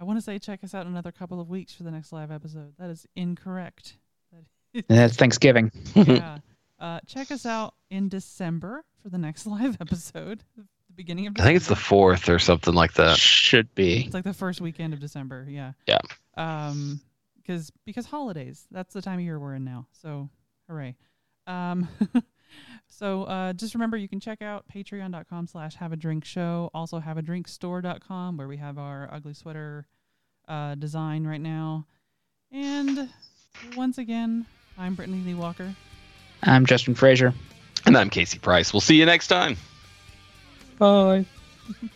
I 0.00 0.04
want 0.04 0.18
to 0.18 0.22
say 0.22 0.38
check 0.38 0.62
us 0.64 0.74
out 0.74 0.82
in 0.86 0.92
another 0.92 1.12
couple 1.12 1.40
of 1.40 1.48
weeks 1.48 1.74
for 1.74 1.82
the 1.82 1.90
next 1.90 2.12
live 2.12 2.30
episode. 2.30 2.74
That 2.78 2.90
is 2.90 3.06
incorrect. 3.16 3.96
That 4.32 4.84
And 4.88 4.98
that's 4.98 5.16
Thanksgiving. 5.16 5.72
yeah. 5.94 6.38
Uh, 6.78 7.00
check 7.06 7.30
us 7.30 7.46
out 7.46 7.72
in 7.88 8.06
December 8.10 8.84
for 9.02 9.08
the 9.08 9.16
next 9.16 9.46
live 9.46 9.78
episode. 9.80 10.44
The 10.58 10.64
beginning 10.94 11.26
of 11.26 11.34
I 11.38 11.42
think 11.42 11.56
it's 11.56 11.68
the 11.68 11.74
fourth 11.74 12.28
or 12.28 12.38
something 12.38 12.74
like 12.74 12.92
that. 12.92 13.16
Should 13.16 13.74
be. 13.74 14.04
It's 14.04 14.12
like 14.12 14.24
the 14.24 14.34
first 14.34 14.60
weekend 14.60 14.92
of 14.92 15.00
December. 15.00 15.46
Yeah. 15.48 15.72
Yeah. 15.86 16.00
Um, 16.36 17.00
because 17.36 17.72
because 17.86 18.04
holidays. 18.04 18.66
That's 18.70 18.92
the 18.92 19.00
time 19.00 19.20
of 19.20 19.24
year 19.24 19.38
we're 19.38 19.54
in 19.54 19.64
now. 19.64 19.86
So 20.02 20.28
hooray. 20.68 20.96
Um, 21.46 21.88
so 22.88 23.24
uh, 23.24 23.52
just 23.52 23.74
remember 23.74 23.96
you 23.96 24.08
can 24.08 24.20
check 24.20 24.42
out 24.42 24.64
patreon.com 24.72 25.46
slash 25.46 25.74
have 25.76 25.92
a 25.92 25.96
drink 25.96 26.24
show. 26.24 26.70
Also 26.72 26.98
have 26.98 27.18
a 27.18 27.22
drink 27.22 27.48
store.com 27.48 28.36
where 28.36 28.48
we 28.48 28.56
have 28.56 28.78
our 28.78 29.08
ugly 29.12 29.34
sweater 29.34 29.86
uh, 30.48 30.74
design 30.76 31.26
right 31.26 31.40
now. 31.40 31.86
And 32.52 33.08
once 33.76 33.98
again, 33.98 34.46
I'm 34.78 34.94
Brittany 34.94 35.22
Lee 35.24 35.34
Walker. 35.34 35.74
I'm 36.42 36.66
Justin 36.66 36.94
Frazier. 36.94 37.34
And 37.84 37.96
I'm 37.96 38.10
Casey 38.10 38.38
Price. 38.38 38.72
We'll 38.72 38.80
see 38.80 38.96
you 38.96 39.06
next 39.06 39.28
time. 39.28 39.56
Bye. 40.78 41.24